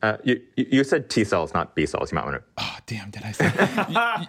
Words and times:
Uh, 0.00 0.16
you, 0.22 0.40
you 0.54 0.84
said 0.84 1.10
T 1.10 1.24
cells, 1.24 1.52
not 1.52 1.74
B 1.74 1.84
cells. 1.84 2.12
You 2.12 2.16
might 2.16 2.24
want 2.24 2.36
to. 2.36 2.42
Oh, 2.58 2.76
damn, 2.86 3.10
did 3.10 3.24
I 3.24 3.32
say? 3.32 3.52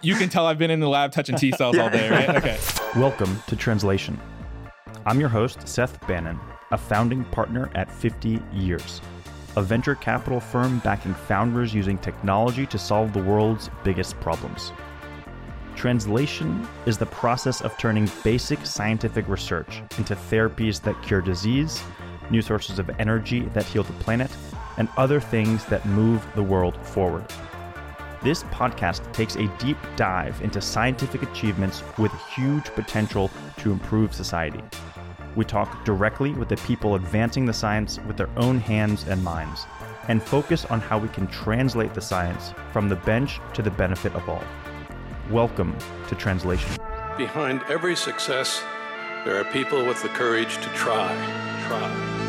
you, 0.02 0.14
you, 0.14 0.18
can 0.18 0.28
tell 0.28 0.46
I've 0.46 0.58
been 0.58 0.70
in 0.70 0.80
the 0.80 0.88
lab 0.88 1.12
touching 1.12 1.36
T 1.36 1.52
cells 1.52 1.76
yeah. 1.76 1.82
all 1.84 1.90
day, 1.90 2.10
right? 2.10 2.28
Okay. 2.40 2.58
Welcome 2.96 3.40
to 3.46 3.54
Translation. 3.54 4.18
I'm 5.06 5.20
your 5.20 5.28
host, 5.28 5.68
Seth 5.68 6.04
Bannon, 6.08 6.40
a 6.72 6.78
founding 6.78 7.24
partner 7.26 7.70
at 7.76 7.88
50 7.88 8.42
Years, 8.52 9.00
a 9.54 9.62
venture 9.62 9.94
capital 9.94 10.40
firm 10.40 10.80
backing 10.80 11.14
founders 11.14 11.72
using 11.72 11.98
technology 11.98 12.66
to 12.66 12.76
solve 12.78 13.12
the 13.12 13.22
world's 13.22 13.70
biggest 13.84 14.18
problems. 14.18 14.72
Translation 15.76 16.66
is 16.86 16.98
the 16.98 17.06
process 17.06 17.60
of 17.60 17.78
turning 17.78 18.10
basic 18.24 18.66
scientific 18.66 19.28
research 19.28 19.82
into 19.98 20.16
therapies 20.16 20.80
that 20.82 21.00
cure 21.02 21.20
disease, 21.20 21.80
new 22.28 22.42
sources 22.42 22.80
of 22.80 22.90
energy 22.98 23.42
that 23.54 23.64
heal 23.64 23.84
the 23.84 23.92
planet 23.94 24.30
and 24.80 24.88
other 24.96 25.20
things 25.20 25.66
that 25.66 25.84
move 25.84 26.26
the 26.34 26.42
world 26.42 26.74
forward. 26.84 27.26
This 28.22 28.44
podcast 28.44 29.12
takes 29.12 29.36
a 29.36 29.46
deep 29.58 29.76
dive 29.94 30.40
into 30.40 30.62
scientific 30.62 31.22
achievements 31.22 31.82
with 31.98 32.10
huge 32.34 32.64
potential 32.64 33.30
to 33.58 33.72
improve 33.72 34.14
society. 34.14 34.62
We 35.36 35.44
talk 35.44 35.84
directly 35.84 36.32
with 36.32 36.48
the 36.48 36.56
people 36.56 36.94
advancing 36.94 37.44
the 37.44 37.52
science 37.52 38.00
with 38.06 38.16
their 38.16 38.30
own 38.38 38.58
hands 38.58 39.04
and 39.06 39.22
minds, 39.22 39.66
and 40.08 40.22
focus 40.22 40.64
on 40.64 40.80
how 40.80 40.98
we 40.98 41.08
can 41.08 41.26
translate 41.26 41.92
the 41.92 42.00
science 42.00 42.54
from 42.72 42.88
the 42.88 42.96
bench 42.96 43.38
to 43.52 43.60
the 43.60 43.70
benefit 43.70 44.14
of 44.14 44.26
all. 44.30 44.42
Welcome 45.30 45.76
to 46.08 46.14
Translation. 46.14 46.78
Behind 47.18 47.62
every 47.68 47.94
success, 47.94 48.62
there 49.26 49.38
are 49.38 49.44
people 49.52 49.84
with 49.84 50.02
the 50.02 50.08
courage 50.08 50.56
to 50.56 50.68
try, 50.70 51.14
try. 51.68 52.19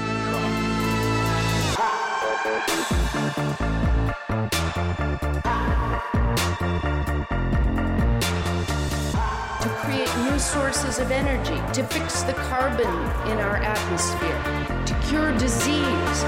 To 9.62 9.70
create 9.80 10.16
new 10.18 10.40
sources 10.40 11.00
of 11.00 11.12
energy, 11.12 11.62
to 11.74 11.84
fix 11.88 12.24
the 12.24 12.34
carbon 12.34 12.88
in 13.32 13.40
our 13.40 13.58
atmosphere, 13.58 14.86
to 14.86 14.94
cure 15.08 15.38
disease. 15.38 16.24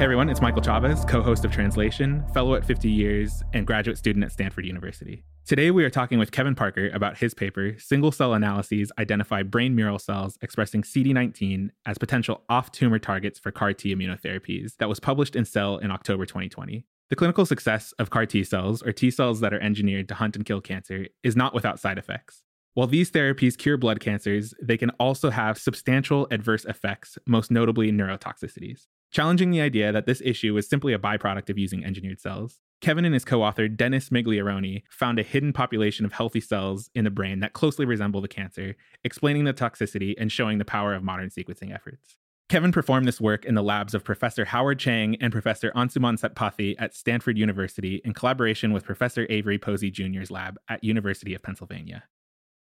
Hey 0.00 0.04
everyone, 0.04 0.30
it's 0.30 0.40
Michael 0.40 0.62
Chavez, 0.62 1.04
co 1.04 1.20
host 1.22 1.44
of 1.44 1.52
Translation, 1.52 2.24
fellow 2.32 2.54
at 2.54 2.64
50 2.64 2.88
Years, 2.88 3.42
and 3.52 3.66
graduate 3.66 3.98
student 3.98 4.24
at 4.24 4.32
Stanford 4.32 4.64
University. 4.64 5.24
Today, 5.50 5.72
we 5.72 5.82
are 5.82 5.90
talking 5.90 6.20
with 6.20 6.30
Kevin 6.30 6.54
Parker 6.54 6.90
about 6.90 7.18
his 7.18 7.34
paper, 7.34 7.74
Single 7.76 8.12
Cell 8.12 8.34
Analyses 8.34 8.92
Identify 9.00 9.42
Brain 9.42 9.74
Mural 9.74 9.98
Cells 9.98 10.38
Expressing 10.42 10.82
CD19 10.82 11.70
as 11.84 11.98
Potential 11.98 12.44
Off 12.48 12.70
Tumor 12.70 13.00
Targets 13.00 13.40
for 13.40 13.50
CAR 13.50 13.72
T 13.72 13.92
Immunotherapies, 13.92 14.76
that 14.76 14.88
was 14.88 15.00
published 15.00 15.34
in 15.34 15.44
Cell 15.44 15.78
in 15.78 15.90
October 15.90 16.24
2020. 16.24 16.86
The 17.08 17.16
clinical 17.16 17.44
success 17.44 17.90
of 17.98 18.10
CAR 18.10 18.26
T 18.26 18.44
cells, 18.44 18.80
or 18.80 18.92
T 18.92 19.10
cells 19.10 19.40
that 19.40 19.52
are 19.52 19.58
engineered 19.58 20.06
to 20.10 20.14
hunt 20.14 20.36
and 20.36 20.46
kill 20.46 20.60
cancer, 20.60 21.08
is 21.24 21.34
not 21.34 21.52
without 21.52 21.80
side 21.80 21.98
effects. 21.98 22.44
While 22.74 22.86
these 22.86 23.10
therapies 23.10 23.58
cure 23.58 23.76
blood 23.76 23.98
cancers, 23.98 24.54
they 24.62 24.76
can 24.76 24.90
also 25.00 25.30
have 25.30 25.58
substantial 25.58 26.28
adverse 26.30 26.64
effects, 26.64 27.18
most 27.26 27.50
notably 27.50 27.90
neurotoxicities 27.90 28.86
challenging 29.10 29.50
the 29.50 29.60
idea 29.60 29.92
that 29.92 30.06
this 30.06 30.22
issue 30.24 30.54
was 30.54 30.68
simply 30.68 30.92
a 30.92 30.98
byproduct 30.98 31.50
of 31.50 31.58
using 31.58 31.84
engineered 31.84 32.20
cells. 32.20 32.60
Kevin 32.80 33.04
and 33.04 33.14
his 33.14 33.24
co 33.24 33.42
author, 33.42 33.68
Dennis 33.68 34.08
Migliarone, 34.08 34.82
found 34.90 35.18
a 35.18 35.22
hidden 35.22 35.52
population 35.52 36.06
of 36.06 36.12
healthy 36.12 36.40
cells 36.40 36.90
in 36.94 37.04
the 37.04 37.10
brain 37.10 37.40
that 37.40 37.52
closely 37.52 37.84
resemble 37.84 38.20
the 38.20 38.28
cancer, 38.28 38.74
explaining 39.04 39.44
the 39.44 39.52
toxicity 39.52 40.14
and 40.18 40.32
showing 40.32 40.58
the 40.58 40.64
power 40.64 40.94
of 40.94 41.02
modern 41.02 41.28
sequencing 41.28 41.74
efforts. 41.74 42.16
Kevin 42.48 42.72
performed 42.72 43.06
this 43.06 43.20
work 43.20 43.44
in 43.44 43.54
the 43.54 43.62
labs 43.62 43.94
of 43.94 44.02
Professor 44.02 44.44
Howard 44.46 44.78
Chang 44.78 45.16
and 45.20 45.32
Professor 45.32 45.70
Ansuman 45.76 46.18
Setpathy 46.18 46.74
at 46.78 46.94
Stanford 46.94 47.38
University 47.38 48.00
in 48.04 48.12
collaboration 48.12 48.72
with 48.72 48.84
Professor 48.84 49.24
Avery 49.30 49.58
Posey 49.58 49.90
Jr.'s 49.90 50.32
lab 50.32 50.58
at 50.68 50.82
University 50.82 51.32
of 51.32 51.42
Pennsylvania. 51.42 52.04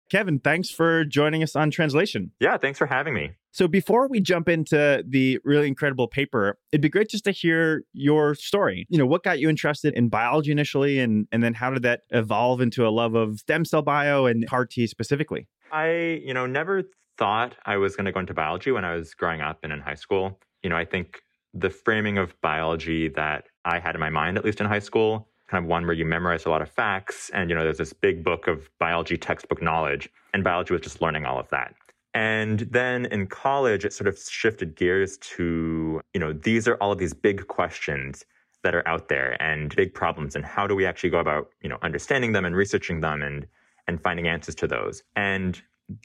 Kevin, 0.09 0.39
thanks 0.39 0.69
for 0.69 1.03
joining 1.03 1.43
us 1.43 1.55
on 1.55 1.69
Translation. 1.69 2.31
Yeah, 2.39 2.57
thanks 2.57 2.79
for 2.79 2.85
having 2.85 3.13
me. 3.13 3.31
So, 3.51 3.67
before 3.67 4.07
we 4.07 4.21
jump 4.21 4.47
into 4.47 5.03
the 5.07 5.39
really 5.43 5.67
incredible 5.67 6.07
paper, 6.07 6.57
it'd 6.71 6.81
be 6.81 6.89
great 6.89 7.09
just 7.09 7.25
to 7.25 7.31
hear 7.31 7.83
your 7.91 8.35
story. 8.35 8.85
You 8.89 8.97
know, 8.97 9.05
what 9.05 9.23
got 9.23 9.39
you 9.39 9.49
interested 9.49 9.93
in 9.95 10.09
biology 10.09 10.51
initially, 10.51 10.99
and, 10.99 11.27
and 11.31 11.43
then 11.43 11.53
how 11.53 11.71
did 11.71 11.83
that 11.83 12.01
evolve 12.11 12.61
into 12.61 12.87
a 12.87 12.89
love 12.89 13.15
of 13.15 13.39
stem 13.39 13.65
cell 13.65 13.81
bio 13.81 14.25
and 14.25 14.47
CAR 14.47 14.65
T 14.65 14.87
specifically? 14.87 15.47
I, 15.71 16.21
you 16.23 16.33
know, 16.33 16.45
never 16.45 16.83
thought 17.17 17.55
I 17.65 17.77
was 17.77 17.95
going 17.95 18.05
to 18.05 18.11
go 18.11 18.19
into 18.19 18.33
biology 18.33 18.71
when 18.71 18.85
I 18.85 18.95
was 18.95 19.13
growing 19.13 19.41
up 19.41 19.59
and 19.63 19.73
in 19.73 19.79
high 19.79 19.95
school. 19.95 20.39
You 20.63 20.69
know, 20.69 20.77
I 20.77 20.85
think 20.85 21.21
the 21.53 21.69
framing 21.69 22.17
of 22.17 22.39
biology 22.41 23.09
that 23.09 23.45
I 23.65 23.79
had 23.79 23.95
in 23.95 23.99
my 23.99 24.09
mind, 24.09 24.37
at 24.37 24.45
least 24.45 24.61
in 24.61 24.67
high 24.67 24.79
school, 24.79 25.27
kind 25.47 25.63
of 25.63 25.69
one 25.69 25.85
where 25.85 25.95
you 25.95 26.05
memorize 26.05 26.45
a 26.45 26.49
lot 26.49 26.61
of 26.61 26.69
facts 26.69 27.29
and 27.33 27.49
you 27.49 27.55
know 27.55 27.63
there's 27.63 27.77
this 27.77 27.93
big 27.93 28.23
book 28.23 28.47
of 28.47 28.69
biology 28.79 29.17
textbook 29.17 29.61
knowledge 29.61 30.09
and 30.33 30.43
biology 30.43 30.73
was 30.73 30.81
just 30.81 31.01
learning 31.01 31.25
all 31.25 31.39
of 31.39 31.49
that. 31.49 31.73
And 32.13 32.61
then 32.61 33.05
in 33.07 33.27
college 33.27 33.85
it 33.85 33.93
sort 33.93 34.07
of 34.07 34.17
shifted 34.17 34.75
gears 34.75 35.17
to 35.19 36.01
you 36.13 36.19
know 36.19 36.33
these 36.33 36.67
are 36.67 36.75
all 36.75 36.91
of 36.91 36.99
these 36.99 37.13
big 37.13 37.47
questions 37.47 38.25
that 38.63 38.75
are 38.75 38.87
out 38.87 39.07
there 39.07 39.41
and 39.41 39.75
big 39.75 39.93
problems 39.93 40.35
and 40.35 40.43
how 40.43 40.67
do 40.67 40.75
we 40.75 40.85
actually 40.85 41.09
go 41.09 41.19
about 41.19 41.49
you 41.61 41.69
know 41.69 41.77
understanding 41.81 42.31
them 42.31 42.45
and 42.45 42.55
researching 42.55 43.01
them 43.01 43.21
and 43.21 43.47
and 43.87 44.01
finding 44.01 44.27
answers 44.27 44.55
to 44.55 44.67
those? 44.67 45.03
And 45.15 45.61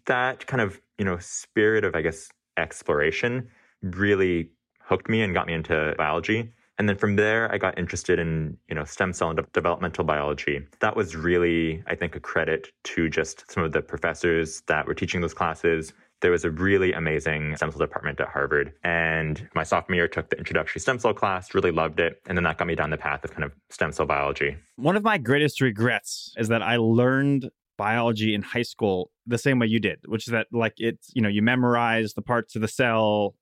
that 0.06 0.47
kind 0.47 0.60
of 0.60 0.81
you 0.98 1.04
know 1.04 1.19
spirit 1.19 1.84
of 1.84 1.94
i 1.94 2.02
guess 2.02 2.28
exploration 2.56 3.48
really 3.82 4.50
hooked 4.81 5.08
me 5.08 5.22
and 5.22 5.34
got 5.34 5.47
me 5.47 5.52
into 5.52 5.94
biology 5.97 6.52
and 6.78 6.88
then 6.88 6.97
from 6.97 7.16
there, 7.16 7.53
I 7.53 7.59
got 7.59 7.78
interested 7.78 8.19
in, 8.19 8.56
you 8.69 8.75
know, 8.75 8.84
stem 8.84 9.12
cell 9.12 9.31
and 9.31 9.37
de- 9.37 9.47
developmental 9.53 10.05
biology. 10.05 10.60
That 10.81 10.97
was 10.97 11.15
really, 11.15 11.83
I 11.87 11.94
think, 11.94 12.16
a 12.16 12.21
credit 12.21 12.69
to 12.84 13.09
just 13.09 13.50
some 13.50 13.62
of 13.62 13.72
the 13.72 13.83
professors 13.83 14.62
that 14.69 14.87
were 14.87 14.94
teaching 14.94 15.21
those 15.21 15.34
classes. 15.34 15.93
There 16.22 16.31
was 16.31 16.44
a 16.44 16.50
really 16.50 16.93
amazing 16.93 17.56
stem 17.56 17.72
cell 17.72 17.81
department 17.81 18.21
at 18.21 18.28
Harvard. 18.28 18.72
And 18.84 19.49
my 19.55 19.65
sophomore 19.65 19.97
year 19.97 20.09
took 20.09 20.31
the 20.31 20.38
introductory 20.38 20.81
stem 20.81 20.99
cell 20.99 21.12
class, 21.12 21.55
really 21.55 21.72
loved 21.72 22.00
it. 22.00 22.22
And 22.27 22.38
then 22.38 22.44
that 22.44 22.59
got 22.59 22.66
me 22.66 22.75
down 22.75 22.91
the 22.91 22.97
path 22.97 23.25
of 23.25 23.32
kind 23.32 23.44
of 23.44 23.53
stem 23.71 23.93
cell 23.93 24.06
biology. 24.06 24.56
One 24.77 24.97
of 24.97 25.03
my 25.03 25.19
greatest 25.19 25.61
regrets 25.61 26.32
is 26.38 26.49
that 26.49 26.62
I 26.62 26.77
learned 26.77 27.50
biology 27.77 28.34
in 28.34 28.43
high 28.43 28.62
school 28.62 29.11
the 29.27 29.38
same 29.38 29.59
way 29.59 29.66
you 29.66 29.81
did, 29.81 29.99
which 30.06 30.27
is 30.27 30.32
that 30.32 30.47
like 30.53 30.75
it's, 30.78 31.11
you 31.15 31.22
know, 31.22 31.28
you 31.28 31.43
memorize 31.43 32.15
the 32.15 32.22
parts 32.22 32.55
of 32.55 32.62
the 32.62 32.69
cell 32.69 33.34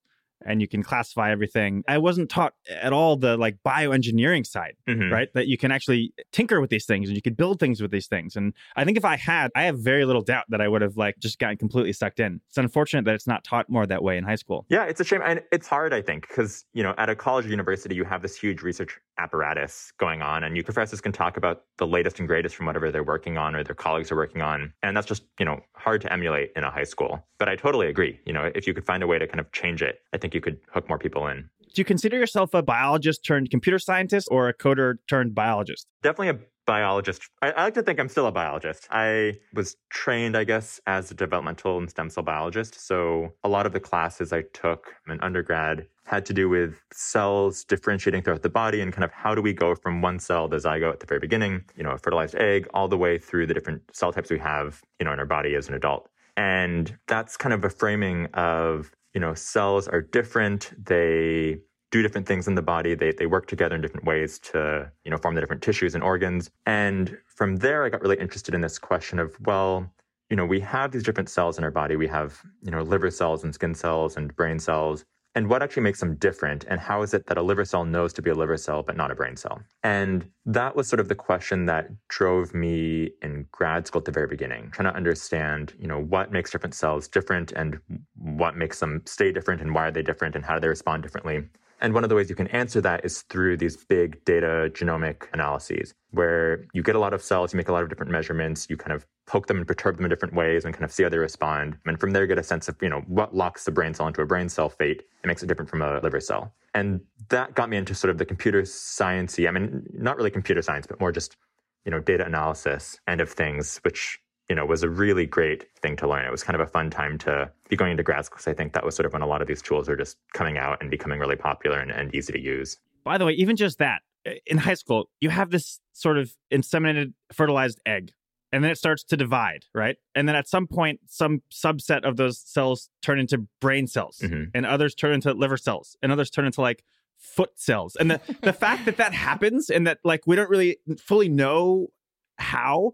and 0.45 0.61
you 0.61 0.69
can 0.69 0.83
classify 0.83 1.31
everything. 1.31 1.85
I 1.89 1.99
wasn't 1.99 2.31
taught 2.31 2.55
at 2.71 2.93
all 2.93 3.17
the 3.17 3.37
like 3.37 3.59
bioengineering 3.65 4.47
side, 4.47 4.75
mm-hmm. 4.89 5.13
right? 5.13 5.29
That 5.35 5.47
you 5.47 5.59
can 5.59 5.71
actually 5.71 6.13
tinker 6.33 6.61
with 6.61 6.71
these 6.71 6.87
things 6.87 7.09
and 7.09 7.17
you 7.17 7.23
could 7.23 7.37
build 7.37 7.61
things 7.61 7.81
with 7.81 7.91
these 7.91 8.07
things. 8.07 8.37
And 8.37 8.55
I 8.77 8.85
think 8.85 8.97
if 8.97 9.05
I 9.05 9.17
had, 9.17 9.51
I 9.55 9.65
have 9.65 9.79
very 9.79 10.05
little 10.05 10.23
doubt 10.23 10.45
that 10.49 10.61
I 10.61 10.69
would 10.69 10.83
have 10.83 10.97
like 10.97 11.19
just 11.19 11.39
gotten 11.39 11.57
completely 11.57 11.93
sucked 11.93 12.21
in. 12.21 12.41
It's 12.49 12.59
unfortunate 12.59 13.05
that 13.05 13.15
it's 13.15 13.27
not 13.27 13.45
taught 13.45 13.69
more 13.69 13.87
that 13.87 14.03
way 14.03 14.17
in 14.17 14.25
high 14.25 14.37
school. 14.37 14.67
Yeah, 14.69 14.85
it's 14.85 15.01
a 15.01 15.05
shame. 15.05 15.21
And 15.25 15.43
it's 15.53 15.69
hard, 15.69 15.93
I 15.93 16.03
think, 16.03 16.29
because, 16.29 16.65
you 16.73 16.83
know, 16.83 16.95
at 16.99 17.09
a 17.09 17.15
college 17.15 17.47
or 17.47 17.49
university, 17.49 17.95
you 17.95 18.05
have 18.05 18.23
this 18.23 18.37
huge 18.37 18.63
research 18.63 18.99
apparatus 19.21 19.93
going 19.99 20.23
on 20.23 20.45
and 20.45 20.57
you 20.57 20.65
professors 20.65 21.01
can 21.01 21.13
talk 21.13 21.37
about 21.37 21.65
the 21.77 21.87
latest 21.87 22.19
and 22.19 22.27
greatest 22.27 22.57
from 22.57 22.67
whatever 22.67 22.91
they're 22.91 23.05
working 23.05 23.37
on 23.37 23.55
or 23.55 23.63
their 23.63 23.75
colleagues 23.75 24.11
are 24.11 24.17
working 24.17 24.41
on. 24.41 24.73
And 24.83 24.97
that's 24.97 25.07
just, 25.07 25.25
you 25.39 25.45
know, 25.45 25.61
hard 25.77 26.01
to 26.01 26.13
emulate 26.13 26.53
in 26.57 26.65
a 26.65 26.71
high 26.71 26.85
school. 26.85 27.23
But 27.39 27.49
I 27.49 27.57
totally 27.57 27.89
agree. 27.89 28.19
You 28.25 28.33
know, 28.33 28.51
if 28.55 28.67
you 28.67 28.73
could 28.73 28.87
find 28.87 29.03
a 29.03 29.07
way 29.07 29.19
to 29.19 29.27
kind 29.27 29.41
of 29.41 29.53
change 29.53 29.83
it, 29.83 30.01
I 30.15 30.17
think 30.17 30.31
think 30.31 30.35
you 30.35 30.41
could 30.41 30.61
hook 30.73 30.89
more 30.89 30.99
people 30.99 31.27
in. 31.27 31.49
Do 31.75 31.81
you 31.81 31.85
consider 31.85 32.17
yourself 32.17 32.53
a 32.53 32.63
biologist 32.63 33.25
turned 33.25 33.51
computer 33.51 33.79
scientist 33.79 34.29
or 34.31 34.49
a 34.49 34.55
coder 34.55 34.95
turned 35.09 35.35
biologist? 35.35 35.87
Definitely 36.03 36.29
a 36.29 36.39
biologist. 36.67 37.23
I, 37.43 37.51
I, 37.53 37.65
like 37.65 37.75
to 37.75 37.83
think 37.83 37.99
I'm 37.99 38.09
still 38.09 38.27
a 38.27 38.33
biologist. 38.33 38.87
I 38.91 39.39
was 39.55 39.77
trained, 39.91 40.37
I 40.37 40.45
guess, 40.45 40.81
as 40.87 41.11
a 41.11 41.15
developmental 41.15 41.79
and 41.79 41.89
stem 41.89 42.11
cell 42.11 42.23
biologist. 42.23 42.87
So 42.87 43.35
a 43.45 43.49
lot 43.49 43.67
of 43.67 43.73
the 43.73 43.81
classes 43.81 44.33
I 44.33 44.43
took 44.53 44.95
in 45.09 45.21
undergrad 45.21 45.87
had 46.05 46.25
to 46.27 46.33
do 46.33 46.49
with 46.49 46.81
cells 46.93 47.65
differentiating 47.65 48.23
throughout 48.23 48.43
the 48.43 48.51
body 48.51 48.81
and 48.81 48.93
kind 48.93 49.05
of 49.05 49.13
how 49.13 49.35
do 49.35 49.43
we 49.43 49.53
go 49.53 49.75
from 49.75 50.03
one 50.03 50.19
cell, 50.19 50.49
the 50.49 50.57
zygote 50.57 50.93
at 50.93 51.01
the 51.01 51.07
very 51.07 51.21
beginning, 51.21 51.65
you 51.77 51.83
know, 51.83 51.91
a 51.91 51.99
fertilized 51.99 52.35
egg, 52.37 52.69
all 52.75 52.89
the 52.89 52.99
way 52.99 53.19
through 53.19 53.47
the 53.47 53.55
different 53.55 53.83
cell 53.93 54.13
types 54.13 54.31
we 54.31 54.39
have, 54.39 54.83
you 54.99 55.05
know, 55.05 55.13
in 55.13 55.19
our 55.19 55.27
body 55.27 55.55
as 55.55 55.69
an 55.69 55.75
adult. 55.75 56.09
And 56.37 56.97
that's 57.07 57.37
kind 57.37 57.53
of 57.53 57.65
a 57.65 57.71
framing 57.71 58.27
of 58.35 58.91
you 59.15 59.21
know, 59.21 59.35
cells 59.35 59.89
are 59.89 60.01
different. 60.01 60.73
They 60.79 61.59
do 61.91 62.03
different 62.03 62.27
things 62.27 62.47
in 62.47 62.55
the 62.55 62.63
body. 62.63 62.95
They, 62.95 63.13
they 63.13 63.27
work 63.27 63.47
together 63.47 63.75
in 63.75 63.81
different 63.81 64.07
ways 64.07 64.39
to, 64.41 64.91
you 65.05 65.11
know, 65.11 65.17
form 65.17 65.35
the 65.35 65.41
different 65.41 65.63
tissues 65.63 65.95
and 65.95 66.05
organs. 66.05 66.51
And 66.67 67.17
from 67.27 67.57
there, 67.57 67.85
I 67.85 67.89
got 67.89 68.03
really 68.03 68.19
interested 68.19 68.55
in 68.55 68.61
this 68.61 68.79
question 68.79 69.19
of, 69.19 69.37
well, 69.45 69.91
you 70.29 70.37
know, 70.37 70.47
we 70.47 70.61
have 70.61 70.93
these 70.93 71.03
different 71.03 71.29
cells 71.29 71.59
in 71.59 71.65
our 71.65 71.71
body. 71.73 71.97
We 71.97 72.07
have, 72.07 72.41
you 72.63 72.71
know, 72.71 72.83
liver 72.83 73.11
cells 73.11 73.43
and 73.43 73.53
skin 73.53 73.75
cells 73.75 74.17
and 74.17 74.35
brain 74.37 74.61
cells 74.61 75.05
and 75.35 75.49
what 75.49 75.63
actually 75.63 75.83
makes 75.83 76.01
them 76.01 76.17
different 76.17 76.65
and 76.69 76.81
how 76.81 77.03
is 77.03 77.15
it 77.15 77.27
that 77.27 77.39
a 77.39 77.43
liver 77.43 77.65
cell 77.65 77.85
knows 77.85 78.13
to 78.13 78.23
be 78.23 78.31
a 78.31 78.35
liver 78.35 78.57
cell 78.57 78.83
but 78.83 78.97
not 78.97 79.11
a 79.11 79.15
brain 79.15 79.37
cell 79.37 79.61
and 79.83 80.29
that 80.45 80.75
was 80.75 80.89
sort 80.89 81.01
of 81.01 81.09
the 81.09 81.15
question 81.15 81.67
that 81.67 81.89
drove 82.09 82.53
me 82.55 83.11
in 83.23 83.47
grad 83.53 83.87
school 83.87 84.01
at 84.01 84.05
the 84.05 84.13
very 84.13 84.27
beginning 84.27 84.71
trying 84.73 84.91
to 84.91 84.97
understand 84.97 85.75
you 85.79 85.87
know 85.87 86.01
what 86.01 86.33
makes 86.33 86.51
different 86.51 86.75
cells 86.75 87.07
different 87.07 87.53
and 87.53 87.79
what 88.17 88.57
makes 88.57 88.81
them 88.81 89.03
stay 89.07 89.31
different 89.31 89.61
and 89.61 89.75
why 89.75 89.87
are 89.87 89.91
they 89.91 90.03
different 90.03 90.35
and 90.35 90.45
how 90.45 90.55
do 90.55 90.61
they 90.61 90.69
respond 90.69 91.03
differently 91.03 91.43
And 91.81 91.95
one 91.95 92.05
of 92.05 92.11
the 92.11 92.17
ways 92.17 92.29
you 92.29 92.37
can 92.37 92.49
answer 92.49 92.81
that 92.83 93.05
is 93.05 93.23
through 93.23 93.57
these 93.57 93.77
big 93.77 94.23
data 94.25 94.71
genomic 94.73 95.33
analyses, 95.33 95.95
where 96.11 96.67
you 96.75 96.83
get 96.83 96.95
a 96.95 96.99
lot 96.99 97.15
of 97.15 97.23
cells, 97.23 97.53
you 97.53 97.57
make 97.57 97.69
a 97.69 97.73
lot 97.73 97.83
of 97.83 97.89
different 97.89 98.13
measurements, 98.13 98.69
you 98.69 98.77
kind 98.77 98.93
of 98.93 99.07
poke 99.27 99.47
them 99.47 99.57
and 99.57 99.67
perturb 99.67 99.97
them 99.97 100.05
in 100.05 100.11
different 100.11 100.35
ways 100.35 100.65
and 100.65 100.75
kind 100.75 100.85
of 100.85 100.93
see 100.93 101.03
how 101.03 101.09
they 101.09 101.19
respond. 101.19 101.79
And 101.87 101.99
from 101.99 102.11
there, 102.11 102.23
you 102.23 102.29
get 102.29 102.39
a 102.39 102.43
sense 102.43 102.69
of, 102.69 102.77
you 102.83 102.89
know, 102.89 103.01
what 103.07 103.35
locks 103.35 103.65
the 103.65 103.71
brain 103.71 103.95
cell 103.95 104.07
into 104.07 104.21
a 104.21 104.27
brain 104.27 104.49
cell 104.49 104.69
fate 104.69 105.03
and 105.23 105.29
makes 105.29 105.43
it 105.43 105.47
different 105.47 105.71
from 105.71 105.83
a 105.83 106.01
liver 106.01 106.21
cell. 106.21 106.53
And 106.75 107.01
that 107.31 107.55
got 107.55 107.69
me 107.69 107.77
into 107.77 107.95
sort 107.95 108.11
of 108.11 108.19
the 108.19 108.27
computer 108.27 108.63
sciencey, 108.63 109.49
I 109.49 109.51
mean, 109.51 109.87
not 109.93 110.17
really 110.17 110.31
computer 110.31 110.63
science, 110.63 110.87
but 110.87 111.01
more 111.01 111.13
just, 111.13 111.37
you 111.85 111.91
know, 111.91 112.01
data 112.01 112.27
analysis 112.27 112.99
end 113.07 113.21
of 113.21 113.31
things, 113.31 113.81
which 113.85 114.19
you 114.51 114.57
know, 114.57 114.67
was 114.67 114.83
a 114.83 114.89
really 114.89 115.27
great 115.27 115.65
thing 115.77 115.97
to 115.97 116.09
learn. 116.09 116.27
It 116.27 116.33
was 116.33 116.43
kind 116.43 116.57
of 116.57 116.61
a 116.61 116.67
fun 116.71 116.91
time 116.91 117.19
to 117.19 117.49
be 117.69 117.77
going 117.77 117.93
into 117.93 118.03
grad 118.03 118.25
school 118.25 118.37
because 118.37 118.49
I 118.49 118.53
think 118.53 118.73
that 118.73 118.85
was 118.85 118.97
sort 118.97 119.07
of 119.07 119.13
when 119.13 119.23
a 119.23 119.27
lot 119.27 119.41
of 119.41 119.47
these 119.47 119.63
tools 119.63 119.89
are 119.89 119.97
just 119.97 120.17
coming 120.35 120.59
out 120.59 120.79
and 120.81 120.91
becoming 120.91 121.21
really 121.21 121.37
popular 121.37 121.79
and, 121.79 121.93
and 121.93 122.13
easy 122.13 122.33
to 122.33 122.41
use. 122.41 122.77
By 123.05 123.17
the 123.17 123.25
way, 123.25 123.33
even 123.35 123.55
just 123.55 123.79
that, 123.79 124.03
in 124.47 124.59
high 124.59 124.75
school, 124.75 125.09
you 125.21 125.31
have 125.31 125.51
this 125.51 125.79
sort 125.93 126.19
of 126.19 126.33
inseminated, 126.53 127.15
fertilized 127.33 127.81
egg, 127.87 128.11
and 128.51 128.65
then 128.65 128.73
it 128.73 128.77
starts 128.77 129.05
to 129.05 129.17
divide, 129.17 129.67
right? 129.73 129.97
And 130.17 130.29
then 130.29 130.35
at 130.35 130.49
some 130.49 130.67
point, 130.67 130.99
some 131.07 131.43
subset 131.53 132.03
of 132.03 132.17
those 132.17 132.41
cells 132.41 132.91
turn 133.03 133.21
into 133.21 133.47
brain 133.61 133.87
cells, 133.87 134.19
mm-hmm. 134.21 134.51
and 134.53 134.67
others 134.67 134.97
turn 134.97 135.13
into 135.13 135.33
liver 135.33 135.57
cells, 135.57 135.97
and 136.03 136.11
others 136.11 136.29
turn 136.29 136.45
into 136.45 136.61
like 136.61 136.83
foot 137.17 137.53
cells. 137.55 137.95
And 137.95 138.11
the, 138.11 138.21
the 138.43 138.53
fact 138.53 138.85
that 138.87 138.97
that 138.97 139.15
happens 139.15 139.71
and 139.71 139.87
that 139.87 139.99
like 140.03 140.27
we 140.27 140.35
don't 140.35 140.51
really 140.51 140.79
fully 140.99 141.29
know 141.29 141.93
how 142.41 142.93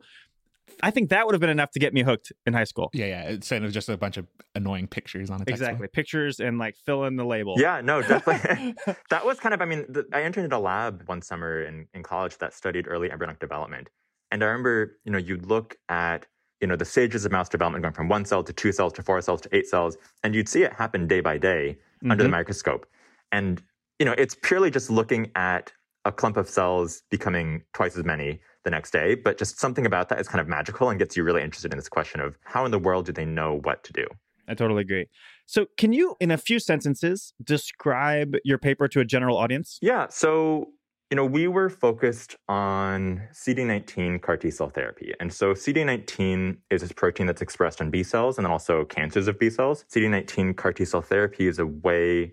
I 0.82 0.90
think 0.90 1.10
that 1.10 1.26
would 1.26 1.34
have 1.34 1.40
been 1.40 1.50
enough 1.50 1.70
to 1.72 1.78
get 1.78 1.94
me 1.94 2.02
hooked 2.02 2.32
in 2.44 2.52
high 2.52 2.64
school. 2.64 2.90
Yeah, 2.92 3.06
yeah. 3.06 3.22
It's 3.22 3.50
it 3.50 3.62
was 3.62 3.72
just 3.72 3.88
a 3.88 3.96
bunch 3.96 4.16
of 4.16 4.26
annoying 4.54 4.86
pictures 4.86 5.30
on 5.30 5.40
it. 5.42 5.48
Exactly, 5.48 5.88
pictures 5.88 6.40
and 6.40 6.58
like 6.58 6.76
fill 6.76 7.04
in 7.04 7.16
the 7.16 7.24
label. 7.24 7.54
Yeah, 7.58 7.80
no, 7.80 8.02
definitely. 8.02 8.74
that 9.10 9.24
was 9.24 9.38
kind 9.40 9.54
of. 9.54 9.62
I 9.62 9.64
mean, 9.64 9.86
the, 9.88 10.06
I 10.12 10.22
entered 10.22 10.44
into 10.44 10.56
a 10.56 10.58
lab 10.58 11.02
one 11.06 11.22
summer 11.22 11.62
in 11.62 11.86
in 11.94 12.02
college 12.02 12.38
that 12.38 12.52
studied 12.52 12.86
early 12.88 13.10
embryonic 13.10 13.38
development, 13.38 13.88
and 14.30 14.42
I 14.42 14.46
remember, 14.46 14.98
you 15.04 15.12
know, 15.12 15.18
you'd 15.18 15.46
look 15.46 15.76
at 15.88 16.26
you 16.60 16.66
know 16.66 16.76
the 16.76 16.84
stages 16.84 17.24
of 17.24 17.32
mouse 17.32 17.48
development 17.48 17.82
going 17.82 17.94
from 17.94 18.08
one 18.08 18.24
cell 18.24 18.42
to 18.42 18.52
two 18.52 18.72
cells 18.72 18.92
to 18.94 19.02
four 19.02 19.20
cells 19.22 19.40
to 19.42 19.56
eight 19.56 19.66
cells, 19.66 19.96
and 20.22 20.34
you'd 20.34 20.48
see 20.48 20.62
it 20.62 20.72
happen 20.72 21.06
day 21.06 21.20
by 21.20 21.38
day 21.38 21.78
mm-hmm. 21.78 22.10
under 22.10 22.22
the 22.22 22.28
mm-hmm. 22.28 22.38
microscope, 22.38 22.86
and 23.32 23.62
you 23.98 24.04
know, 24.04 24.14
it's 24.18 24.34
purely 24.34 24.70
just 24.70 24.90
looking 24.90 25.30
at 25.34 25.72
a 26.04 26.12
clump 26.12 26.36
of 26.36 26.48
cells 26.48 27.02
becoming 27.10 27.62
twice 27.74 27.96
as 27.96 28.04
many 28.04 28.40
the 28.66 28.70
next 28.70 28.90
day. 28.90 29.14
But 29.14 29.38
just 29.38 29.58
something 29.58 29.86
about 29.86 30.10
that 30.10 30.20
is 30.20 30.28
kind 30.28 30.40
of 30.40 30.48
magical 30.48 30.90
and 30.90 30.98
gets 30.98 31.16
you 31.16 31.22
really 31.22 31.42
interested 31.42 31.72
in 31.72 31.78
this 31.78 31.88
question 31.88 32.20
of 32.20 32.36
how 32.44 32.66
in 32.66 32.72
the 32.72 32.78
world 32.78 33.06
do 33.06 33.12
they 33.12 33.24
know 33.24 33.60
what 33.62 33.82
to 33.84 33.92
do? 33.94 34.06
I 34.48 34.54
totally 34.54 34.82
agree. 34.82 35.06
So, 35.46 35.66
can 35.78 35.92
you, 35.92 36.16
in 36.20 36.30
a 36.30 36.36
few 36.36 36.58
sentences, 36.58 37.32
describe 37.42 38.36
your 38.44 38.58
paper 38.58 38.88
to 38.88 39.00
a 39.00 39.04
general 39.04 39.38
audience? 39.38 39.78
Yeah. 39.80 40.06
So, 40.10 40.68
you 41.10 41.16
know, 41.16 41.24
we 41.24 41.46
were 41.46 41.70
focused 41.70 42.36
on 42.48 43.22
CD19 43.32 44.20
CAR 44.22 44.36
T 44.36 44.50
cell 44.50 44.68
therapy. 44.68 45.14
And 45.20 45.32
so, 45.32 45.54
CD19 45.54 46.58
is 46.70 46.82
this 46.82 46.92
protein 46.92 47.26
that's 47.26 47.42
expressed 47.42 47.80
on 47.80 47.90
B 47.90 48.02
cells 48.02 48.38
and 48.38 48.44
then 48.44 48.52
also 48.52 48.84
cancers 48.84 49.28
of 49.28 49.38
B 49.38 49.48
cells. 49.48 49.84
CD19 49.92 50.56
CAR 50.56 50.72
T 50.72 50.84
cell 50.84 51.02
therapy 51.02 51.46
is 51.46 51.58
a 51.58 51.66
way 51.66 52.32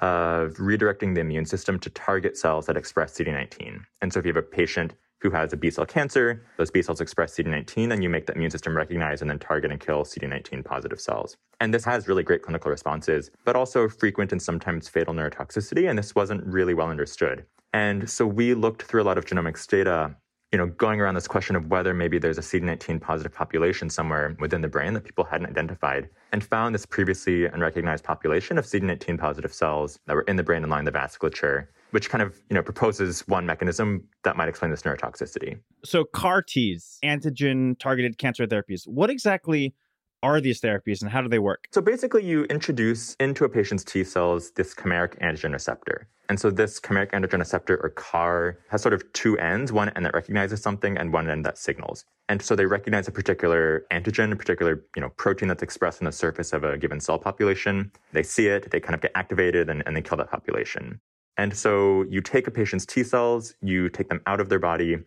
of 0.00 0.54
redirecting 0.54 1.14
the 1.14 1.20
immune 1.20 1.46
system 1.46 1.78
to 1.78 1.90
target 1.90 2.36
cells 2.36 2.66
that 2.66 2.76
express 2.76 3.16
CD19. 3.16 3.84
And 4.00 4.12
so, 4.12 4.18
if 4.18 4.26
you 4.26 4.30
have 4.30 4.44
a 4.44 4.46
patient 4.46 4.94
who 5.22 5.30
has 5.30 5.52
a 5.52 5.56
B 5.56 5.70
cell 5.70 5.86
cancer. 5.86 6.44
Those 6.58 6.70
B 6.70 6.82
cells 6.82 7.00
express 7.00 7.34
CD19, 7.36 7.92
and 7.92 8.02
you 8.02 8.08
make 8.08 8.26
the 8.26 8.34
immune 8.34 8.50
system 8.50 8.76
recognize 8.76 9.22
and 9.22 9.30
then 9.30 9.38
target 9.38 9.70
and 9.70 9.80
kill 9.80 10.02
CD19 10.02 10.64
positive 10.64 11.00
cells. 11.00 11.36
And 11.60 11.72
this 11.72 11.84
has 11.84 12.08
really 12.08 12.24
great 12.24 12.42
clinical 12.42 12.70
responses, 12.70 13.30
but 13.44 13.54
also 13.54 13.88
frequent 13.88 14.32
and 14.32 14.42
sometimes 14.42 14.88
fatal 14.88 15.14
neurotoxicity. 15.14 15.88
And 15.88 15.98
this 15.98 16.14
wasn't 16.14 16.44
really 16.44 16.74
well 16.74 16.88
understood. 16.88 17.44
And 17.72 18.10
so 18.10 18.26
we 18.26 18.54
looked 18.54 18.82
through 18.82 19.02
a 19.02 19.04
lot 19.04 19.16
of 19.16 19.24
genomics 19.24 19.66
data 19.66 20.16
you 20.52 20.58
know, 20.58 20.66
going 20.66 21.00
around 21.00 21.14
this 21.14 21.26
question 21.26 21.56
of 21.56 21.68
whether 21.68 21.94
maybe 21.94 22.18
there's 22.18 22.36
a 22.36 22.42
CD19 22.42 23.00
positive 23.00 23.32
population 23.32 23.88
somewhere 23.88 24.36
within 24.38 24.60
the 24.60 24.68
brain 24.68 24.92
that 24.92 25.02
people 25.02 25.24
hadn't 25.24 25.48
identified, 25.48 26.10
and 26.30 26.44
found 26.44 26.74
this 26.74 26.84
previously 26.84 27.46
unrecognized 27.46 28.04
population 28.04 28.58
of 28.58 28.66
CD19 28.66 29.18
positive 29.18 29.54
cells 29.54 29.98
that 30.06 30.14
were 30.14 30.22
in 30.22 30.36
the 30.36 30.42
brain 30.42 30.62
and 30.62 30.70
line 30.70 30.84
the 30.84 30.92
vasculature 30.92 31.68
which 31.92 32.10
kind 32.10 32.20
of 32.20 32.42
you 32.50 32.54
know 32.54 32.62
proposes 32.62 33.26
one 33.28 33.46
mechanism 33.46 34.04
that 34.24 34.36
might 34.36 34.48
explain 34.48 34.70
this 34.70 34.82
neurotoxicity. 34.82 35.58
So 35.84 36.04
CAR 36.04 36.42
Ts, 36.42 36.98
antigen 37.04 37.78
targeted 37.78 38.18
cancer 38.18 38.46
therapies, 38.46 38.86
what 38.86 39.08
exactly 39.08 39.74
are 40.22 40.40
these 40.40 40.60
therapies 40.60 41.02
and 41.02 41.10
how 41.10 41.20
do 41.20 41.28
they 41.28 41.38
work? 41.38 41.66
So 41.72 41.80
basically, 41.80 42.24
you 42.24 42.44
introduce 42.44 43.14
into 43.16 43.44
a 43.44 43.48
patient's 43.48 43.84
T 43.84 44.04
cells 44.04 44.52
this 44.52 44.74
chimeric 44.74 45.18
antigen 45.20 45.52
receptor. 45.52 46.08
And 46.28 46.40
so 46.40 46.50
this 46.50 46.80
chimeric 46.80 47.10
antigen 47.10 47.40
receptor 47.40 47.76
or 47.82 47.90
CAR 47.90 48.58
has 48.68 48.80
sort 48.80 48.94
of 48.94 49.12
two 49.12 49.36
ends, 49.38 49.72
one 49.72 49.90
end 49.90 50.06
that 50.06 50.14
recognizes 50.14 50.62
something 50.62 50.96
and 50.96 51.12
one 51.12 51.28
end 51.28 51.44
that 51.44 51.58
signals. 51.58 52.04
And 52.28 52.40
so 52.40 52.56
they 52.56 52.64
recognize 52.64 53.08
a 53.08 53.10
particular 53.10 53.84
antigen, 53.90 54.32
a 54.32 54.36
particular, 54.36 54.82
you 54.96 55.02
know, 55.02 55.10
protein 55.10 55.48
that's 55.48 55.62
expressed 55.62 56.00
on 56.00 56.06
the 56.06 56.12
surface 56.12 56.52
of 56.52 56.64
a 56.64 56.78
given 56.78 57.00
cell 57.00 57.18
population. 57.18 57.92
They 58.12 58.22
see 58.22 58.46
it, 58.46 58.70
they 58.70 58.80
kind 58.80 58.94
of 58.94 59.02
get 59.02 59.12
activated 59.14 59.68
and, 59.68 59.82
and 59.84 59.94
they 59.94 60.00
kill 60.00 60.16
that 60.18 60.30
population. 60.30 61.00
And 61.36 61.56
so 61.56 62.04
you 62.08 62.20
take 62.20 62.46
a 62.46 62.50
patient's 62.50 62.86
T 62.86 63.02
cells, 63.02 63.54
you 63.62 63.88
take 63.88 64.08
them 64.08 64.20
out 64.26 64.40
of 64.40 64.48
their 64.48 64.58
body, 64.58 64.98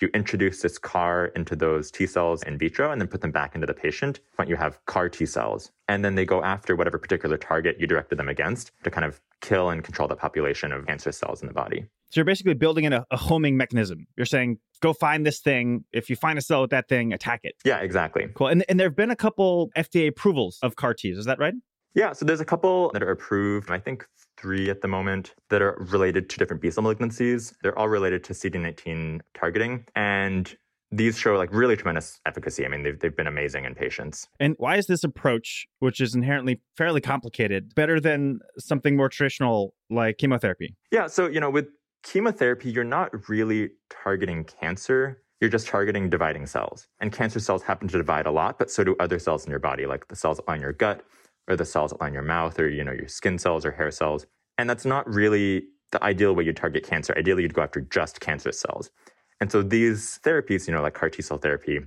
you 0.00 0.10
introduce 0.14 0.60
this 0.60 0.78
CAR 0.78 1.26
into 1.36 1.54
those 1.54 1.90
T 1.90 2.06
cells 2.06 2.42
in 2.42 2.58
vitro 2.58 2.90
and 2.90 3.00
then 3.00 3.08
put 3.08 3.20
them 3.20 3.30
back 3.30 3.54
into 3.54 3.66
the 3.66 3.74
patient. 3.74 4.20
But 4.36 4.48
you 4.48 4.56
have 4.56 4.84
CAR 4.86 5.08
T 5.08 5.24
cells. 5.24 5.70
And 5.88 6.04
then 6.04 6.16
they 6.16 6.24
go 6.24 6.42
after 6.42 6.74
whatever 6.76 6.98
particular 6.98 7.36
target 7.36 7.76
you 7.78 7.86
directed 7.86 8.18
them 8.18 8.28
against 8.28 8.72
to 8.82 8.90
kind 8.90 9.04
of 9.04 9.20
kill 9.40 9.70
and 9.70 9.82
control 9.82 10.08
the 10.08 10.16
population 10.16 10.72
of 10.72 10.86
cancerous 10.86 11.18
cells 11.18 11.40
in 11.40 11.48
the 11.48 11.54
body. 11.54 11.86
So 12.10 12.18
you're 12.18 12.24
basically 12.24 12.54
building 12.54 12.84
in 12.84 12.92
a, 12.92 13.06
a 13.10 13.16
homing 13.16 13.56
mechanism. 13.56 14.06
You're 14.16 14.26
saying, 14.26 14.58
go 14.80 14.92
find 14.92 15.24
this 15.24 15.40
thing. 15.40 15.84
If 15.92 16.10
you 16.10 16.16
find 16.16 16.38
a 16.38 16.42
cell 16.42 16.60
with 16.60 16.70
that 16.70 16.88
thing, 16.88 17.12
attack 17.12 17.40
it. 17.44 17.54
Yeah, 17.64 17.78
exactly. 17.78 18.28
Cool. 18.34 18.48
And, 18.48 18.64
and 18.68 18.78
there 18.78 18.88
have 18.88 18.96
been 18.96 19.10
a 19.10 19.16
couple 19.16 19.70
FDA 19.76 20.08
approvals 20.08 20.58
of 20.62 20.76
CAR 20.76 20.94
Ts. 20.94 21.16
Is 21.16 21.24
that 21.24 21.38
right? 21.38 21.54
Yeah, 21.94 22.12
so 22.12 22.24
there's 22.24 22.40
a 22.40 22.44
couple 22.44 22.90
that 22.92 23.02
are 23.02 23.10
approved. 23.10 23.70
I 23.70 23.78
think 23.78 24.06
three 24.36 24.70
at 24.70 24.80
the 24.80 24.88
moment 24.88 25.34
that 25.50 25.62
are 25.62 25.76
related 25.90 26.28
to 26.30 26.38
different 26.38 26.62
B 26.62 26.70
cell 26.70 26.84
malignancies. 26.84 27.54
They're 27.62 27.78
all 27.78 27.88
related 27.88 28.24
to 28.24 28.32
CD19 28.32 29.20
targeting. 29.34 29.84
And 29.94 30.54
these 30.90 31.18
show 31.18 31.36
like 31.36 31.52
really 31.52 31.76
tremendous 31.76 32.20
efficacy. 32.26 32.64
I 32.66 32.68
mean, 32.68 32.82
they've, 32.82 32.98
they've 32.98 33.16
been 33.16 33.26
amazing 33.26 33.64
in 33.64 33.74
patients. 33.74 34.28
And 34.40 34.54
why 34.58 34.76
is 34.76 34.86
this 34.86 35.04
approach, 35.04 35.66
which 35.78 36.00
is 36.00 36.14
inherently 36.14 36.60
fairly 36.76 37.00
complicated, 37.00 37.74
better 37.74 37.98
than 37.98 38.40
something 38.58 38.96
more 38.96 39.08
traditional 39.08 39.74
like 39.88 40.18
chemotherapy? 40.18 40.74
Yeah. 40.90 41.06
So, 41.06 41.28
you 41.28 41.40
know, 41.40 41.50
with 41.50 41.68
chemotherapy, 42.02 42.70
you're 42.70 42.84
not 42.84 43.28
really 43.28 43.70
targeting 43.90 44.44
cancer. 44.44 45.22
You're 45.40 45.50
just 45.50 45.66
targeting 45.66 46.10
dividing 46.10 46.46
cells. 46.46 46.86
And 47.00 47.10
cancer 47.12 47.40
cells 47.40 47.62
happen 47.62 47.88
to 47.88 47.96
divide 47.96 48.26
a 48.26 48.30
lot, 48.30 48.58
but 48.58 48.70
so 48.70 48.84
do 48.84 48.94
other 49.00 49.18
cells 49.18 49.44
in 49.44 49.50
your 49.50 49.60
body, 49.60 49.86
like 49.86 50.08
the 50.08 50.16
cells 50.16 50.40
on 50.46 50.60
your 50.60 50.72
gut 50.72 51.02
or 51.48 51.56
the 51.56 51.64
cells 51.64 51.90
that 51.90 52.00
line 52.00 52.14
your 52.14 52.22
mouth 52.22 52.58
or 52.58 52.68
you 52.68 52.84
know 52.84 52.92
your 52.92 53.08
skin 53.08 53.38
cells 53.38 53.64
or 53.64 53.72
hair 53.72 53.90
cells 53.90 54.26
and 54.58 54.68
that's 54.68 54.84
not 54.84 55.08
really 55.12 55.64
the 55.90 56.02
ideal 56.02 56.34
way 56.34 56.44
you 56.44 56.52
target 56.52 56.84
cancer. 56.84 57.14
Ideally 57.16 57.42
you'd 57.42 57.54
go 57.54 57.62
after 57.62 57.80
just 57.80 58.20
cancerous 58.20 58.58
cells. 58.58 58.90
And 59.40 59.52
so 59.52 59.62
these 59.62 60.20
therapies 60.24 60.66
you 60.66 60.74
know 60.74 60.82
like 60.82 60.94
car 60.94 61.10
t 61.10 61.22
cell 61.22 61.38
therapy 61.38 61.80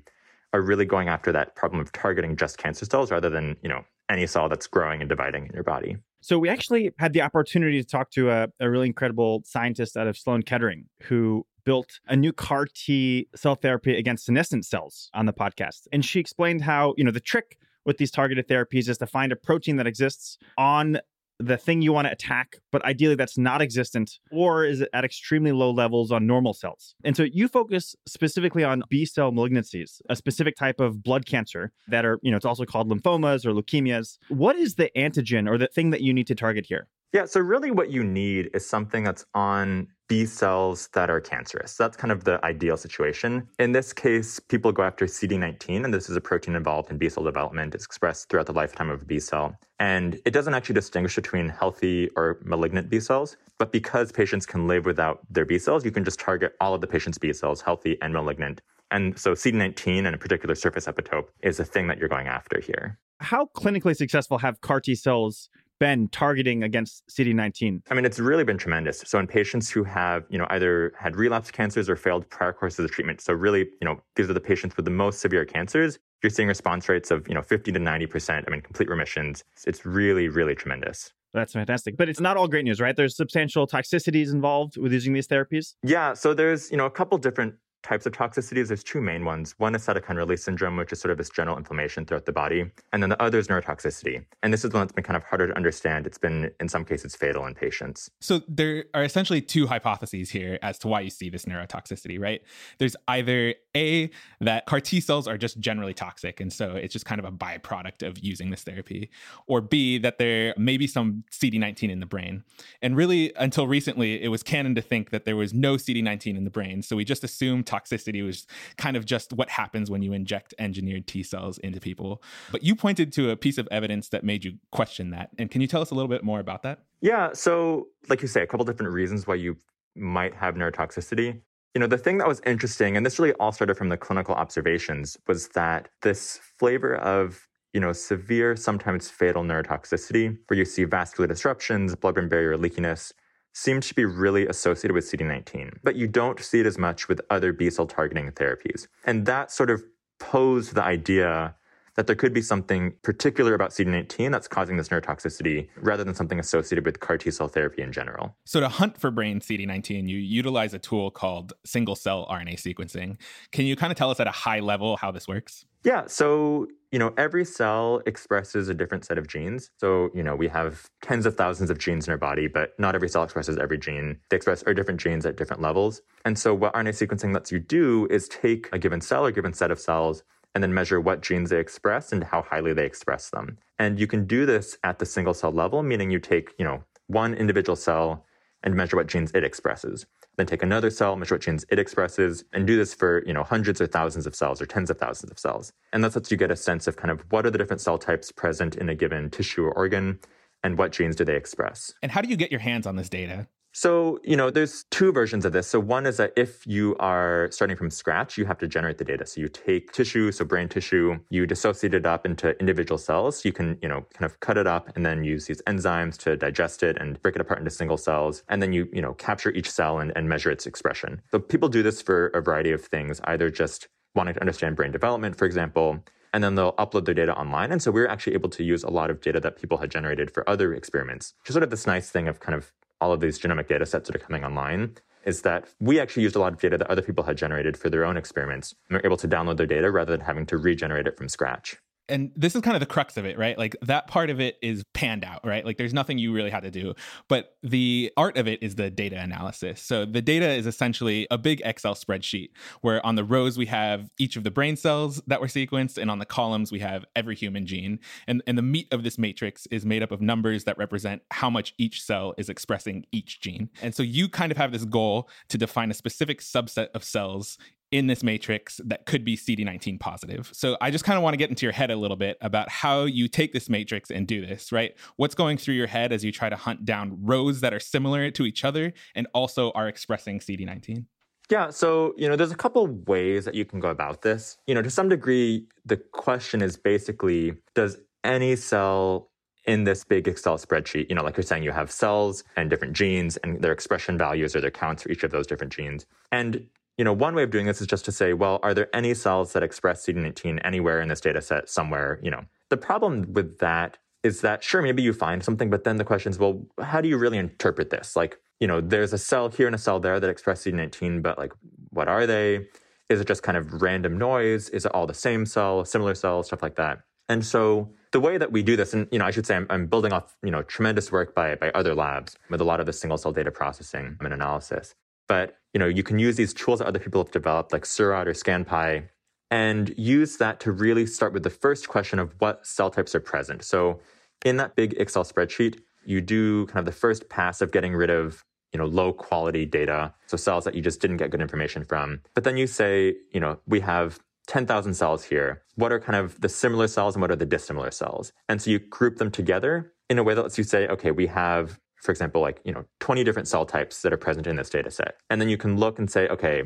are 0.54 0.62
really 0.62 0.86
going 0.86 1.10
after 1.10 1.32
that 1.32 1.56
problem 1.56 1.82
of 1.82 1.92
targeting 1.92 2.36
just 2.36 2.58
cancer 2.58 2.86
cells 2.86 3.12
rather 3.12 3.30
than 3.30 3.58
you 3.62 3.70
know 3.70 3.84
any 4.10 4.28
cell 4.28 4.48
that's 4.48 4.68
growing 4.68 5.02
and 5.02 5.10
dividing 5.10 5.48
in 5.48 5.54
your 5.54 5.64
body. 5.64 5.98
So 6.22 6.40
we 6.40 6.50
actually 6.50 6.92
had 6.98 7.14
the 7.14 7.22
opportunity 7.22 7.82
to 7.82 7.88
talk 7.88 8.12
to 8.12 8.30
a, 8.30 8.48
a 8.60 8.70
really 8.70 8.88
incredible 8.88 9.44
scientist 9.46 9.98
out 9.98 10.08
of 10.08 10.18
sloan 10.18 10.42
kettering 10.44 10.86
who 11.04 11.46
built 11.66 12.00
a 12.08 12.16
new 12.16 12.32
CAR 12.32 12.68
T 12.74 13.28
cell 13.36 13.56
therapy 13.56 13.98
against 13.98 14.26
senescent 14.26 14.66
cells 14.66 15.10
on 15.14 15.26
the 15.26 15.34
podcast. 15.34 15.88
And 15.92 16.06
she 16.06 16.20
explained 16.20 16.62
how, 16.62 16.94
you 16.98 17.04
know, 17.04 17.12
the 17.12 17.20
trick 17.20 17.58
with 17.86 17.98
these 17.98 18.12
targeted 18.12 18.48
therapies 18.48 18.90
is 18.90 18.98
to 19.00 19.08
find 19.08 19.32
a 19.32 19.36
protein 19.36 19.78
that 19.78 19.88
exists 19.88 20.38
on 20.58 21.00
the 21.40 21.58
thing 21.58 21.82
you 21.82 21.92
want 21.92 22.08
to 22.08 22.12
attack, 22.12 22.58
but 22.72 22.84
ideally 22.86 23.16
that's 23.16 23.38
not 23.38 23.62
existent 23.62 24.20
or 24.32 24.64
is 24.64 24.86
at 24.94 25.04
extremely 25.04 25.52
low 25.52 25.72
levels 25.72 26.12
on 26.12 26.26
normal 26.26 26.54
cells. 26.54 26.96
And 27.04 27.16
so 27.16 27.24
you 27.24 27.48
focus 27.48 27.96
specifically 28.08 28.64
on 28.64 28.84
B 28.90 29.06
cell 29.06 29.32
malignancies, 29.32 30.02
a 30.10 30.16
specific 30.16 30.56
type 30.56 30.80
of 30.80 31.04
blood 31.04 31.26
cancer 31.26 31.72
that 31.88 32.06
are, 32.06 32.20
you 32.22 32.32
know, 32.32 32.38
it's 32.38 32.46
also 32.46 32.66
called 32.66 32.90
lymphomas 32.90 33.46
or 33.46 33.52
leukemias. 33.52 34.18
What 34.30 34.56
is 34.56 34.76
the 34.76 34.90
antigen 34.96 35.50
or 35.50 35.58
the 35.58 35.68
thing 35.68 35.90
that 35.90 36.02
you 36.02 36.14
need 36.14 36.28
to 36.28 36.36
target 36.36 36.66
here? 36.68 36.88
Yeah, 37.12 37.26
so 37.26 37.40
really 37.40 37.72
what 37.72 37.92
you 37.92 38.04
need 38.04 38.50
is 38.54 38.68
something 38.68 39.04
that's 39.04 39.26
on 39.34 39.88
B 40.08 40.26
cells 40.26 40.90
that 40.94 41.10
are 41.10 41.20
cancerous. 41.20 41.76
That's 41.76 41.98
kind 41.98 42.12
of 42.12 42.24
the 42.24 42.44
ideal 42.46 42.78
situation. 42.78 43.48
In 43.60 43.72
this 43.72 43.92
case, 43.94 44.40
people 44.40 44.72
go 44.72 44.84
after 44.84 45.06
CD19, 45.06 45.84
and 45.84 45.94
this 45.94 46.10
is 46.10 46.16
a 46.16 46.22
protein 46.22 46.56
involved 46.56 46.92
in 46.92 46.98
B 46.98 47.10
cell 47.10 47.24
development. 47.24 47.74
It's 47.74 47.86
expressed 47.86 48.30
throughout 48.30 48.46
the 48.46 48.54
lifetime 48.54 48.90
of 48.90 49.02
a 49.02 49.06
B 49.06 49.20
cell. 49.20 49.58
And 49.80 50.20
it 50.26 50.32
doesn't 50.32 50.54
actually 50.54 50.76
distinguish 50.76 51.16
between 51.16 51.50
healthy 51.50 52.10
or 52.16 52.40
malignant 52.44 52.90
B 52.90 53.00
cells. 53.00 53.38
But 53.58 53.72
because 53.72 54.12
patients 54.12 54.46
can 54.46 54.68
live 54.68 54.86
without 54.86 55.22
their 55.30 55.46
B 55.46 55.58
cells, 55.58 55.84
you 55.84 55.92
can 55.92 56.04
just 56.04 56.20
target 56.20 56.56
all 56.62 56.74
of 56.74 56.82
the 56.82 56.88
patient's 56.88 57.18
B 57.18 57.34
cells, 57.34 57.62
healthy 57.62 57.98
and 58.02 58.14
malignant. 58.14 58.62
And 58.92 59.18
so 59.18 59.34
CD19 59.34 60.06
and 60.06 60.16
a 60.16 60.18
particular 60.18 60.56
surface 60.56 60.86
epitope 60.86 61.28
is 61.42 61.58
the 61.58 61.66
thing 61.66 61.88
that 61.88 61.98
you're 61.98 62.10
going 62.10 62.28
after 62.28 62.62
here. 62.62 63.00
How 63.20 63.50
clinically 63.56 63.96
successful 63.96 64.38
have 64.38 64.62
CAR 64.62 64.80
T 64.80 64.94
cells 64.94 65.50
been 65.80 66.08
targeting 66.10 66.64
against 66.64 67.04
CD19? 67.10 67.82
I 67.90 67.94
mean, 67.94 68.06
it's 68.06 68.20
really 68.20 68.44
been 68.44 68.58
tremendous. 68.58 69.04
So 69.06 69.20
in 69.20 69.28
patients 69.28 69.70
who 69.70 69.84
have, 69.84 70.24
you 70.30 70.38
know, 70.38 70.48
either 70.50 70.94
had 71.00 71.16
relapsed 71.16 71.54
cancers 71.54 71.90
or 71.90 71.96
failed 71.96 72.30
prior 72.30 72.54
courses 72.54 72.86
of 72.86 72.92
treatment, 72.92 73.22
so 73.22 73.34
really, 73.34 73.60
you 73.60 73.86
know, 73.86 74.00
these 74.16 74.30
are 74.30 74.34
the 74.34 74.40
patients 74.40 74.76
with 74.78 74.86
the 74.86 74.92
most 74.92 75.20
severe 75.20 75.46
cancers, 75.46 76.00
you're 76.24 76.30
seeing 76.30 76.48
response 76.48 76.90
rates 76.90 77.12
of, 77.12 77.28
you 77.28 77.34
know, 77.34 77.42
50 77.42 77.72
to 77.72 77.80
90%. 77.80 78.44
I 78.48 78.52
mean, 78.52 78.62
complete 78.62 78.90
remissions. 78.90 79.44
It's 79.68 79.86
really, 79.86 80.28
really 80.28 80.56
tremendous. 80.56 81.14
That's 81.34 81.54
fantastic. 81.54 81.98
But 81.98 82.08
it's 82.08 82.22
not 82.22 82.38
all 82.38 82.48
great 82.48 82.64
news, 82.64 82.80
right? 82.80 82.96
There's 82.96 83.16
substantial 83.16 83.68
toxicities 83.68 84.32
involved 84.32 84.78
with 84.78 84.94
using 84.94 85.14
these 85.14 85.28
therapies. 85.28 85.74
Yeah. 85.84 86.14
So 86.14 86.34
there's, 86.34 86.72
you 86.72 86.78
know, 86.78 86.86
a 86.86 86.92
couple 86.92 87.18
different 87.18 87.56
types 87.86 88.06
of 88.06 88.14
toxicities, 88.14 88.68
there's 88.68 88.84
two 88.84 89.00
main 89.00 89.24
ones. 89.24 89.54
One 89.60 89.76
is 89.76 89.86
cytokine 89.86 90.18
release 90.18 90.44
syndrome, 90.44 90.76
which 90.76 90.92
is 90.92 91.00
sort 91.00 91.12
of 91.12 91.18
this 91.18 91.30
general 91.30 91.58
inflammation 91.58 92.06
throughout 92.06 92.26
the 92.26 92.32
body. 92.32 92.72
And 92.92 93.02
then 93.02 93.10
the 93.10 93.22
other 93.22 93.38
is 93.38 93.48
neurotoxicity. 93.48 94.26
And 94.42 94.52
this 94.52 94.66
is 94.66 94.74
one 94.74 94.82
that's 94.82 94.92
been 94.92 95.04
kind 95.04 95.16
of 95.16 95.24
harder 95.24 95.48
to 95.48 95.56
understand. 95.56 96.08
It's 96.08 96.18
been, 96.18 96.52
in 96.60 96.68
some 96.68 96.84
cases, 96.84 97.16
fatal 97.16 97.46
in 97.46 97.54
patients. 97.54 98.10
So 98.20 98.42
there 98.48 98.86
are 98.94 99.04
essentially 99.04 99.40
two 99.40 99.68
hypotheses 99.68 100.32
here 100.32 100.58
as 100.64 100.80
to 100.80 100.88
why 100.88 101.02
you 101.02 101.12
see 101.12 101.30
this 101.30 101.46
neurotoxicity, 101.46 102.20
right? 102.20 102.42
There's 102.80 102.96
either 103.08 103.54
A, 103.76 104.10
that 104.42 104.66
CAR 104.66 104.82
T 104.82 105.00
cells 105.00 105.28
are 105.28 105.38
just 105.38 105.60
generally 105.60 105.94
toxic. 105.94 106.40
And 106.40 106.52
so 106.52 106.76
it's 106.76 106.92
just 106.92 107.06
kind 107.06 107.20
of 107.20 107.26
a 107.26 107.32
byproduct 107.32 108.06
of 108.06 108.18
using 108.18 108.50
this 108.50 108.64
therapy. 108.64 109.12
Or 109.46 109.62
B, 109.62 110.00
that 110.00 110.18
there 110.18 110.56
may 110.58 110.78
be 110.78 110.88
some 110.88 111.24
CD19 111.32 111.92
in 111.92 112.00
the 112.00 112.08
brain. 112.08 112.44
And 112.82 112.98
really, 112.98 113.32
until 113.36 113.68
recently, 113.68 114.24
it 114.24 114.30
was 114.30 114.42
canon 114.42 114.74
to 114.74 114.82
think 114.82 115.12
that 115.12 115.26
there 115.26 115.36
was 115.36 115.54
no 115.54 115.76
CD19 115.76 116.36
in 116.36 116.46
the 116.46 116.50
brain. 116.50 116.82
So 116.82 116.96
we 116.96 117.06
just 117.06 117.24
assumed 117.24 117.68
toxicity 117.76 118.26
was 118.26 118.48
kind 118.78 118.96
of 118.98 119.06
just 119.06 119.34
what 119.34 119.50
happens 119.50 119.90
when 119.90 120.02
you 120.02 120.14
inject 120.14 120.54
engineered 120.60 121.08
T 121.08 121.24
cells 121.24 121.58
into 121.60 121.80
people. 121.80 122.22
But 122.52 122.64
you 122.64 122.76
pointed 122.76 123.12
to 123.14 123.32
a 123.32 123.36
piece 123.36 123.58
of 123.58 123.68
evidence 123.72 124.10
that 124.10 124.24
made 124.24 124.44
you 124.44 124.54
question 124.72 125.12
that. 125.12 125.30
And 125.38 125.50
can 125.52 125.62
you 125.62 125.68
tell 125.68 125.82
us 125.82 125.92
a 125.92 125.96
little 125.96 126.10
bit 126.10 126.24
more 126.24 126.40
about 126.40 126.64
that? 126.64 126.80
Yeah. 127.02 127.34
So, 127.34 127.88
like 128.10 128.22
you 128.22 128.28
say, 128.28 128.42
a 128.42 128.48
couple 128.48 128.66
different 128.66 128.94
reasons 128.94 129.28
why 129.28 129.36
you 129.36 129.58
might 129.96 130.34
have 130.36 130.56
neurotoxicity. 130.56 131.40
You 131.74 131.80
know, 131.82 131.88
the 131.88 131.98
thing 131.98 132.18
that 132.20 132.28
was 132.28 132.42
interesting, 132.46 132.96
and 132.96 133.06
this 133.06 133.20
really 133.20 133.34
all 133.34 133.52
started 133.52 133.76
from 133.76 133.90
the 133.90 133.98
clinical 133.98 134.34
observations, 134.34 135.18
was 135.28 135.50
that 135.50 135.90
this 136.02 136.40
flavor 136.58 136.96
of 136.96 137.48
you 137.74 137.82
know, 137.82 137.92
severe, 137.92 138.56
sometimes 138.56 139.10
fatal 139.10 139.44
neurotoxicity, 139.44 140.38
where 140.48 140.58
you 140.58 140.64
see 140.64 140.86
vascular 140.86 141.28
disruptions, 141.28 141.94
blood-brain 141.94 142.30
barrier 142.30 142.58
leakiness, 142.58 143.12
seems 143.56 143.88
to 143.88 143.96
be 143.96 144.04
really 144.04 144.46
associated 144.48 144.94
with 144.94 145.10
CD19, 145.10 145.78
but 145.82 145.96
you 145.96 146.08
don't 146.08 146.42
see 146.42 146.60
it 146.60 146.66
as 146.66 146.78
much 146.78 147.08
with 147.08 147.22
other 147.30 147.54
B 147.54 147.70
cell 147.70 147.88
targeting 147.88 148.30
therapies. 148.32 148.88
And 149.06 149.26
that 149.28 149.50
sort 149.50 149.70
of 149.70 149.82
posed 150.20 150.76
the 150.76 150.84
idea 150.84 151.56
that 151.96 152.08
there 152.08 152.16
could 152.16 152.34
be 152.34 152.42
something 152.42 152.94
particular 153.02 153.54
about 153.54 153.72
CD19 153.72 154.32
that's 154.32 154.48
causing 154.48 154.78
this 154.78 154.90
neurotoxicity 154.90 155.68
rather 155.78 156.04
than 156.04 156.14
something 156.14 156.40
associated 156.40 156.86
with 156.86 157.00
CAR 157.00 157.18
T 157.18 157.32
cell 157.32 157.48
therapy 157.48 157.82
in 157.82 157.92
general. 157.92 158.36
So, 158.46 158.60
to 158.60 158.70
hunt 158.70 158.98
for 158.98 159.12
brain 159.12 159.40
CD19, 159.40 160.08
you 160.08 160.18
utilize 160.18 160.74
a 160.74 160.80
tool 160.80 161.12
called 161.12 161.54
single 161.66 161.96
cell 161.96 162.28
RNA 162.30 162.56
sequencing. 162.56 163.18
Can 163.52 163.66
you 163.66 163.76
kind 163.76 163.92
of 163.92 163.98
tell 163.98 164.12
us 164.12 164.20
at 164.20 164.28
a 164.28 164.32
high 164.32 164.60
level 164.60 164.98
how 164.98 165.12
this 165.12 165.28
works? 165.28 165.66
Yeah. 165.86 166.06
So, 166.08 166.68
you 166.92 166.98
know, 166.98 167.14
every 167.16 167.46
cell 167.46 168.02
expresses 168.08 168.70
a 168.70 168.74
different 168.74 169.06
set 169.06 169.20
of 169.20 169.28
genes. 169.28 169.70
So, 169.78 170.10
you 170.16 170.24
know, 170.24 170.36
we 170.36 170.48
have 170.48 170.90
tens 171.04 171.28
of 171.28 171.38
thousands 171.38 171.70
of 171.70 171.78
genes 171.78 172.08
in 172.08 172.12
our 172.12 172.18
body, 172.18 172.48
but 172.48 172.74
not 172.80 172.96
every 172.96 173.08
cell 173.08 173.22
expresses 173.22 173.58
every 173.58 173.78
gene. 173.78 174.18
They 174.30 174.38
express 174.38 174.64
our 174.64 174.74
different 174.74 175.00
genes 175.00 175.28
at 175.28 175.38
different 175.38 175.62
levels. 175.62 176.02
And 176.26 176.40
so, 176.40 176.56
what 176.56 176.74
RNA 176.74 177.08
sequencing 177.08 177.34
lets 177.36 177.52
you 177.52 177.60
do 177.60 178.08
is 178.10 178.28
take 178.28 178.68
a 178.74 178.80
given 178.80 179.00
cell 179.00 179.26
or 179.26 179.32
given 179.32 179.54
set 179.54 179.70
of 179.70 179.80
cells 179.80 180.24
and 180.56 180.64
then 180.64 180.74
measure 180.74 181.00
what 181.00 181.22
genes 181.22 181.50
they 181.52 181.60
express 181.60 182.12
and 182.12 182.24
how 182.24 182.42
highly 182.42 182.74
they 182.74 182.86
express 182.86 183.30
them. 183.30 183.58
And 183.78 184.00
you 184.00 184.08
can 184.08 184.26
do 184.26 184.46
this 184.46 184.78
at 184.84 184.98
the 184.98 185.06
single 185.06 185.34
cell 185.34 185.52
level, 185.52 185.84
meaning 185.84 186.10
you 186.10 186.20
take, 186.20 186.54
you 186.58 186.66
know, 186.66 186.84
one 187.08 187.36
individual 187.36 187.76
cell 187.76 188.26
and 188.64 188.74
measure 188.74 188.96
what 188.96 189.08
genes 189.08 189.32
it 189.36 189.44
expresses. 189.44 190.06
Then 190.38 190.48
take 190.48 190.64
another 190.64 190.90
cell, 190.90 191.16
measure 191.16 191.36
what 191.36 191.42
genes 191.42 191.66
it 191.70 191.78
expresses, 191.78 192.46
and 192.54 192.66
do 192.66 192.78
this 192.78 192.94
for, 192.94 193.24
you 193.28 193.34
know, 193.34 193.44
hundreds 193.44 193.80
or 193.80 193.88
thousands 193.88 194.26
of 194.26 194.34
cells 194.34 194.62
or 194.62 194.66
tens 194.66 194.90
of 194.90 194.98
thousands 194.98 195.32
of 195.32 195.38
cells. 195.38 195.72
And 195.94 196.04
that 196.04 196.16
lets 196.16 196.32
you 196.32 196.38
get 196.38 196.52
a 196.52 196.56
sense 196.56 196.88
of 196.88 196.96
kind 196.96 197.12
of 197.12 197.22
what 197.30 197.46
are 197.46 197.52
the 197.52 197.58
different 197.58 197.82
cell 197.82 197.98
types 197.98 198.32
present 198.32 198.76
in 198.76 198.90
a 198.90 198.96
given 198.96 199.30
tissue 199.30 199.66
or 199.66 199.72
organ 199.74 200.20
and 200.64 200.78
what 200.78 200.92
genes 200.92 201.16
do 201.16 201.26
they 201.26 201.36
express. 201.36 201.94
And 202.02 202.12
how 202.12 202.22
do 202.22 202.30
you 202.30 202.38
get 202.38 202.50
your 202.50 202.62
hands 202.62 202.88
on 202.88 202.96
this 202.96 203.10
data? 203.10 203.48
So, 203.78 204.20
you 204.24 204.38
know, 204.38 204.50
there's 204.50 204.86
two 204.90 205.12
versions 205.12 205.44
of 205.44 205.52
this. 205.52 205.68
So, 205.68 205.82
one 205.82 206.06
is 206.06 206.16
that 206.16 206.32
if 206.38 206.66
you 206.66 206.96
are 206.98 207.50
starting 207.52 207.76
from 207.76 207.90
scratch, 207.90 208.38
you 208.38 208.46
have 208.46 208.58
to 208.60 208.70
generate 208.70 209.00
the 209.00 209.04
data. 209.04 209.26
So, 209.26 209.42
you 209.42 209.50
take 209.50 209.92
tissue, 209.92 210.32
so 210.32 210.46
brain 210.46 210.70
tissue, 210.70 211.20
you 211.30 211.46
dissociate 211.46 211.94
it 211.94 212.06
up 212.06 212.26
into 212.26 212.58
individual 212.62 212.98
cells. 212.98 213.44
You 213.44 213.52
can, 213.52 213.78
you 213.82 213.90
know, 213.90 214.06
kind 214.14 214.24
of 214.32 214.40
cut 214.40 214.58
it 214.58 214.66
up 214.66 214.96
and 214.96 215.06
then 215.06 215.26
use 215.26 215.48
these 215.48 215.62
enzymes 215.64 216.16
to 216.20 216.38
digest 216.38 216.84
it 216.84 216.98
and 217.02 217.22
break 217.22 217.36
it 217.36 217.42
apart 217.42 217.60
into 217.60 217.70
single 217.70 217.98
cells. 217.98 218.44
And 218.48 218.62
then 218.62 218.72
you, 218.72 218.88
you 218.94 219.02
know, 219.02 219.14
capture 219.16 219.52
each 219.52 219.70
cell 219.70 220.00
and, 220.00 220.14
and 220.16 220.30
measure 220.30 220.50
its 220.50 220.66
expression. 220.66 221.22
So, 221.30 221.40
people 221.40 221.68
do 221.68 221.84
this 221.84 222.02
for 222.02 222.28
a 222.28 222.40
variety 222.40 222.72
of 222.72 222.82
things, 222.82 223.20
either 223.26 223.50
just 223.50 223.90
wanting 224.16 224.36
to 224.36 224.40
understand 224.40 224.78
brain 224.78 224.94
development, 224.94 225.36
for 225.36 225.44
example, 225.44 226.02
and 226.32 226.42
then 226.42 226.56
they'll 226.56 226.74
upload 226.74 227.04
their 227.04 227.14
data 227.14 227.34
online. 227.38 227.74
And 227.74 227.82
so 227.82 227.92
we 227.92 228.02
are 228.02 228.08
actually 228.08 228.34
able 228.34 228.50
to 228.50 228.64
use 228.64 228.84
a 228.84 228.90
lot 228.90 229.10
of 229.10 229.22
data 229.22 229.40
that 229.42 229.58
people 229.58 229.78
had 229.78 229.92
generated 229.92 230.32
for 230.32 230.50
other 230.50 230.74
experiments. 230.74 231.34
Just 231.44 231.54
sort 231.54 231.64
of 231.64 231.70
this 231.70 231.86
nice 231.88 232.10
thing 232.10 232.28
of 232.28 232.42
kind 232.42 232.56
of 232.56 232.74
all 233.06 233.14
of 233.14 233.20
these 233.20 233.38
genomic 233.38 233.68
data 233.68 233.86
sets 233.86 234.08
that 234.08 234.16
are 234.16 234.26
coming 234.28 234.44
online 234.44 234.96
is 235.26 235.44
that 235.44 235.68
we 235.80 236.00
actually 236.00 236.24
used 236.24 236.36
a 236.36 236.40
lot 236.40 236.54
of 236.54 236.60
data 236.60 236.76
that 236.76 236.90
other 236.90 237.04
people 237.04 237.24
had 237.24 237.38
generated 237.38 237.78
for 237.78 237.88
their 237.88 238.04
own 238.04 238.18
experiments 238.18 238.74
and 238.90 238.98
were 238.98 239.06
able 239.06 239.16
to 239.16 239.28
download 239.28 239.58
their 239.58 239.68
data 239.68 239.92
rather 239.92 240.12
than 240.12 240.26
having 240.26 240.48
to 240.48 240.58
regenerate 240.58 241.06
it 241.06 241.16
from 241.16 241.30
scratch 241.30 241.78
and 242.10 242.32
this 242.36 242.56
is 242.56 242.62
kind 242.62 242.76
of 242.76 242.80
the 242.80 242.86
crux 242.86 243.18
of 243.18 243.26
it, 243.26 243.38
right? 243.38 243.58
Like 243.58 243.76
that 243.82 244.08
part 244.08 244.30
of 244.30 244.40
it 244.40 244.58
is 244.62 244.84
panned 244.94 245.24
out, 245.24 245.46
right? 245.46 245.66
Like 245.66 245.78
there's 245.78 245.94
nothing 245.94 246.18
you 246.18 246.34
really 246.34 246.50
had 246.50 246.64
to 246.64 246.72
do. 246.72 246.94
But 247.28 247.56
the 247.64 248.12
art 248.18 248.38
of 248.38 248.48
it 248.48 248.62
is 248.62 248.76
the 248.76 248.90
data 248.90 249.20
analysis. 249.20 249.82
So 249.82 250.06
the 250.06 250.22
data 250.22 250.50
is 250.50 250.68
essentially 250.68 251.28
a 251.32 251.38
big 251.38 251.62
Excel 251.66 251.96
spreadsheet 251.96 252.50
where 252.82 253.06
on 253.06 253.16
the 253.16 253.24
rows 253.24 253.58
we 253.58 253.66
have 253.68 254.10
each 254.20 254.36
of 254.36 254.44
the 254.44 254.52
brain 254.52 254.76
cells 254.76 255.22
that 255.28 255.42
were 255.42 255.48
sequenced, 255.48 255.98
and 255.98 256.12
on 256.12 256.20
the 256.20 256.26
columns 256.26 256.72
we 256.72 256.80
have 256.80 257.06
every 257.16 257.36
human 257.36 257.66
gene. 257.66 258.00
And, 258.28 258.42
and 258.48 258.58
the 258.58 258.62
meat 258.62 258.88
of 258.92 259.04
this 259.04 259.18
matrix 259.18 259.66
is 259.68 259.86
made 259.86 260.04
up 260.04 260.12
of 260.12 260.22
numbers 260.22 260.66
that 260.66 260.78
represent 260.78 261.22
how 261.32 261.50
much 261.50 261.74
each 261.78 262.02
cell 262.02 262.34
is 262.38 262.50
expressing 262.50 263.06
each 263.12 263.42
gene. 263.42 263.70
And 263.82 263.96
so 263.96 264.04
you 264.04 264.30
kind 264.30 264.52
of 264.52 264.58
have 264.58 264.72
this 264.72 264.86
goal 264.86 265.30
to 265.50 265.58
define 265.58 265.92
a 265.92 265.94
specific 265.94 266.42
subset 266.42 266.90
of 266.94 267.04
cells 267.04 267.58
in 267.96 268.08
this 268.08 268.24
matrix 268.24 268.82
that 268.84 269.06
could 269.06 269.24
be 269.24 269.38
CD19 269.38 269.98
positive. 270.02 270.50
So 270.52 270.76
I 270.82 270.92
just 270.92 271.06
kind 271.06 271.16
of 271.16 271.24
want 271.24 271.34
to 271.34 271.38
get 271.38 271.50
into 271.50 271.66
your 271.66 271.72
head 271.72 271.92
a 271.92 271.96
little 271.96 272.18
bit 272.18 272.38
about 272.42 272.68
how 272.68 273.06
you 273.06 273.30
take 273.30 273.54
this 273.54 273.70
matrix 273.70 274.12
and 274.12 274.28
do 274.28 274.46
this, 274.46 274.74
right? 274.74 274.94
What's 275.16 275.34
going 275.34 275.58
through 275.58 275.76
your 275.76 275.88
head 275.88 276.12
as 276.12 276.22
you 276.22 276.34
try 276.34 276.50
to 276.50 276.58
hunt 276.58 276.84
down 276.84 277.18
rows 277.22 277.62
that 277.62 277.74
are 277.74 277.80
similar 277.80 278.30
to 278.32 278.44
each 278.46 278.66
other 278.66 278.92
and 279.16 279.28
also 279.34 279.72
are 279.72 279.88
expressing 279.88 280.40
CD19? 280.40 281.06
Yeah, 281.50 281.70
so, 281.70 282.14
you 282.18 282.28
know, 282.28 282.36
there's 282.36 282.52
a 282.52 282.58
couple 282.58 282.86
ways 282.86 283.46
that 283.46 283.56
you 283.56 283.64
can 283.64 283.80
go 283.80 283.88
about 283.88 284.24
this. 284.24 284.58
You 284.68 284.76
know, 284.76 284.82
to 284.82 284.90
some 284.90 285.08
degree, 285.08 285.66
the 285.86 285.96
question 285.96 286.62
is 286.62 286.76
basically 286.76 287.54
does 287.76 287.96
any 288.26 288.58
cell 288.58 289.30
in 289.66 289.86
this 289.86 290.04
big 290.04 290.28
Excel 290.28 290.58
spreadsheet, 290.58 291.08
you 291.08 291.16
know, 291.16 291.24
like 291.24 291.38
you're 291.38 291.46
saying, 291.46 291.64
you 291.64 291.72
have 291.72 291.90
cells 291.90 292.44
and 292.58 292.70
different 292.70 292.94
genes 292.94 293.38
and 293.38 293.62
their 293.62 293.72
expression 293.72 294.18
values 294.18 294.54
or 294.54 294.60
their 294.60 294.70
counts 294.70 295.04
for 295.04 295.12
each 295.12 295.24
of 295.24 295.32
those 295.32 295.48
different 295.48 295.72
genes. 295.72 296.06
And 296.34 296.68
you 296.98 297.04
know, 297.04 297.14
one 297.14 297.36
way 297.36 297.44
of 297.44 297.52
doing 297.52 297.66
this 297.66 297.82
is 297.82 297.88
just 297.88 298.06
to 298.06 298.12
say, 298.12 298.34
well, 298.34 298.60
are 298.64 298.74
there 298.74 298.94
any 298.94 299.14
cells 299.14 299.54
that 299.54 299.64
express 299.64 300.06
CD19 300.06 300.62
anywhere 300.64 301.02
in 301.02 301.10
this 301.10 301.22
data 301.22 301.42
set 301.42 301.70
somewhere? 301.70 302.20
You 302.24 302.32
know, 302.32 302.46
the 302.70 302.78
problem 302.78 303.34
with 303.34 303.60
that 303.60 303.98
is 304.24 304.42
that 304.42 304.64
sure, 304.64 304.82
maybe 304.82 305.04
you 305.04 305.14
find 305.14 305.44
something, 305.44 305.70
but 305.70 305.84
then 305.84 305.98
the 305.98 306.04
question 306.04 306.32
is, 306.32 306.40
well, 306.40 306.66
how 306.82 307.02
do 307.02 307.08
you 307.08 307.18
really 307.18 307.38
interpret 307.38 307.90
this? 307.90 308.16
Like, 308.16 308.40
you 308.60 308.68
know, 308.68 308.82
there's 308.82 309.14
a 309.14 309.18
cell 309.18 309.50
here 309.50 309.68
and 309.68 309.76
a 309.76 309.80
cell 309.80 310.00
there 310.00 310.20
that 310.20 310.30
express 310.30 310.64
CD19, 310.64 311.22
but 311.22 311.38
like, 311.38 311.52
what 311.90 312.08
are 312.08 312.26
they? 312.26 312.68
Is 313.10 313.22
it 313.22 313.28
just 313.28 313.44
kind 313.44 313.58
of 313.58 313.82
random 313.82 314.18
noise? 314.18 314.70
Is 314.70 314.86
it 314.86 314.92
all 314.94 315.06
the 315.06 315.14
same 315.14 315.46
cell, 315.46 315.86
similar 315.86 316.16
cells, 316.16 316.48
stuff 316.48 316.64
like 316.64 316.76
that? 316.78 317.00
And 317.30 317.46
so 317.46 317.92
the 318.12 318.20
way 318.20 318.38
that 318.38 318.52
we 318.52 318.64
do 318.64 318.76
this, 318.76 318.94
and 318.94 319.08
you 319.12 319.20
know, 319.20 319.26
I 319.26 319.32
should 319.32 319.46
say 319.46 319.56
I'm, 319.56 319.68
I'm 319.70 319.88
building 319.88 320.14
off 320.14 320.36
you 320.44 320.52
know 320.52 320.62
tremendous 320.64 321.12
work 321.12 321.36
by 321.36 321.56
by 321.56 321.70
other 321.72 321.94
labs 321.94 322.38
with 322.50 322.62
a 322.62 322.64
lot 322.64 322.80
of 322.80 322.86
the 322.86 322.94
single 322.94 323.18
cell 323.18 323.32
data 323.32 323.52
processing 323.52 324.18
and 324.20 324.34
analysis. 324.34 324.96
But 325.28 325.58
you 325.74 325.80
know, 325.80 325.88
you 325.88 326.04
can 326.04 326.20
use 326.20 326.38
these 326.38 326.54
tools 326.54 326.80
that 326.80 326.88
other 326.88 327.00
people 327.00 327.22
have 327.22 327.32
developed, 327.32 327.74
like 327.74 327.86
Seurat 327.86 328.28
or 328.28 328.34
ScanPy, 328.34 329.10
and 329.52 329.94
use 329.98 330.38
that 330.38 330.60
to 330.62 330.72
really 330.72 331.06
start 331.06 331.34
with 331.34 331.44
the 331.44 331.50
first 331.50 331.88
question 331.88 332.18
of 332.18 332.34
what 332.40 332.66
cell 332.66 332.90
types 332.90 333.14
are 333.14 333.20
present. 333.20 333.64
So 333.64 334.00
in 334.46 334.58
that 334.58 334.76
big 334.76 334.94
Excel 334.94 335.24
spreadsheet, 335.24 335.80
you 336.06 336.22
do 336.22 336.66
kind 336.68 336.80
of 336.80 336.86
the 336.86 336.92
first 336.92 337.30
pass 337.30 337.62
of 337.62 337.72
getting 337.72 337.94
rid 337.94 338.10
of 338.10 338.46
you 338.72 338.80
know 338.80 338.86
low 338.86 339.14
quality 339.14 339.66
data, 339.66 340.14
so 340.28 340.38
cells 340.38 340.64
that 340.66 340.76
you 340.76 340.82
just 340.82 341.02
didn't 341.02 341.18
get 341.18 341.32
good 341.32 341.42
information 341.42 341.84
from. 341.84 342.22
But 342.34 342.44
then 342.44 342.58
you 342.58 342.68
say, 342.68 343.16
you 343.32 343.40
know, 343.40 343.60
we 343.68 343.80
have 343.82 344.20
10,000 344.48 344.94
cells 344.94 345.24
here. 345.24 345.64
What 345.76 345.92
are 345.92 346.00
kind 346.00 346.16
of 346.18 346.40
the 346.42 346.50
similar 346.50 346.88
cells 346.88 347.16
and 347.16 347.22
what 347.22 347.32
are 347.32 347.36
the 347.36 347.46
dissimilar 347.46 347.92
cells? 347.92 348.32
And 348.48 348.62
so 348.62 348.70
you 348.70 348.80
group 348.80 349.18
them 349.18 349.32
together 349.32 349.94
in 350.10 350.20
a 350.20 350.24
way 350.24 350.36
that 350.36 350.42
lets 350.42 350.58
you 350.58 350.64
say, 350.64 350.88
okay, 350.88 351.12
we 351.12 351.28
have 351.28 351.80
for 352.06 352.12
example, 352.12 352.42
like, 352.42 352.62
you 352.64 352.72
know, 352.72 352.86
20 353.00 353.24
different 353.24 353.48
cell 353.48 353.66
types 353.66 354.02
that 354.04 354.14
are 354.14 354.18
present 354.18 354.48
in 354.48 354.56
this 354.56 354.70
data 354.70 354.92
set. 354.92 355.18
And 355.30 355.42
then 355.42 355.50
you 355.50 355.58
can 355.58 355.78
look 355.78 356.00
and 356.00 356.10
say, 356.10 356.28
okay, 356.30 356.64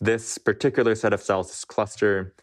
this 0.00 0.38
particular 0.38 0.94
set 0.94 1.12
of 1.12 1.22
cells, 1.22 1.48
this 1.48 1.64
cluster, 1.64 2.34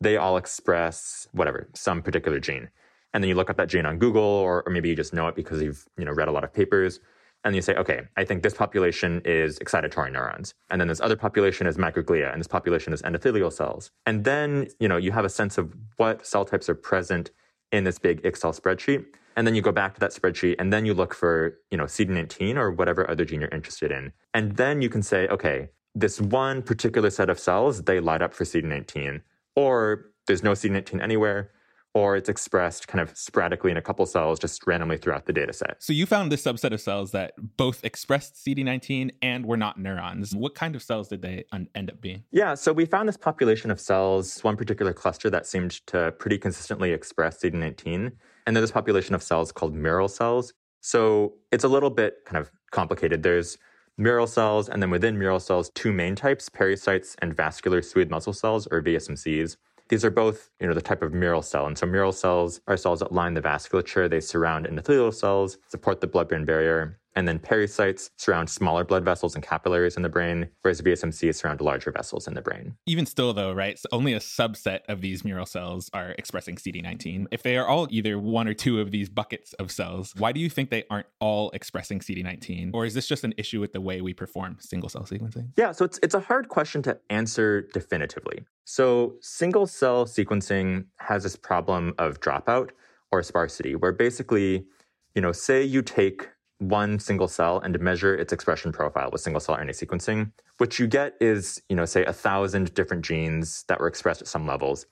they 0.00 0.16
all 0.16 0.36
express 0.36 1.28
whatever, 1.32 1.68
some 1.74 2.02
particular 2.02 2.40
gene. 2.40 2.68
and 3.12 3.22
then 3.22 3.28
you 3.28 3.36
look 3.36 3.48
up 3.48 3.56
that 3.56 3.68
gene 3.68 3.86
on 3.86 3.98
Google, 3.98 4.22
or, 4.22 4.64
or 4.66 4.72
maybe 4.72 4.88
you 4.88 4.96
just 4.96 5.14
know 5.14 5.28
it 5.28 5.36
because 5.36 5.62
you've 5.62 5.86
you 5.96 6.04
know 6.04 6.12
read 6.12 6.28
a 6.28 6.32
lot 6.32 6.42
of 6.42 6.52
papers, 6.52 6.98
and 7.44 7.54
you 7.54 7.62
say, 7.62 7.74
okay, 7.76 8.02
I 8.16 8.24
think 8.24 8.42
this 8.42 8.54
population 8.54 9.22
is 9.24 9.58
excitatory 9.60 10.10
neurons, 10.10 10.54
and 10.70 10.80
then 10.80 10.88
this 10.88 11.00
other 11.00 11.16
population 11.16 11.68
is 11.68 11.76
microglia, 11.76 12.32
and 12.32 12.40
this 12.40 12.48
population 12.48 12.92
is 12.92 13.02
endothelial 13.02 13.52
cells, 13.52 13.92
and 14.04 14.24
then 14.24 14.66
you 14.80 14.88
know 14.88 14.96
you 14.96 15.12
have 15.12 15.24
a 15.24 15.28
sense 15.28 15.58
of 15.58 15.72
what 15.96 16.26
cell 16.26 16.44
types 16.44 16.68
are 16.68 16.74
present 16.74 17.30
in 17.70 17.84
this 17.84 17.98
big 17.98 18.20
Excel 18.24 18.52
spreadsheet, 18.52 19.04
and 19.36 19.46
then 19.46 19.54
you 19.54 19.62
go 19.62 19.72
back 19.72 19.94
to 19.94 20.00
that 20.00 20.12
spreadsheet, 20.12 20.56
and 20.58 20.72
then 20.72 20.86
you 20.86 20.94
look 20.94 21.14
for 21.14 21.58
you 21.70 21.78
know 21.78 21.84
CD19 21.84 22.56
or 22.56 22.70
whatever 22.70 23.08
other 23.08 23.24
gene 23.24 23.40
you're 23.40 23.50
interested 23.50 23.90
in, 23.90 24.12
and 24.32 24.56
then 24.56 24.82
you 24.82 24.88
can 24.88 25.02
say, 25.02 25.28
okay, 25.28 25.68
this 25.94 26.20
one 26.20 26.62
particular 26.62 27.10
set 27.10 27.30
of 27.30 27.38
cells 27.38 27.82
they 27.82 28.00
light 28.00 28.22
up 28.22 28.34
for 28.34 28.44
CD19, 28.44 29.20
or 29.56 30.10
there's 30.26 30.42
no 30.42 30.52
CD19 30.52 31.02
anywhere 31.02 31.50
or 31.94 32.16
it's 32.16 32.28
expressed 32.28 32.88
kind 32.88 33.00
of 33.00 33.16
sporadically 33.16 33.70
in 33.70 33.76
a 33.76 33.82
couple 33.82 34.04
cells 34.04 34.38
just 34.38 34.66
randomly 34.66 34.98
throughout 34.98 35.26
the 35.26 35.32
data 35.32 35.52
set. 35.52 35.76
So 35.78 35.92
you 35.92 36.06
found 36.06 36.30
this 36.30 36.42
subset 36.42 36.72
of 36.72 36.80
cells 36.80 37.12
that 37.12 37.34
both 37.56 37.84
expressed 37.84 38.34
CD19 38.34 39.12
and 39.22 39.46
were 39.46 39.56
not 39.56 39.78
neurons. 39.78 40.34
What 40.34 40.56
kind 40.56 40.74
of 40.74 40.82
cells 40.82 41.08
did 41.08 41.22
they 41.22 41.44
un- 41.52 41.68
end 41.74 41.90
up 41.90 42.00
being? 42.00 42.24
Yeah, 42.32 42.54
so 42.54 42.72
we 42.72 42.84
found 42.84 43.08
this 43.08 43.16
population 43.16 43.70
of 43.70 43.80
cells, 43.80 44.42
one 44.42 44.56
particular 44.56 44.92
cluster 44.92 45.30
that 45.30 45.46
seemed 45.46 45.86
to 45.86 46.12
pretty 46.18 46.36
consistently 46.36 46.92
express 46.92 47.40
CD19, 47.40 48.12
and 48.46 48.54
then 48.54 48.62
this 48.62 48.70
population 48.70 49.14
of 49.14 49.22
cells 49.22 49.52
called 49.52 49.74
mural 49.74 50.08
cells. 50.08 50.52
So 50.80 51.34
it's 51.50 51.64
a 51.64 51.68
little 51.68 51.90
bit 51.90 52.24
kind 52.26 52.36
of 52.36 52.50
complicated. 52.70 53.22
There's 53.22 53.58
mural 53.96 54.26
cells, 54.26 54.68
and 54.68 54.82
then 54.82 54.90
within 54.90 55.18
mural 55.18 55.40
cells, 55.40 55.70
two 55.70 55.92
main 55.92 56.14
types, 56.14 56.48
pericytes 56.48 57.14
and 57.20 57.34
vascular 57.34 57.80
smooth 57.80 58.10
muscle 58.10 58.32
cells, 58.32 58.66
or 58.66 58.82
VSMCs. 58.82 59.56
These 59.88 60.04
are 60.04 60.10
both, 60.10 60.50
you 60.60 60.66
know, 60.66 60.74
the 60.74 60.82
type 60.82 61.02
of 61.02 61.12
mural 61.12 61.42
cell. 61.42 61.66
And 61.66 61.76
so 61.76 61.86
mural 61.86 62.12
cells 62.12 62.60
are 62.66 62.76
cells 62.76 63.00
that 63.00 63.12
line 63.12 63.34
the 63.34 63.42
vasculature. 63.42 64.08
They 64.08 64.20
surround 64.20 64.66
endothelial 64.66 65.14
cells, 65.14 65.58
support 65.68 66.00
the 66.00 66.06
blood-brain 66.06 66.44
barrier, 66.44 66.98
and 67.16 67.28
then 67.28 67.38
pericytes 67.38 68.10
surround 68.18 68.50
smaller 68.50 68.84
blood 68.84 69.04
vessels 69.04 69.34
and 69.34 69.44
capillaries 69.44 69.96
in 69.96 70.02
the 70.02 70.08
brain, 70.08 70.48
whereas 70.62 70.80
VSMCs 70.82 71.36
surround 71.36 71.60
larger 71.60 71.90
vessels 71.90 72.26
in 72.26 72.34
the 72.34 72.42
brain. 72.42 72.76
Even 72.86 73.06
still, 73.06 73.32
though, 73.32 73.52
right? 73.52 73.78
So 73.78 73.88
only 73.92 74.12
a 74.12 74.18
subset 74.18 74.80
of 74.88 75.00
these 75.00 75.24
mural 75.24 75.46
cells 75.46 75.90
are 75.92 76.10
expressing 76.18 76.56
CD19. 76.56 77.26
If 77.30 77.42
they 77.42 77.56
are 77.56 77.66
all 77.66 77.86
either 77.90 78.18
one 78.18 78.48
or 78.48 78.54
two 78.54 78.80
of 78.80 78.90
these 78.90 79.08
buckets 79.08 79.52
of 79.54 79.70
cells, 79.70 80.14
why 80.16 80.32
do 80.32 80.40
you 80.40 80.50
think 80.50 80.70
they 80.70 80.84
aren't 80.90 81.06
all 81.20 81.50
expressing 81.50 82.00
CD19? 82.00 82.70
Or 82.74 82.84
is 82.84 82.94
this 82.94 83.06
just 83.06 83.24
an 83.24 83.34
issue 83.36 83.60
with 83.60 83.72
the 83.72 83.80
way 83.80 84.00
we 84.00 84.12
perform 84.12 84.56
single 84.60 84.88
cell 84.88 85.02
sequencing? 85.02 85.50
Yeah, 85.56 85.72
so 85.72 85.84
it's 85.84 85.98
it's 86.02 86.14
a 86.14 86.20
hard 86.20 86.48
question 86.48 86.82
to 86.82 86.98
answer 87.10 87.62
definitively. 87.72 88.44
So 88.64 89.14
single 89.20 89.66
cell 89.66 90.06
sequencing 90.06 90.86
has 90.98 91.22
this 91.22 91.36
problem 91.36 91.94
of 91.98 92.20
dropout 92.20 92.70
or 93.12 93.22
sparsity, 93.22 93.74
where 93.76 93.92
basically, 93.92 94.66
you 95.14 95.22
know, 95.22 95.32
say 95.32 95.62
you 95.62 95.82
take 95.82 96.28
one 96.68 96.98
single 96.98 97.28
cell 97.28 97.60
and 97.60 97.74
to 97.74 97.80
measure 97.80 98.14
its 98.14 98.32
expression 98.32 98.72
profile 98.72 99.10
with 99.10 99.20
single 99.20 99.40
cell 99.40 99.56
RNA 99.56 99.70
sequencing, 99.70 100.32
what 100.58 100.78
you 100.78 100.86
get 100.86 101.14
is, 101.20 101.60
you 101.68 101.76
know, 101.76 101.84
say 101.84 102.04
a 102.04 102.12
thousand 102.12 102.74
different 102.74 103.04
genes 103.04 103.64
that 103.68 103.80
were 103.80 103.86
expressed 103.86 104.22
at 104.22 104.28
some 104.28 104.46
levels. 104.46 104.86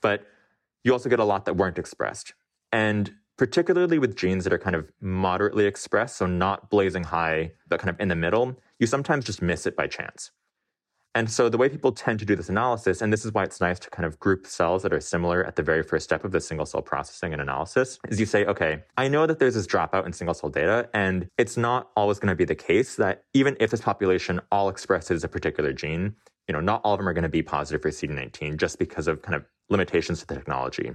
But 0.00 0.24
you 0.84 0.92
also 0.92 1.08
get 1.08 1.20
a 1.20 1.24
lot 1.24 1.44
that 1.44 1.56
weren't 1.56 1.78
expressed. 1.78 2.34
And 2.72 3.14
particularly 3.36 3.98
with 3.98 4.16
genes 4.16 4.44
that 4.44 4.52
are 4.52 4.58
kind 4.58 4.76
of 4.76 4.90
moderately 5.00 5.66
expressed, 5.66 6.16
so 6.16 6.26
not 6.26 6.70
blazing 6.70 7.04
high, 7.04 7.52
but 7.68 7.80
kind 7.80 7.90
of 7.90 8.00
in 8.00 8.08
the 8.08 8.16
middle, 8.16 8.58
you 8.78 8.86
sometimes 8.86 9.24
just 9.24 9.42
miss 9.42 9.66
it 9.66 9.76
by 9.76 9.86
chance. 9.86 10.30
And 11.14 11.30
so 11.30 11.48
the 11.48 11.58
way 11.58 11.68
people 11.68 11.92
tend 11.92 12.18
to 12.20 12.24
do 12.24 12.34
this 12.34 12.48
analysis, 12.48 13.02
and 13.02 13.12
this 13.12 13.24
is 13.24 13.32
why 13.32 13.44
it's 13.44 13.60
nice 13.60 13.78
to 13.80 13.90
kind 13.90 14.06
of 14.06 14.18
group 14.18 14.46
cells 14.46 14.82
that 14.82 14.94
are 14.94 15.00
similar 15.00 15.44
at 15.44 15.56
the 15.56 15.62
very 15.62 15.82
first 15.82 16.04
step 16.04 16.24
of 16.24 16.32
the 16.32 16.40
single 16.40 16.64
cell 16.64 16.80
processing 16.80 17.34
and 17.34 17.42
analysis, 17.42 17.98
is 18.08 18.18
you 18.18 18.24
say, 18.24 18.46
okay, 18.46 18.82
I 18.96 19.08
know 19.08 19.26
that 19.26 19.38
there's 19.38 19.54
this 19.54 19.66
dropout 19.66 20.06
in 20.06 20.12
single 20.14 20.32
cell 20.32 20.48
data, 20.48 20.88
and 20.94 21.28
it's 21.36 21.58
not 21.58 21.90
always 21.96 22.18
going 22.18 22.30
to 22.30 22.34
be 22.34 22.46
the 22.46 22.54
case 22.54 22.96
that 22.96 23.24
even 23.34 23.56
if 23.60 23.70
this 23.70 23.82
population 23.82 24.40
all 24.50 24.70
expresses 24.70 25.22
a 25.22 25.28
particular 25.28 25.74
gene, 25.74 26.14
you 26.48 26.54
know, 26.54 26.60
not 26.60 26.80
all 26.82 26.94
of 26.94 26.98
them 26.98 27.08
are 27.08 27.12
going 27.12 27.22
to 27.22 27.28
be 27.28 27.42
positive 27.42 27.82
for 27.82 27.90
CD19 27.90 28.56
just 28.56 28.78
because 28.78 29.06
of 29.06 29.20
kind 29.20 29.34
of 29.34 29.44
limitations 29.68 30.20
to 30.20 30.26
the 30.26 30.34
technology. 30.34 30.92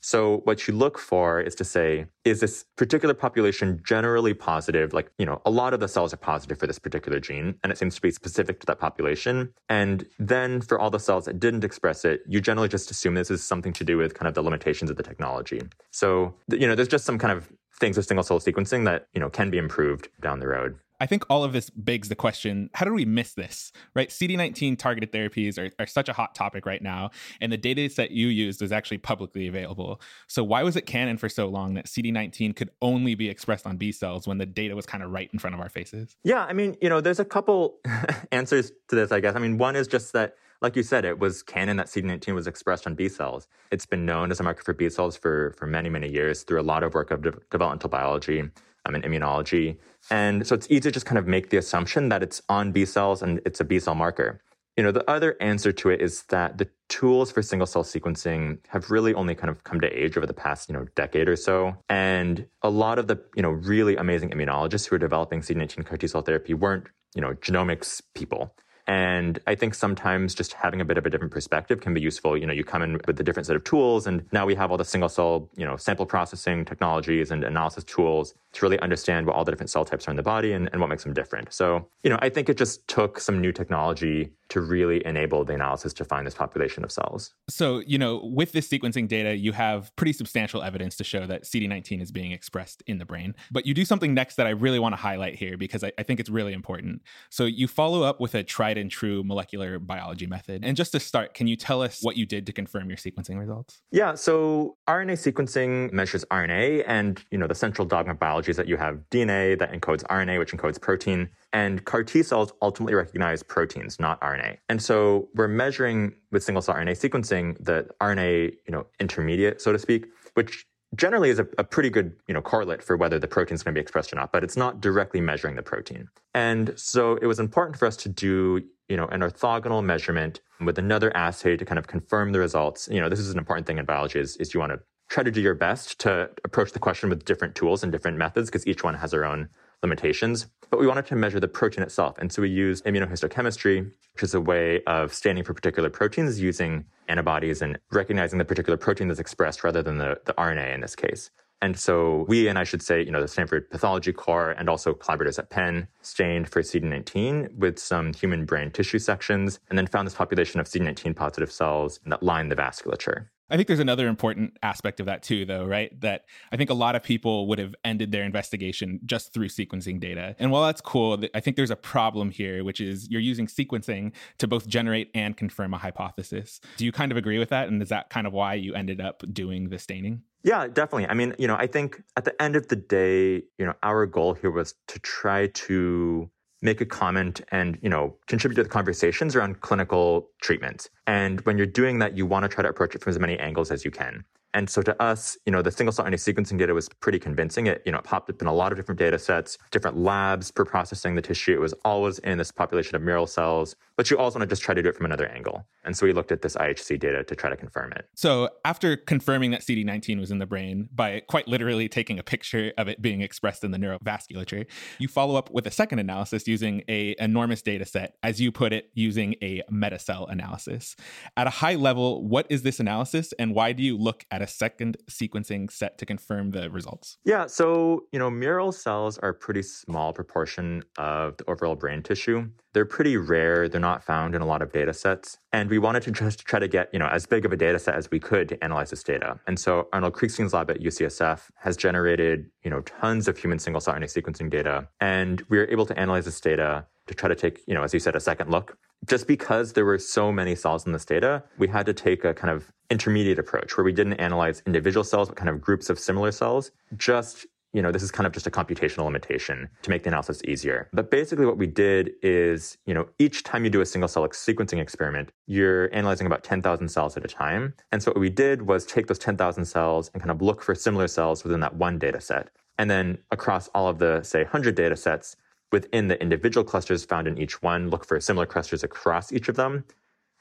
So 0.00 0.38
what 0.44 0.66
you 0.66 0.74
look 0.74 0.98
for 0.98 1.40
is 1.40 1.54
to 1.56 1.64
say, 1.64 2.06
is 2.24 2.40
this 2.40 2.64
particular 2.76 3.14
population 3.14 3.80
generally 3.84 4.34
positive? 4.34 4.92
Like, 4.92 5.10
you 5.18 5.26
know, 5.26 5.40
a 5.44 5.50
lot 5.50 5.74
of 5.74 5.80
the 5.80 5.88
cells 5.88 6.12
are 6.12 6.18
positive 6.18 6.58
for 6.58 6.66
this 6.66 6.78
particular 6.78 7.20
gene, 7.20 7.56
and 7.62 7.70
it 7.72 7.78
seems 7.78 7.94
to 7.96 8.00
be 8.00 8.10
specific 8.10 8.60
to 8.60 8.66
that 8.66 8.78
population. 8.78 9.52
And 9.68 10.06
then 10.18 10.60
for 10.60 10.78
all 10.78 10.90
the 10.90 10.98
cells 10.98 11.26
that 11.26 11.38
didn't 11.38 11.64
express 11.64 12.04
it, 12.04 12.22
you 12.26 12.40
generally 12.40 12.68
just 12.68 12.90
assume 12.90 13.14
this 13.14 13.30
is 13.30 13.42
something 13.42 13.72
to 13.74 13.84
do 13.84 13.98
with 13.98 14.14
kind 14.14 14.28
of 14.28 14.34
the 14.34 14.42
limitations 14.42 14.90
of 14.90 14.96
the 14.96 15.02
technology. 15.02 15.60
So, 15.90 16.34
you 16.48 16.66
know, 16.66 16.74
there's 16.74 16.88
just 16.88 17.04
some 17.04 17.18
kind 17.18 17.36
of 17.36 17.50
things 17.78 17.96
with 17.96 18.06
single 18.06 18.22
cell 18.22 18.38
sequencing 18.40 18.84
that, 18.84 19.06
you 19.12 19.20
know, 19.20 19.30
can 19.30 19.50
be 19.50 19.58
improved 19.58 20.08
down 20.20 20.38
the 20.38 20.48
road. 20.48 20.78
I 21.00 21.06
think 21.06 21.24
all 21.30 21.42
of 21.42 21.52
this 21.52 21.70
begs 21.70 22.08
the 22.08 22.14
question 22.14 22.70
how 22.74 22.84
did 22.84 22.92
we 22.92 23.04
miss 23.04 23.32
this? 23.32 23.72
Right? 23.94 24.10
CD19 24.10 24.78
targeted 24.78 25.12
therapies 25.12 25.58
are, 25.58 25.70
are 25.82 25.86
such 25.86 26.08
a 26.08 26.12
hot 26.12 26.34
topic 26.34 26.66
right 26.66 26.82
now, 26.82 27.10
and 27.40 27.50
the 27.50 27.56
data 27.56 27.88
set 27.88 28.10
you 28.10 28.28
used 28.28 28.60
was 28.60 28.72
actually 28.72 28.98
publicly 28.98 29.46
available. 29.46 30.00
So, 30.26 30.44
why 30.44 30.62
was 30.62 30.76
it 30.76 30.86
canon 30.86 31.16
for 31.16 31.28
so 31.28 31.46
long 31.48 31.74
that 31.74 31.86
CD19 31.86 32.54
could 32.54 32.70
only 32.82 33.14
be 33.14 33.28
expressed 33.28 33.66
on 33.66 33.76
B 33.76 33.92
cells 33.92 34.26
when 34.26 34.38
the 34.38 34.46
data 34.46 34.76
was 34.76 34.86
kind 34.86 35.02
of 35.02 35.10
right 35.10 35.30
in 35.32 35.38
front 35.38 35.54
of 35.54 35.60
our 35.60 35.68
faces? 35.68 36.16
Yeah, 36.22 36.44
I 36.44 36.52
mean, 36.52 36.76
you 36.80 36.88
know, 36.88 37.00
there's 37.00 37.20
a 37.20 37.24
couple 37.24 37.78
answers 38.32 38.72
to 38.88 38.96
this, 38.96 39.12
I 39.12 39.20
guess. 39.20 39.34
I 39.34 39.38
mean, 39.38 39.58
one 39.58 39.76
is 39.76 39.88
just 39.88 40.12
that 40.12 40.36
like 40.62 40.76
you 40.76 40.82
said, 40.82 41.06
it 41.06 41.18
was 41.18 41.42
canon 41.42 41.78
that 41.78 41.86
CD19 41.86 42.34
was 42.34 42.46
expressed 42.46 42.86
on 42.86 42.94
B 42.94 43.08
cells. 43.08 43.48
It's 43.72 43.86
been 43.86 44.04
known 44.04 44.30
as 44.30 44.40
a 44.40 44.42
marker 44.42 44.62
for 44.62 44.74
B 44.74 44.90
cells 44.90 45.16
for, 45.16 45.54
for 45.56 45.66
many, 45.66 45.88
many 45.88 46.10
years 46.10 46.42
through 46.42 46.60
a 46.60 46.62
lot 46.62 46.82
of 46.82 46.92
work 46.92 47.10
of 47.10 47.22
de- 47.22 47.32
developmental 47.50 47.88
biology 47.88 48.50
um, 48.86 48.94
and 48.94 49.04
immunology. 49.04 49.76
And 50.10 50.46
so 50.46 50.54
it's 50.54 50.66
easy 50.70 50.80
to 50.80 50.90
just 50.90 51.06
kind 51.06 51.18
of 51.18 51.26
make 51.26 51.50
the 51.50 51.56
assumption 51.56 52.08
that 52.08 52.22
it's 52.22 52.42
on 52.48 52.72
B 52.72 52.84
cells 52.84 53.22
and 53.22 53.40
it's 53.44 53.60
a 53.60 53.64
B 53.64 53.78
cell 53.78 53.94
marker. 53.94 54.40
You 54.76 54.84
know, 54.84 54.92
the 54.92 55.08
other 55.10 55.36
answer 55.40 55.72
to 55.72 55.90
it 55.90 56.00
is 56.00 56.22
that 56.24 56.58
the 56.58 56.68
tools 56.88 57.30
for 57.30 57.42
single 57.42 57.66
cell 57.66 57.82
sequencing 57.82 58.58
have 58.68 58.90
really 58.90 59.12
only 59.12 59.34
kind 59.34 59.50
of 59.50 59.62
come 59.64 59.80
to 59.80 59.88
age 59.88 60.16
over 60.16 60.26
the 60.26 60.32
past, 60.32 60.68
you 60.68 60.72
know, 60.72 60.86
decade 60.94 61.28
or 61.28 61.36
so. 61.36 61.76
And 61.88 62.46
a 62.62 62.70
lot 62.70 62.98
of 62.98 63.06
the, 63.06 63.20
you 63.34 63.42
know, 63.42 63.50
really 63.50 63.96
amazing 63.96 64.30
immunologists 64.30 64.88
who 64.88 64.96
are 64.96 64.98
developing 64.98 65.40
CD19 65.40 65.84
CAR 65.84 65.98
T 65.98 66.06
cell 66.06 66.22
therapy 66.22 66.54
weren't, 66.54 66.86
you 67.14 67.20
know, 67.20 67.34
genomics 67.34 68.00
people. 68.14 68.54
And 68.90 69.38
I 69.46 69.54
think 69.54 69.76
sometimes 69.76 70.34
just 70.34 70.52
having 70.52 70.80
a 70.80 70.84
bit 70.84 70.98
of 70.98 71.06
a 71.06 71.10
different 71.10 71.32
perspective 71.32 71.80
can 71.80 71.94
be 71.94 72.00
useful. 72.00 72.36
You 72.36 72.44
know, 72.44 72.52
you 72.52 72.64
come 72.64 72.82
in 72.82 73.00
with 73.06 73.20
a 73.20 73.22
different 73.22 73.46
set 73.46 73.54
of 73.54 73.62
tools, 73.62 74.08
and 74.08 74.26
now 74.32 74.44
we 74.44 74.56
have 74.56 74.72
all 74.72 74.76
the 74.76 74.84
single 74.84 75.08
cell, 75.08 75.48
you 75.54 75.64
know, 75.64 75.76
sample 75.76 76.06
processing 76.06 76.64
technologies 76.64 77.30
and 77.30 77.44
analysis 77.44 77.84
tools 77.84 78.34
to 78.54 78.64
really 78.64 78.80
understand 78.80 79.28
what 79.28 79.36
all 79.36 79.44
the 79.44 79.52
different 79.52 79.70
cell 79.70 79.84
types 79.84 80.08
are 80.08 80.10
in 80.10 80.16
the 80.16 80.24
body 80.24 80.50
and, 80.50 80.68
and 80.72 80.80
what 80.80 80.90
makes 80.90 81.04
them 81.04 81.14
different. 81.14 81.52
So, 81.52 81.86
you 82.02 82.10
know, 82.10 82.18
I 82.20 82.30
think 82.30 82.48
it 82.48 82.56
just 82.56 82.84
took 82.88 83.20
some 83.20 83.40
new 83.40 83.52
technology 83.52 84.32
to 84.50 84.60
really 84.60 85.04
enable 85.06 85.44
the 85.44 85.54
analysis 85.54 85.92
to 85.94 86.04
find 86.04 86.26
this 86.26 86.34
population 86.34 86.84
of 86.84 86.92
cells. 86.92 87.32
So, 87.48 87.80
you 87.86 87.98
know, 87.98 88.20
with 88.22 88.52
this 88.52 88.68
sequencing 88.68 89.08
data, 89.08 89.36
you 89.36 89.52
have 89.52 89.94
pretty 89.96 90.12
substantial 90.12 90.62
evidence 90.62 90.96
to 90.96 91.04
show 91.04 91.26
that 91.26 91.44
CD19 91.44 92.02
is 92.02 92.10
being 92.10 92.32
expressed 92.32 92.82
in 92.86 92.98
the 92.98 93.04
brain. 93.04 93.34
But 93.50 93.66
you 93.66 93.74
do 93.74 93.84
something 93.84 94.12
next 94.12 94.36
that 94.36 94.46
I 94.46 94.50
really 94.50 94.78
want 94.78 94.92
to 94.92 95.00
highlight 95.00 95.36
here 95.36 95.56
because 95.56 95.82
I, 95.82 95.92
I 95.98 96.02
think 96.02 96.20
it's 96.20 96.30
really 96.30 96.52
important. 96.52 97.02
So, 97.30 97.44
you 97.44 97.66
follow 97.68 98.02
up 98.02 98.20
with 98.20 98.34
a 98.34 98.42
tried 98.42 98.76
and 98.76 98.90
true 98.90 99.22
molecular 99.24 99.78
biology 99.78 100.26
method. 100.26 100.64
And 100.64 100.76
just 100.76 100.92
to 100.92 101.00
start, 101.00 101.34
can 101.34 101.46
you 101.46 101.56
tell 101.56 101.82
us 101.82 102.00
what 102.02 102.16
you 102.16 102.26
did 102.26 102.46
to 102.46 102.52
confirm 102.52 102.88
your 102.88 102.96
sequencing 102.96 103.38
results? 103.38 103.82
Yeah, 103.90 104.14
so 104.14 104.76
RNA 104.88 105.32
sequencing 105.32 105.92
measures 105.92 106.24
RNA 106.30 106.84
and, 106.86 107.22
you 107.30 107.38
know, 107.38 107.46
the 107.46 107.54
central 107.54 107.86
dogma 107.86 108.12
of 108.12 108.18
biology 108.18 108.50
is 108.50 108.56
that 108.56 108.68
you 108.68 108.76
have 108.76 109.00
DNA 109.10 109.58
that 109.58 109.72
encodes 109.72 110.02
RNA, 110.04 110.38
which 110.38 110.52
encodes 110.52 110.80
protein. 110.80 111.30
And 111.52 111.84
CAR 111.84 112.04
T 112.04 112.22
cells 112.22 112.52
ultimately 112.62 112.94
recognize 112.94 113.42
proteins, 113.42 113.98
not 113.98 114.20
RNA. 114.20 114.58
And 114.68 114.80
so 114.80 115.28
we're 115.34 115.48
measuring 115.48 116.14
with 116.30 116.44
single 116.44 116.62
cell 116.62 116.76
RNA 116.76 116.92
sequencing 116.92 117.56
the 117.64 117.88
RNA, 118.00 118.52
you 118.66 118.72
know, 118.72 118.86
intermediate, 119.00 119.60
so 119.60 119.72
to 119.72 119.78
speak, 119.78 120.06
which 120.34 120.66
generally 120.96 121.30
is 121.30 121.38
a, 121.38 121.46
a, 121.58 121.64
pretty 121.64 121.88
good 121.88 122.16
you 122.26 122.34
know 122.34 122.42
correlate 122.42 122.82
for 122.82 122.96
whether 122.96 123.18
the 123.18 123.28
protein 123.28 123.54
is 123.54 123.62
going 123.62 123.72
to 123.72 123.78
be 123.78 123.80
expressed 123.80 124.12
or 124.12 124.16
not 124.16 124.32
but 124.32 124.42
it's 124.42 124.56
not 124.56 124.80
directly 124.80 125.20
measuring 125.20 125.54
the 125.54 125.62
protein 125.62 126.08
and 126.34 126.72
so 126.76 127.16
it 127.16 127.26
was 127.26 127.38
important 127.38 127.78
for 127.78 127.86
us 127.86 127.96
to 127.96 128.08
do 128.08 128.60
you 128.88 128.96
know 128.96 129.06
an 129.06 129.20
orthogonal 129.20 129.84
measurement 129.84 130.40
with 130.60 130.78
another 130.78 131.16
assay 131.16 131.56
to 131.56 131.64
kind 131.64 131.78
of 131.78 131.86
confirm 131.86 132.32
the 132.32 132.40
results 132.40 132.88
you 132.90 133.00
know 133.00 133.08
this 133.08 133.20
is 133.20 133.30
an 133.30 133.38
important 133.38 133.66
thing 133.66 133.78
in 133.78 133.84
biology 133.84 134.18
is, 134.18 134.36
is 134.38 134.52
you 134.52 134.58
want 134.58 134.72
to 134.72 134.80
try 135.08 135.22
to 135.22 135.30
do 135.30 135.40
your 135.40 135.54
best 135.54 135.98
to 136.00 136.30
approach 136.44 136.72
the 136.72 136.78
question 136.78 137.08
with 137.08 137.24
different 137.24 137.54
tools 137.54 137.82
and 137.82 137.92
different 137.92 138.16
methods 138.16 138.48
because 138.48 138.66
each 138.66 138.82
one 138.82 138.94
has 138.94 139.10
their 139.10 139.24
own 139.24 139.48
limitations. 139.82 140.46
But 140.70 140.78
we 140.78 140.86
wanted 140.86 141.06
to 141.06 141.16
measure 141.16 141.40
the 141.40 141.48
protein 141.48 141.82
itself. 141.82 142.16
And 142.18 142.32
so 142.32 142.42
we 142.42 142.48
used 142.48 142.84
immunohistochemistry, 142.84 143.90
which 144.14 144.22
is 144.22 144.34
a 144.34 144.40
way 144.40 144.82
of 144.84 145.12
staining 145.12 145.44
for 145.44 145.54
particular 145.54 145.90
proteins 145.90 146.40
using 146.40 146.84
antibodies 147.08 147.62
and 147.62 147.78
recognizing 147.90 148.38
the 148.38 148.44
particular 148.44 148.76
protein 148.76 149.08
that's 149.08 149.20
expressed 149.20 149.64
rather 149.64 149.82
than 149.82 149.98
the, 149.98 150.20
the 150.26 150.34
RNA 150.34 150.74
in 150.74 150.80
this 150.80 150.94
case. 150.94 151.30
And 151.62 151.78
so 151.78 152.24
we, 152.28 152.48
and 152.48 152.58
I 152.58 152.64
should 152.64 152.82
say, 152.82 153.02
you 153.02 153.10
know, 153.10 153.20
the 153.20 153.28
Stanford 153.28 153.70
Pathology 153.70 154.12
Core 154.12 154.52
and 154.52 154.68
also 154.68 154.94
collaborators 154.94 155.38
at 155.38 155.50
Penn 155.50 155.88
stained 156.00 156.48
for 156.48 156.62
CD19 156.62 157.54
with 157.56 157.78
some 157.78 158.14
human 158.14 158.46
brain 158.46 158.70
tissue 158.70 158.98
sections 158.98 159.60
and 159.68 159.78
then 159.78 159.86
found 159.86 160.06
this 160.06 160.14
population 160.14 160.60
of 160.60 160.66
CD19 160.66 161.14
positive 161.14 161.52
cells 161.52 162.00
that 162.06 162.22
line 162.22 162.48
the 162.48 162.56
vasculature. 162.56 163.26
I 163.50 163.56
think 163.56 163.66
there's 163.66 163.80
another 163.80 164.06
important 164.06 164.56
aspect 164.62 165.00
of 165.00 165.06
that 165.06 165.24
too, 165.24 165.44
though, 165.44 165.64
right? 165.64 165.98
That 166.00 166.24
I 166.52 166.56
think 166.56 166.70
a 166.70 166.74
lot 166.74 166.94
of 166.94 167.02
people 167.02 167.48
would 167.48 167.58
have 167.58 167.74
ended 167.84 168.12
their 168.12 168.22
investigation 168.22 169.00
just 169.04 169.34
through 169.34 169.48
sequencing 169.48 169.98
data. 169.98 170.36
And 170.38 170.52
while 170.52 170.62
that's 170.62 170.80
cool, 170.80 171.22
I 171.34 171.40
think 171.40 171.56
there's 171.56 171.70
a 171.70 171.76
problem 171.76 172.30
here, 172.30 172.62
which 172.62 172.80
is 172.80 173.10
you're 173.10 173.20
using 173.20 173.48
sequencing 173.48 174.12
to 174.38 174.46
both 174.46 174.68
generate 174.68 175.10
and 175.14 175.36
confirm 175.36 175.74
a 175.74 175.78
hypothesis. 175.78 176.60
Do 176.76 176.84
you 176.84 176.92
kind 176.92 177.10
of 177.10 177.18
agree 177.18 177.40
with 177.40 177.48
that? 177.48 177.66
And 177.66 177.82
is 177.82 177.88
that 177.88 178.08
kind 178.08 178.26
of 178.26 178.32
why 178.32 178.54
you 178.54 178.74
ended 178.74 179.00
up 179.00 179.24
doing 179.32 179.68
the 179.68 179.80
staining? 179.80 180.22
Yeah, 180.42 180.66
definitely. 180.68 181.06
I 181.06 181.14
mean, 181.14 181.34
you 181.38 181.46
know, 181.46 181.56
I 181.56 181.66
think 181.66 182.02
at 182.16 182.24
the 182.24 182.40
end 182.40 182.56
of 182.56 182.68
the 182.68 182.76
day, 182.76 183.42
you 183.58 183.66
know, 183.66 183.74
our 183.82 184.06
goal 184.06 184.34
here 184.34 184.50
was 184.50 184.74
to 184.88 184.98
try 185.00 185.48
to 185.48 186.30
make 186.62 186.80
a 186.80 186.86
comment 186.86 187.40
and 187.50 187.78
you 187.82 187.88
know 187.88 188.14
contribute 188.26 188.56
to 188.56 188.62
the 188.62 188.68
conversations 188.68 189.34
around 189.34 189.60
clinical 189.60 190.28
treatment 190.42 190.90
and 191.06 191.40
when 191.42 191.56
you're 191.56 191.66
doing 191.66 191.98
that 191.98 192.16
you 192.16 192.26
want 192.26 192.42
to 192.42 192.48
try 192.48 192.62
to 192.62 192.68
approach 192.68 192.94
it 192.94 193.02
from 193.02 193.10
as 193.10 193.18
many 193.18 193.38
angles 193.38 193.70
as 193.70 193.84
you 193.84 193.90
can 193.90 194.24
and 194.52 194.68
so 194.68 194.82
to 194.82 195.00
us, 195.00 195.38
you 195.46 195.52
know, 195.52 195.62
the 195.62 195.70
single 195.70 195.92
cell 195.92 196.04
RNA 196.04 196.14
sequencing 196.14 196.58
data 196.58 196.74
was 196.74 196.88
pretty 196.88 197.18
convincing. 197.18 197.66
It, 197.66 197.82
you 197.86 197.92
know, 197.92 197.98
it 197.98 198.04
popped 198.04 198.30
up 198.30 198.40
in 198.40 198.48
a 198.48 198.52
lot 198.52 198.72
of 198.72 198.78
different 198.78 198.98
data 198.98 199.18
sets, 199.18 199.58
different 199.70 199.96
labs 199.96 200.50
for 200.54 200.64
processing 200.64 201.14
the 201.14 201.22
tissue. 201.22 201.52
It 201.52 201.60
was 201.60 201.72
always 201.84 202.18
in 202.20 202.38
this 202.38 202.50
population 202.50 202.96
of 202.96 203.02
mural 203.02 203.26
cells, 203.26 203.76
but 203.96 204.10
you 204.10 204.18
also 204.18 204.38
want 204.38 204.48
to 204.48 204.52
just 204.52 204.62
try 204.62 204.74
to 204.74 204.82
do 204.82 204.88
it 204.88 204.96
from 204.96 205.06
another 205.06 205.26
angle. 205.26 205.66
And 205.84 205.96
so 205.96 206.04
we 206.04 206.12
looked 206.12 206.32
at 206.32 206.42
this 206.42 206.56
IHC 206.56 206.98
data 206.98 207.22
to 207.24 207.36
try 207.36 207.48
to 207.48 207.56
confirm 207.56 207.92
it. 207.92 208.08
So 208.14 208.48
after 208.64 208.96
confirming 208.96 209.52
that 209.52 209.60
CD19 209.60 210.18
was 210.18 210.30
in 210.30 210.38
the 210.38 210.46
brain 210.46 210.88
by 210.92 211.20
quite 211.20 211.46
literally 211.46 211.88
taking 211.88 212.18
a 212.18 212.22
picture 212.22 212.72
of 212.76 212.88
it 212.88 213.00
being 213.00 213.20
expressed 213.20 213.62
in 213.62 213.70
the 213.70 213.78
neurovasculature, 213.78 214.66
you 214.98 215.06
follow 215.06 215.36
up 215.36 215.50
with 215.50 215.66
a 215.66 215.70
second 215.70 216.00
analysis 216.00 216.48
using 216.50 216.82
a 216.88 217.14
enormous 217.18 217.62
data 217.62 217.86
set, 217.86 218.16
as 218.22 218.40
you 218.40 218.50
put 218.50 218.72
it, 218.72 218.90
using 218.94 219.36
a 219.40 219.62
metacell 219.70 220.30
analysis. 220.30 220.96
At 221.36 221.46
a 221.46 221.50
high 221.50 221.76
level, 221.76 222.26
what 222.26 222.46
is 222.50 222.62
this 222.62 222.80
analysis 222.80 223.32
and 223.38 223.54
why 223.54 223.72
do 223.72 223.82
you 223.82 223.96
look 223.96 224.26
at 224.30 224.42
a 224.42 224.46
second 224.46 224.96
sequencing 225.08 225.70
set 225.70 225.96
to 225.98 226.04
confirm 226.04 226.50
the 226.50 226.68
results? 226.70 227.18
Yeah, 227.24 227.46
so, 227.46 228.04
you 228.12 228.18
know, 228.18 228.30
mural 228.30 228.72
cells 228.72 229.16
are 229.18 229.30
a 229.30 229.34
pretty 229.34 229.62
small 229.62 230.12
proportion 230.12 230.82
of 230.98 231.36
the 231.36 231.48
overall 231.48 231.76
brain 231.76 232.02
tissue. 232.02 232.50
They're 232.72 232.84
pretty 232.84 233.16
rare. 233.16 233.68
They're 233.68 233.80
not 233.80 234.04
found 234.04 234.34
in 234.34 234.42
a 234.42 234.46
lot 234.46 234.62
of 234.62 234.72
data 234.72 234.94
sets. 234.94 235.38
And 235.52 235.68
we 235.68 235.78
wanted 235.78 236.02
to 236.04 236.12
just 236.12 236.44
try 236.44 236.60
to 236.60 236.68
get, 236.68 236.88
you 236.92 237.00
know, 237.00 237.08
as 237.08 237.26
big 237.26 237.44
of 237.44 237.52
a 237.52 237.56
data 237.56 237.78
set 237.80 237.96
as 237.96 238.08
we 238.10 238.20
could 238.20 238.48
to 238.50 238.64
analyze 238.64 238.90
this 238.90 239.02
data. 239.02 239.40
And 239.48 239.58
so 239.58 239.88
Arnold 239.92 240.12
Kriegstein's 240.12 240.54
lab 240.54 240.70
at 240.70 240.80
UCSF 240.80 241.50
has 241.56 241.76
generated, 241.76 242.48
you 242.62 242.70
know, 242.70 242.80
tons 242.82 243.26
of 243.26 243.36
human 243.36 243.58
single 243.58 243.80
cell 243.80 243.94
RNA 243.94 244.04
sequencing 244.04 244.50
data. 244.50 244.88
And 245.00 245.42
we 245.48 245.58
were 245.58 245.66
able 245.68 245.86
to 245.86 245.98
analyze 245.98 246.24
this 246.24 246.39
data 246.40 246.86
to 247.06 247.14
try 247.14 247.28
to 247.28 247.34
take, 247.34 247.60
you 247.66 247.74
know, 247.74 247.82
as 247.82 247.92
you 247.92 248.00
said, 248.00 248.16
a 248.16 248.20
second 248.20 248.50
look. 248.50 248.76
Just 249.06 249.26
because 249.26 249.72
there 249.72 249.84
were 249.84 249.98
so 249.98 250.30
many 250.30 250.54
cells 250.54 250.86
in 250.86 250.92
this 250.92 251.04
data, 251.04 251.42
we 251.58 251.68
had 251.68 251.86
to 251.86 251.94
take 251.94 252.24
a 252.24 252.34
kind 252.34 252.52
of 252.52 252.70
intermediate 252.90 253.38
approach 253.38 253.76
where 253.76 253.84
we 253.84 253.92
didn't 253.92 254.14
analyze 254.14 254.62
individual 254.66 255.04
cells, 255.04 255.28
but 255.28 255.36
kind 255.36 255.48
of 255.48 255.60
groups 255.60 255.90
of 255.90 255.98
similar 255.98 256.30
cells, 256.30 256.70
just 256.96 257.46
you 257.72 257.82
know, 257.82 257.92
this 257.92 258.02
is 258.02 258.10
kind 258.10 258.26
of 258.26 258.32
just 258.32 258.46
a 258.46 258.50
computational 258.50 259.04
limitation 259.04 259.68
to 259.82 259.90
make 259.90 260.02
the 260.02 260.08
analysis 260.08 260.42
easier. 260.46 260.88
But 260.92 261.10
basically 261.10 261.46
what 261.46 261.56
we 261.56 261.66
did 261.66 262.10
is, 262.22 262.78
you 262.86 262.94
know, 262.94 263.08
each 263.18 263.44
time 263.44 263.64
you 263.64 263.70
do 263.70 263.80
a 263.80 263.86
single 263.86 264.08
cell 264.08 264.26
sequencing 264.28 264.80
experiment, 264.80 265.30
you're 265.46 265.94
analyzing 265.94 266.26
about 266.26 266.42
10,000 266.42 266.88
cells 266.88 267.16
at 267.16 267.24
a 267.24 267.28
time. 267.28 267.74
And 267.92 268.02
so 268.02 268.10
what 268.10 268.20
we 268.20 268.30
did 268.30 268.62
was 268.62 268.84
take 268.84 269.06
those 269.06 269.18
10,000 269.18 269.64
cells 269.64 270.10
and 270.12 270.22
kind 270.22 270.30
of 270.30 270.42
look 270.42 270.62
for 270.62 270.74
similar 270.74 271.06
cells 271.06 271.44
within 271.44 271.60
that 271.60 271.76
one 271.76 271.98
data 271.98 272.20
set. 272.20 272.48
And 272.78 272.90
then 272.90 273.18
across 273.30 273.68
all 273.68 273.88
of 273.88 273.98
the, 273.98 274.22
say, 274.22 274.42
100 274.42 274.74
data 274.74 274.96
sets, 274.96 275.36
within 275.72 276.08
the 276.08 276.20
individual 276.20 276.64
clusters 276.64 277.04
found 277.04 277.28
in 277.28 277.38
each 277.38 277.62
one, 277.62 277.90
look 277.90 278.04
for 278.04 278.20
similar 278.20 278.46
clusters 278.46 278.82
across 278.82 279.32
each 279.32 279.48
of 279.48 279.56
them, 279.56 279.84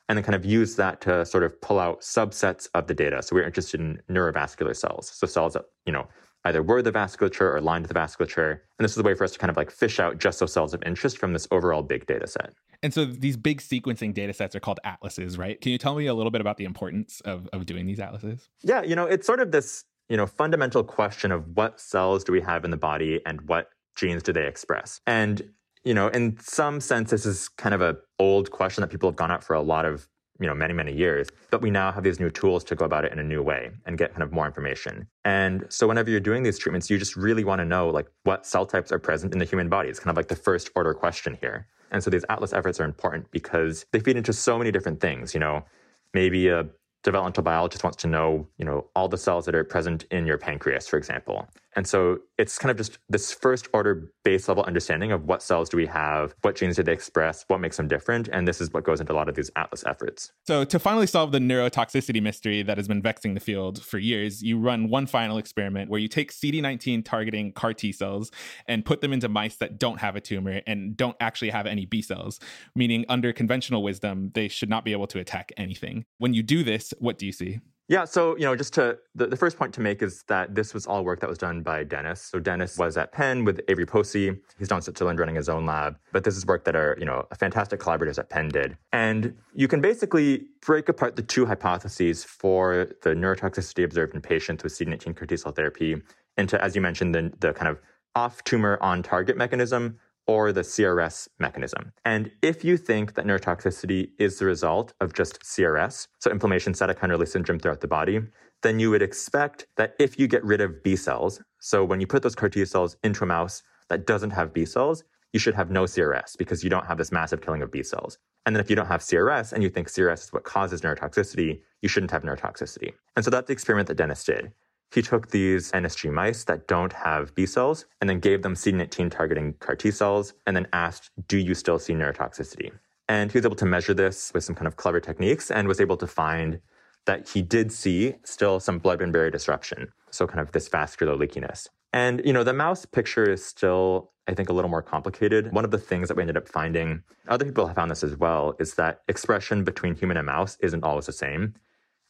and 0.07 0.17
then 0.17 0.23
kind 0.23 0.35
of 0.35 0.43
use 0.45 0.75
that 0.75 1.01
to 1.01 1.25
sort 1.25 1.43
of 1.43 1.59
pull 1.61 1.79
out 1.79 2.01
subsets 2.01 2.67
of 2.73 2.87
the 2.87 2.95
data. 2.95 3.21
So 3.21 3.35
we're 3.35 3.43
interested 3.43 3.79
in 3.79 4.01
neurovascular 4.09 4.75
cells. 4.75 5.11
So 5.13 5.27
cells 5.27 5.53
that, 5.53 5.65
you 5.85 5.93
know, 5.93 6.07
either 6.45 6.63
were 6.63 6.81
the 6.81 6.91
vasculature 6.91 7.53
or 7.53 7.61
lined 7.61 7.85
the 7.85 7.93
vasculature. 7.93 8.51
And 8.51 8.83
this 8.83 8.93
is 8.93 8.97
a 8.97 9.03
way 9.03 9.13
for 9.13 9.23
us 9.23 9.33
to 9.33 9.39
kind 9.39 9.51
of 9.51 9.57
like 9.57 9.69
fish 9.69 9.99
out 9.99 10.17
just 10.17 10.39
those 10.39 10.53
cells 10.53 10.73
of 10.73 10.81
interest 10.83 11.17
from 11.17 11.33
this 11.33 11.47
overall 11.51 11.83
big 11.83 12.07
data 12.07 12.27
set. 12.27 12.53
And 12.81 12.93
so 12.93 13.05
these 13.05 13.35
big 13.35 13.59
sequencing 13.59 14.13
data 14.13 14.33
sets 14.33 14.55
are 14.55 14.59
called 14.59 14.79
atlases, 14.85 15.37
right? 15.37 15.59
Can 15.59 15.71
you 15.71 15.77
tell 15.77 15.95
me 15.95 16.07
a 16.07 16.13
little 16.13 16.31
bit 16.31 16.41
about 16.41 16.57
the 16.57 16.63
importance 16.63 17.21
of, 17.21 17.49
of 17.51 17.65
doing 17.65 17.85
these 17.85 17.99
atlases? 17.99 18.49
Yeah, 18.63 18.83
you 18.83 18.95
know, 18.95 19.05
it's 19.05 19.27
sort 19.27 19.41
of 19.41 19.51
this, 19.51 19.83
you 20.07 20.15
know, 20.15 20.25
fundamental 20.25 20.83
question 20.83 21.31
of 21.31 21.57
what 21.57 21.79
cells 21.79 22.23
do 22.23 22.31
we 22.31 22.41
have 22.41 22.63
in 22.63 22.71
the 22.71 22.77
body 22.77 23.19
and 23.25 23.41
what 23.41 23.69
genes 23.99 24.23
do 24.23 24.33
they 24.33 24.47
express? 24.47 25.01
And, 25.05 25.41
you 25.83 25.93
know, 25.93 26.07
in 26.07 26.37
some 26.39 26.79
sense, 26.81 27.11
this 27.11 27.25
is 27.25 27.49
kind 27.49 27.75
of 27.75 27.81
a 27.81 27.97
old 28.17 28.51
question 28.51 28.81
that 28.81 28.89
people 28.89 29.09
have 29.09 29.15
gone 29.15 29.31
at 29.31 29.43
for 29.43 29.55
a 29.55 29.61
lot 29.61 29.85
of 29.85 30.07
you 30.39 30.47
know 30.47 30.55
many 30.55 30.73
many 30.73 30.93
years 30.93 31.27
but 31.51 31.61
we 31.61 31.69
now 31.69 31.91
have 31.91 32.03
these 32.03 32.19
new 32.19 32.29
tools 32.29 32.63
to 32.63 32.75
go 32.75 32.85
about 32.85 33.03
it 33.03 33.11
in 33.11 33.19
a 33.19 33.23
new 33.23 33.41
way 33.43 33.71
and 33.85 33.97
get 33.97 34.11
kind 34.11 34.23
of 34.23 34.31
more 34.31 34.45
information. 34.45 35.07
And 35.25 35.65
so 35.69 35.87
whenever 35.87 36.09
you're 36.09 36.19
doing 36.19 36.43
these 36.43 36.57
treatments 36.57 36.89
you 36.89 36.97
just 36.97 37.15
really 37.15 37.43
want 37.43 37.59
to 37.59 37.65
know 37.65 37.89
like 37.89 38.07
what 38.23 38.45
cell 38.45 38.65
types 38.65 38.91
are 38.91 38.99
present 38.99 39.33
in 39.33 39.39
the 39.39 39.45
human 39.45 39.69
body. 39.69 39.89
It's 39.89 39.99
kind 39.99 40.11
of 40.11 40.17
like 40.17 40.29
the 40.29 40.35
first 40.35 40.69
order 40.75 40.93
question 40.93 41.37
here. 41.41 41.67
And 41.91 42.03
so 42.03 42.09
these 42.09 42.25
atlas 42.29 42.53
efforts 42.53 42.79
are 42.79 42.85
important 42.85 43.29
because 43.31 43.85
they 43.91 43.99
feed 43.99 44.15
into 44.15 44.33
so 44.33 44.57
many 44.57 44.71
different 44.71 45.01
things 45.01 45.33
you 45.33 45.39
know. 45.39 45.65
Maybe 46.13 46.47
a 46.47 46.67
developmental 47.03 47.43
biologist 47.43 47.83
wants 47.83 47.97
to 47.97 48.07
know 48.07 48.47
you 48.57 48.65
know 48.65 48.87
all 48.95 49.07
the 49.07 49.17
cells 49.17 49.45
that 49.45 49.55
are 49.55 49.63
present 49.63 50.05
in 50.11 50.25
your 50.25 50.37
pancreas 50.37 50.87
for 50.87 50.97
example 50.97 51.47
and 51.75 51.87
so 51.87 52.19
it's 52.37 52.57
kind 52.57 52.71
of 52.71 52.77
just 52.77 52.97
this 53.09 53.31
first 53.31 53.67
order 53.73 54.11
base 54.23 54.47
level 54.47 54.63
understanding 54.63 55.11
of 55.11 55.25
what 55.25 55.43
cells 55.43 55.69
do 55.69 55.77
we 55.77 55.85
have, 55.85 56.33
what 56.41 56.55
genes 56.55 56.75
do 56.75 56.83
they 56.83 56.93
express, 56.93 57.45
what 57.47 57.59
makes 57.59 57.77
them 57.77 57.87
different. 57.87 58.27
And 58.31 58.47
this 58.47 58.59
is 58.59 58.71
what 58.71 58.83
goes 58.83 58.99
into 58.99 59.13
a 59.13 59.15
lot 59.15 59.29
of 59.29 59.35
these 59.35 59.51
Atlas 59.55 59.83
efforts. 59.85 60.31
So 60.47 60.63
to 60.65 60.79
finally 60.79 61.07
solve 61.07 61.31
the 61.31 61.39
neurotoxicity 61.39 62.21
mystery 62.21 62.63
that 62.63 62.77
has 62.77 62.87
been 62.87 63.01
vexing 63.01 63.33
the 63.33 63.39
field 63.39 63.83
for 63.83 63.99
years, 63.99 64.41
you 64.41 64.57
run 64.57 64.89
one 64.89 65.05
final 65.05 65.37
experiment 65.37 65.89
where 65.89 65.99
you 65.99 66.07
take 66.07 66.31
CD19 66.31 67.05
targeting 67.05 67.53
CAR 67.53 67.73
T 67.73 67.91
cells 67.91 68.31
and 68.67 68.83
put 68.83 69.01
them 69.01 69.13
into 69.13 69.29
mice 69.29 69.57
that 69.57 69.79
don't 69.79 69.99
have 69.99 70.15
a 70.15 70.21
tumor 70.21 70.61
and 70.65 70.97
don't 70.97 71.17
actually 71.19 71.51
have 71.51 71.65
any 71.67 71.85
B 71.85 72.01
cells, 72.01 72.39
meaning 72.75 73.05
under 73.09 73.31
conventional 73.31 73.83
wisdom, 73.83 74.31
they 74.33 74.47
should 74.47 74.69
not 74.69 74.83
be 74.83 74.91
able 74.91 75.07
to 75.07 75.19
attack 75.19 75.51
anything. 75.57 76.05
When 76.17 76.33
you 76.33 76.41
do 76.41 76.63
this, 76.63 76.93
what 76.99 77.17
do 77.17 77.25
you 77.25 77.31
see? 77.31 77.59
Yeah, 77.89 78.05
so 78.05 78.37
you 78.37 78.43
know, 78.43 78.55
just 78.55 78.75
to 78.75 78.99
the, 79.15 79.25
the 79.25 79.35
first 79.35 79.57
point 79.57 79.73
to 79.73 79.81
make 79.81 80.03
is 80.03 80.23
that 80.27 80.53
this 80.53 80.75
was 80.75 80.85
all 80.85 81.03
work 81.03 81.21
that 81.21 81.29
was 81.29 81.39
done 81.39 81.63
by 81.63 81.83
Dennis. 81.83 82.21
So 82.21 82.39
Dennis 82.39 82.77
was 82.77 82.97
at 82.97 83.11
Penn 83.11 83.43
with 83.45 83.61
Avery 83.67 83.87
Posey. 83.87 84.39
He's 84.59 84.67
down 84.67 84.77
in 84.77 84.81
Switzerland 84.83 85.17
running 85.17 85.35
his 85.35 85.49
own 85.49 85.65
lab, 85.65 85.97
but 86.11 86.23
this 86.23 86.37
is 86.37 86.45
work 86.45 86.65
that 86.65 86.75
are 86.75 86.95
you 86.99 87.05
know 87.05 87.25
fantastic 87.39 87.79
collaborators 87.79 88.19
at 88.19 88.29
Penn 88.29 88.49
did. 88.49 88.77
And 88.93 89.33
you 89.55 89.67
can 89.67 89.81
basically 89.81 90.45
break 90.61 90.87
apart 90.87 91.15
the 91.15 91.23
two 91.23 91.47
hypotheses 91.47 92.23
for 92.23 92.91
the 93.01 93.09
neurotoxicity 93.09 93.83
observed 93.83 94.13
in 94.13 94.21
patients 94.21 94.63
with 94.63 94.71
CD19 94.73 95.15
CAR 95.15 95.25
T 95.25 95.35
cell 95.35 95.51
therapy 95.51 95.99
into, 96.37 96.63
as 96.63 96.75
you 96.75 96.81
mentioned, 96.81 97.15
the, 97.15 97.33
the 97.39 97.53
kind 97.53 97.69
of 97.69 97.81
off 98.15 98.43
tumor 98.43 98.77
on 98.81 99.01
target 99.01 99.35
mechanism 99.35 99.97
or 100.29 100.53
the 100.53 100.61
CRS 100.61 101.27
mechanism. 101.39 101.91
And 102.05 102.29
if 102.43 102.63
you 102.63 102.77
think 102.77 103.15
that 103.15 103.25
neurotoxicity 103.25 104.11
is 104.19 104.37
the 104.37 104.45
result 104.45 104.93
of 105.01 105.11
just 105.11 105.41
CRS, 105.41 106.07
so 106.19 106.29
inflammation 106.29 106.73
cytokine 106.73 107.09
release 107.09 107.31
syndrome 107.31 107.57
throughout 107.57 107.81
the 107.81 107.87
body, 107.87 108.21
then 108.61 108.79
you 108.79 108.91
would 108.91 109.01
expect 109.01 109.65
that 109.77 109.95
if 109.97 110.19
you 110.19 110.27
get 110.27 110.43
rid 110.43 110.61
of 110.61 110.83
B 110.83 110.95
cells, 110.95 111.41
so 111.57 111.83
when 111.83 111.99
you 111.99 112.05
put 112.05 112.21
those 112.21 112.35
CAR 112.35 112.47
T 112.47 112.63
cells 112.63 112.95
into 113.03 113.23
a 113.23 113.25
mouse 113.25 113.63
that 113.87 114.05
doesn't 114.05 114.29
have 114.29 114.53
B 114.53 114.65
cells, 114.65 115.03
you 115.33 115.39
should 115.39 115.55
have 115.55 115.71
no 115.71 115.85
CRS 115.85 116.37
because 116.37 116.63
you 116.63 116.69
don't 116.69 116.85
have 116.85 116.99
this 116.99 117.11
massive 117.11 117.41
killing 117.41 117.63
of 117.63 117.71
B 117.71 117.81
cells. 117.81 118.19
And 118.45 118.55
then 118.55 118.61
if 118.61 118.69
you 118.69 118.75
don't 118.75 118.85
have 118.85 119.01
CRS 119.01 119.51
and 119.51 119.63
you 119.63 119.69
think 119.71 119.87
CRS 119.87 120.25
is 120.25 120.31
what 120.31 120.43
causes 120.43 120.81
neurotoxicity, 120.81 121.59
you 121.81 121.89
shouldn't 121.89 122.11
have 122.11 122.21
neurotoxicity. 122.21 122.93
And 123.15 123.25
so 123.25 123.31
that's 123.31 123.47
the 123.47 123.53
experiment 123.53 123.87
that 123.87 123.97
Dennis 123.97 124.23
did. 124.23 124.51
He 124.91 125.01
took 125.01 125.29
these 125.29 125.71
NSG 125.71 126.11
mice 126.11 126.43
that 126.45 126.67
don't 126.67 126.93
have 126.93 127.35
B 127.35 127.45
cells 127.45 127.85
and 128.01 128.09
then 128.09 128.19
gave 128.19 128.41
them 128.41 128.55
CD19 128.55 129.11
targeting 129.11 129.53
CAR 129.59 129.75
T 129.75 129.91
cells 129.91 130.33
and 130.47 130.55
then 130.55 130.67
asked, 130.73 131.11
Do 131.27 131.37
you 131.37 131.53
still 131.53 131.77
see 131.77 131.93
neurotoxicity? 131.93 132.71
And 133.07 133.31
he 133.31 133.37
was 133.37 133.45
able 133.45 133.55
to 133.57 133.65
measure 133.65 133.93
this 133.93 134.31
with 134.33 134.43
some 134.43 134.55
kind 134.55 134.67
of 134.67 134.77
clever 134.77 134.99
techniques 134.99 135.51
and 135.51 135.67
was 135.67 135.81
able 135.81 135.97
to 135.97 136.07
find 136.07 136.59
that 137.05 137.29
he 137.29 137.41
did 137.41 137.71
see 137.71 138.15
still 138.23 138.59
some 138.59 138.77
blood 138.79 138.99
brain 138.99 139.11
barrier 139.11 139.31
disruption. 139.31 139.91
So, 140.11 140.27
kind 140.27 140.39
of 140.39 140.51
this 140.51 140.67
vascular 140.67 141.15
leakiness. 141.15 141.67
And, 141.91 142.21
you 142.23 142.33
know, 142.33 142.43
the 142.43 142.53
mouse 142.53 142.85
picture 142.85 143.29
is 143.29 143.43
still, 143.43 144.11
I 144.27 144.33
think, 144.35 144.49
a 144.49 144.53
little 144.53 144.69
more 144.69 144.83
complicated. 144.83 145.51
One 145.51 145.65
of 145.65 145.71
the 145.71 145.79
things 145.79 146.07
that 146.07 146.17
we 146.17 146.21
ended 146.21 146.37
up 146.37 146.47
finding, 146.47 147.01
other 147.27 147.45
people 147.45 147.65
have 147.65 147.75
found 147.75 147.89
this 147.89 148.03
as 148.03 148.15
well, 148.15 148.55
is 148.59 148.75
that 148.75 149.01
expression 149.07 149.63
between 149.63 149.95
human 149.95 150.17
and 150.17 150.25
mouse 150.25 150.57
isn't 150.61 150.83
always 150.83 151.07
the 151.07 151.13
same. 151.13 151.55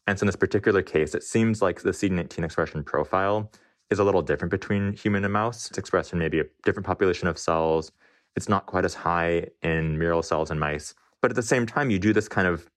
And 0.09 0.17
so 0.17 0.23
in 0.23 0.27
this 0.27 0.35
particular 0.35 0.81
case, 0.81 1.13
it 1.13 1.23
seems 1.23 1.61
like 1.61 1.83
the 1.83 1.91
CD19 1.91 2.43
expression 2.43 2.83
profile 2.83 3.51
is 3.91 3.99
a 3.99 4.03
little 4.03 4.23
different 4.23 4.49
between 4.49 4.93
human 4.93 5.23
and 5.23 5.31
mouse. 5.31 5.67
It's 5.69 5.77
expressed 5.77 6.13
in 6.13 6.17
maybe 6.17 6.39
a 6.39 6.45
different 6.65 6.87
population 6.87 7.27
of 7.27 7.37
cells. 7.37 7.91
It's 8.35 8.49
not 8.49 8.65
quite 8.65 8.85
as 8.85 8.95
high 8.95 9.49
in 9.61 9.99
mural 9.99 10.23
cells 10.23 10.49
in 10.49 10.57
mice. 10.57 10.95
But 11.21 11.29
at 11.29 11.35
the 11.35 11.43
same 11.43 11.67
time, 11.67 11.91
you 11.91 11.99
do 11.99 12.11
this 12.11 12.27
kind 12.27 12.47
of, 12.47 12.71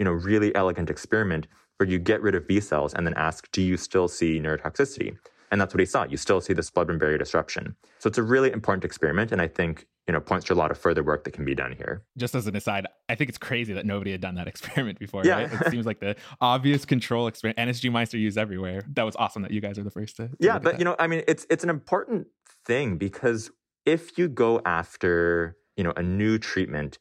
you 0.00 0.04
know, 0.04 0.10
really 0.10 0.52
elegant 0.56 0.90
experiment 0.90 1.46
where 1.76 1.88
you 1.88 2.00
get 2.00 2.20
rid 2.20 2.34
of 2.34 2.48
B 2.48 2.58
cells 2.58 2.94
and 2.94 3.06
then 3.06 3.14
ask, 3.14 3.48
do 3.52 3.62
you 3.62 3.76
still 3.76 4.08
see 4.08 4.40
neurotoxicity? 4.40 5.16
And 5.52 5.60
that's 5.60 5.72
what 5.72 5.78
he 5.78 5.86
saw. 5.86 6.02
You 6.02 6.16
still 6.16 6.40
see 6.40 6.52
this 6.52 6.68
blood-brain 6.68 6.98
barrier 6.98 7.18
disruption. 7.18 7.76
So 8.00 8.08
it's 8.08 8.18
a 8.18 8.24
really 8.24 8.50
important 8.50 8.84
experiment. 8.84 9.30
And 9.30 9.40
I 9.40 9.46
think, 9.46 9.86
you 10.08 10.12
know, 10.12 10.20
points 10.20 10.46
to 10.46 10.52
a 10.52 10.56
lot 10.56 10.70
of 10.70 10.78
further 10.78 11.02
work 11.02 11.22
that 11.24 11.30
can 11.32 11.44
be 11.44 11.54
done 11.54 11.72
here. 11.72 12.02
Just 12.18 12.34
as 12.34 12.46
an 12.48 12.56
aside, 12.56 12.86
I 13.08 13.14
think 13.14 13.28
it's 13.28 13.38
crazy 13.38 13.72
that 13.74 13.86
nobody 13.86 14.10
had 14.12 14.20
done 14.20 14.34
that 14.34 14.48
experiment 14.52 14.98
before, 14.98 15.22
Yeah. 15.24 15.42
right? 15.42 15.52
It 15.52 15.70
seems 15.70 15.86
like 15.86 16.00
the 16.00 16.16
obvious 16.40 16.84
control 16.84 17.26
experiment. 17.28 17.58
NSG 17.70 17.90
mice 17.92 18.12
are 18.14 18.18
used 18.18 18.36
everywhere. 18.38 18.82
That 18.94 19.04
was 19.04 19.14
awesome 19.16 19.42
that 19.42 19.52
you 19.52 19.60
guys 19.60 19.78
are 19.78 19.84
the 19.84 19.90
first 19.90 20.16
to. 20.16 20.30
yeah, 20.40 20.58
but 20.58 20.78
you 20.78 20.84
know, 20.84 20.96
I 20.98 21.06
mean, 21.06 21.22
it's 21.28 21.46
it's 21.50 21.62
an 21.64 21.70
important 21.70 22.26
thing 22.66 22.96
because 22.96 23.50
if 23.86 24.18
you 24.18 24.28
go 24.28 24.60
after, 24.64 25.56
you 25.76 25.84
know, 25.84 25.92
a 25.96 26.02
new 26.02 26.38
treatment, 26.38 26.98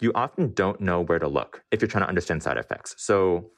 you 0.00 0.12
often 0.14 0.52
don't 0.52 0.80
know 0.80 1.00
where 1.00 1.18
to 1.18 1.28
look 1.28 1.62
if 1.70 1.80
you're 1.80 1.88
trying 1.88 2.04
to 2.04 2.08
understand 2.08 2.42
side 2.42 2.56
effects. 2.58 2.94
So, 2.98 3.50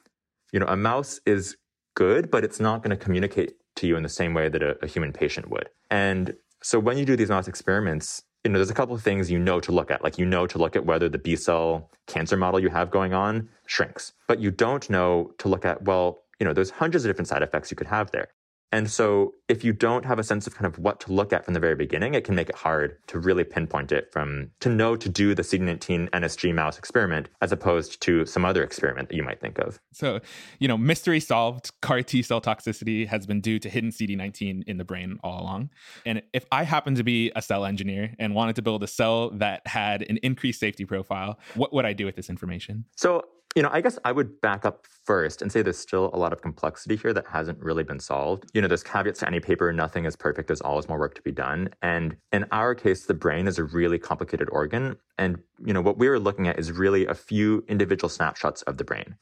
you 0.53 0.61
know, 0.61 0.67
a 0.67 0.77
mouse 0.77 1.21
is 1.27 1.57
good, 1.95 2.31
but 2.31 2.45
it's 2.45 2.61
not 2.61 2.83
going 2.83 2.97
to 2.97 3.03
communicate 3.03 3.55
to 3.77 3.87
you 3.87 3.97
in 3.97 4.03
the 4.03 4.09
same 4.09 4.33
way 4.35 4.49
that 4.49 4.63
a, 4.63 4.77
a 4.83 4.87
human 4.87 5.13
patient 5.13 5.51
would. 5.51 5.69
And 5.91 6.35
so 6.63 6.79
when 6.79 6.99
you 6.99 7.05
do 7.05 7.17
these 7.17 7.29
mouse 7.31 7.49
experiments, 7.49 8.23
you 8.47 8.53
know, 8.53 8.59
there's 8.61 8.71
a 8.71 8.75
couple 8.75 8.95
of 8.95 9.03
things 9.03 9.29
you 9.29 9.41
know 9.41 9.59
to 9.59 9.73
look 9.73 9.91
at. 9.91 10.05
Like 10.05 10.19
you 10.19 10.25
know 10.25 10.47
to 10.47 10.57
look 10.57 10.77
at 10.77 10.87
whether 10.87 11.09
the 11.09 11.19
B 11.19 11.35
cell 11.35 11.91
cancer 12.07 12.37
model 12.37 12.61
you 12.61 12.69
have 12.69 12.93
going 12.93 13.13
on 13.13 13.49
shrinks, 13.67 14.13
but 14.29 14.39
you 14.39 14.53
don't 14.53 14.89
know 14.89 15.33
to 15.39 15.49
look 15.49 15.65
at, 15.65 15.83
well, 15.83 16.23
you 16.39 16.47
know, 16.47 16.53
there's 16.53 16.71
hundreds 16.71 17.05
of 17.05 17.09
different 17.09 17.27
side 17.27 17.43
effects 17.43 17.73
you 17.73 17.77
could 17.77 17.89
have 17.89 18.13
there. 18.13 18.29
And 18.73 18.91
so 18.91 19.35
if 19.49 19.65
you 19.65 19.73
don't 19.73 20.05
have 20.05 20.19
a 20.19 20.25
sense 20.25 20.47
of 20.47 20.55
kind 20.55 20.67
of 20.67 20.79
what 20.79 21.01
to 21.01 21.13
look 21.13 21.33
at 21.33 21.45
from 21.45 21.55
the 21.55 21.61
very 21.61 21.77
beginning, 21.77 22.15
it 22.15 22.25
can 22.25 22.35
make 22.35 22.49
it 22.49 22.57
hard 22.57 22.99
to 23.07 23.19
really 23.19 23.45
pinpoint 23.45 23.93
it 23.93 24.13
from 24.13 24.51
to 24.61 24.69
know 24.69 24.97
to 24.97 25.09
do 25.09 25.35
the 25.35 25.43
CD19 25.43 26.11
NSG 26.11 26.55
mouse 26.55 26.79
experiment 26.79 27.29
as 27.41 27.53
opposed 27.53 28.01
to 28.03 28.27
some 28.27 28.45
other 28.45 28.63
experiment 28.63 29.09
that 29.09 29.15
you 29.15 29.23
might 29.23 29.41
think 29.41 29.59
of. 29.59 29.79
So, 29.93 30.21
you 30.59 30.69
know, 30.69 30.77
mystery 30.77 31.21
solved. 31.21 31.71
CAR 31.81 32.03
T 32.03 32.23
cell 32.23 32.41
toxicity 32.41 33.07
has 33.07 33.27
been 33.27 33.41
due 33.41 33.59
to 33.61 33.69
hidden 33.69 33.91
CD19 33.91 34.65
in 34.67 34.79
the 34.79 34.85
brain 34.85 35.19
all 35.23 35.41
along. 35.41 35.71
And 36.05 36.23
if 36.33 36.45
I 36.51 36.65
happened 36.65 36.97
to 36.97 37.05
be 37.05 37.31
a 37.37 37.43
cell 37.43 37.65
engineer 37.65 38.15
and 38.19 38.35
wanted 38.35 38.57
to 38.57 38.63
build 38.63 38.83
a 38.83 38.89
cell 38.89 39.31
that 39.31 39.67
had 39.67 40.03
an 40.11 40.19
increased 40.23 40.61
safety 40.61 40.85
profile, 40.85 41.39
what 41.55 41.73
would 41.73 41.85
I 41.85 41.93
do 41.93 42.05
with 42.05 42.17
this 42.17 42.29
information? 42.29 42.85
So, 42.97 43.23
you 43.57 43.63
know, 43.63 43.71
I 43.73 43.81
guess 43.81 43.99
I 44.05 44.13
would 44.13 44.39
back 44.43 44.67
up 44.67 44.87
first 45.07 45.41
and 45.41 45.51
say 45.51 45.63
there's 45.63 45.79
still 45.79 46.11
a 46.13 46.19
lot 46.19 46.35
of 46.35 46.43
complexity 46.43 46.95
here 46.95 47.15
that 47.15 47.27
hasn't 47.27 47.59
really 47.59 47.85
been 47.85 47.99
solved. 47.99 48.45
You 48.53 48.61
know, 48.61 48.69
there's 48.69 48.83
caveats 48.83 49.21
to 49.21 49.27
any 49.27 49.41
paper, 49.41 49.73
nothing 49.73 50.05
is 50.05 50.15
perfect, 50.15 50.49
there's 50.49 50.61
always 50.61 50.89
more 50.91 50.99
work 50.99 51.15
to 51.15 51.23
be 51.23 51.33
done. 51.33 51.71
And 51.81 52.17
in 52.33 52.45
our 52.53 52.75
case, 52.75 53.07
the 53.07 53.15
brain 53.15 53.49
is 53.49 53.59
a 53.59 53.65
really 53.65 53.99
complicated 53.99 54.51
organ. 54.53 54.97
And, 55.17 55.39
you 55.65 55.73
know, 55.73 55.81
what 55.81 55.97
we 55.97 56.07
were 56.11 56.19
looking 56.19 56.47
at 56.49 56.59
is 56.59 56.71
really 56.71 57.07
a 57.07 57.15
few 57.15 57.65
individual 57.67 58.11
snapshots 58.11 58.61
of 58.63 58.77
the 58.77 58.85
brain. 58.85 59.17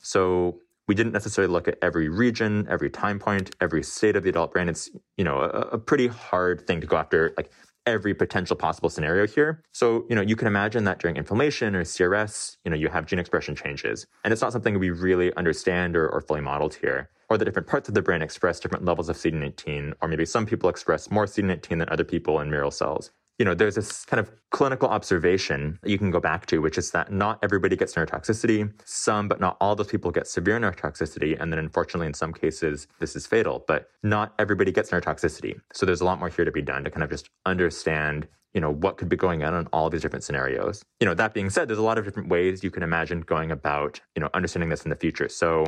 So 0.00 0.58
we 0.88 0.96
didn't 0.96 1.12
necessarily 1.12 1.52
look 1.52 1.68
at 1.68 1.78
every 1.80 2.08
region, 2.08 2.66
every 2.68 2.90
time 2.90 3.20
point, 3.20 3.54
every 3.60 3.84
state 3.84 4.16
of 4.16 4.24
the 4.24 4.30
adult 4.30 4.52
brain. 4.52 4.68
It's, 4.68 4.90
you 5.16 5.22
know, 5.22 5.38
a, 5.38 5.76
a 5.76 5.78
pretty 5.78 6.08
hard 6.08 6.66
thing 6.66 6.80
to 6.80 6.86
go 6.88 6.96
after, 6.96 7.32
like 7.36 7.52
every 7.88 8.14
potential 8.14 8.56
possible 8.56 8.88
scenario 8.88 9.26
here. 9.26 9.62
So, 9.72 10.06
you 10.08 10.16
know, 10.16 10.22
you 10.22 10.36
can 10.36 10.46
imagine 10.46 10.84
that 10.84 10.98
during 10.98 11.16
inflammation 11.16 11.74
or 11.74 11.84
CRS, 11.84 12.56
you 12.64 12.70
know, 12.70 12.76
you 12.76 12.88
have 12.88 13.06
gene 13.06 13.18
expression 13.18 13.54
changes. 13.54 14.06
And 14.24 14.32
it's 14.32 14.42
not 14.42 14.52
something 14.52 14.78
we 14.78 14.90
really 14.90 15.34
understand 15.36 15.96
or, 15.96 16.08
or 16.08 16.20
fully 16.20 16.40
modeled 16.40 16.74
here. 16.74 17.10
Or 17.28 17.36
the 17.36 17.44
different 17.44 17.68
parts 17.68 17.88
of 17.88 17.94
the 17.94 18.02
brain 18.02 18.22
express 18.22 18.58
different 18.58 18.84
levels 18.84 19.08
of 19.08 19.16
CD19, 19.16 19.92
or 20.00 20.08
maybe 20.08 20.24
some 20.24 20.46
people 20.46 20.70
express 20.70 21.10
more 21.10 21.26
CD19 21.26 21.68
than 21.80 21.88
other 21.90 22.04
people 22.04 22.40
in 22.40 22.48
mural 22.48 22.70
cells. 22.70 23.10
You 23.38 23.44
know, 23.44 23.54
there's 23.54 23.76
this 23.76 24.04
kind 24.04 24.18
of 24.18 24.30
clinical 24.50 24.88
observation 24.88 25.78
you 25.84 25.96
can 25.96 26.10
go 26.10 26.18
back 26.18 26.46
to, 26.46 26.58
which 26.58 26.76
is 26.76 26.90
that 26.90 27.12
not 27.12 27.38
everybody 27.42 27.76
gets 27.76 27.94
neurotoxicity. 27.94 28.72
Some, 28.84 29.28
but 29.28 29.40
not 29.40 29.56
all 29.60 29.76
those 29.76 29.86
people 29.86 30.10
get 30.10 30.26
severe 30.26 30.58
neurotoxicity. 30.58 31.40
And 31.40 31.52
then 31.52 31.60
unfortunately, 31.60 32.08
in 32.08 32.14
some 32.14 32.32
cases, 32.32 32.88
this 32.98 33.14
is 33.14 33.26
fatal, 33.26 33.64
but 33.68 33.90
not 34.02 34.34
everybody 34.38 34.72
gets 34.72 34.90
neurotoxicity. 34.90 35.60
So 35.72 35.86
there's 35.86 36.00
a 36.00 36.04
lot 36.04 36.18
more 36.18 36.28
here 36.28 36.44
to 36.44 36.52
be 36.52 36.62
done 36.62 36.82
to 36.82 36.90
kind 36.90 37.04
of 37.04 37.10
just 37.10 37.30
understand 37.46 38.26
you 38.54 38.60
know 38.60 38.72
what 38.72 38.96
could 38.96 39.08
be 39.08 39.16
going 39.16 39.44
on 39.44 39.54
in 39.54 39.66
all 39.72 39.90
these 39.90 40.00
different 40.00 40.24
scenarios 40.24 40.82
you 41.00 41.06
know 41.06 41.14
that 41.14 41.34
being 41.34 41.50
said 41.50 41.68
there's 41.68 41.78
a 41.78 41.82
lot 41.82 41.98
of 41.98 42.04
different 42.04 42.28
ways 42.30 42.64
you 42.64 42.70
can 42.70 42.82
imagine 42.82 43.20
going 43.20 43.50
about 43.50 44.00
you 44.16 44.20
know 44.20 44.30
understanding 44.32 44.70
this 44.70 44.84
in 44.84 44.90
the 44.90 44.96
future 44.96 45.28
so 45.28 45.64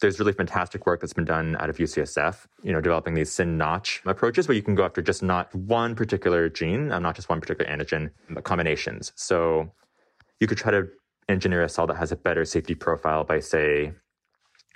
there's 0.00 0.18
really 0.18 0.32
fantastic 0.32 0.86
work 0.86 1.00
that's 1.00 1.12
been 1.12 1.24
done 1.24 1.56
out 1.58 1.70
of 1.70 1.78
UCSF, 1.78 2.46
you 2.62 2.72
know, 2.72 2.80
developing 2.80 3.14
these 3.14 3.32
SYN 3.32 3.58
notch 3.58 4.00
approaches 4.04 4.46
where 4.46 4.54
you 4.54 4.62
can 4.62 4.74
go 4.74 4.84
after 4.84 5.02
just 5.02 5.22
not 5.22 5.52
one 5.54 5.94
particular 5.94 6.48
gene, 6.48 6.92
and 6.92 7.02
not 7.02 7.16
just 7.16 7.28
one 7.28 7.40
particular 7.40 7.70
antigen, 7.70 8.10
but 8.30 8.44
combinations. 8.44 9.12
So 9.16 9.70
you 10.40 10.46
could 10.46 10.58
try 10.58 10.70
to 10.70 10.88
engineer 11.28 11.62
a 11.62 11.68
cell 11.68 11.86
that 11.88 11.96
has 11.96 12.12
a 12.12 12.16
better 12.16 12.44
safety 12.44 12.74
profile 12.74 13.24
by, 13.24 13.40
say, 13.40 13.92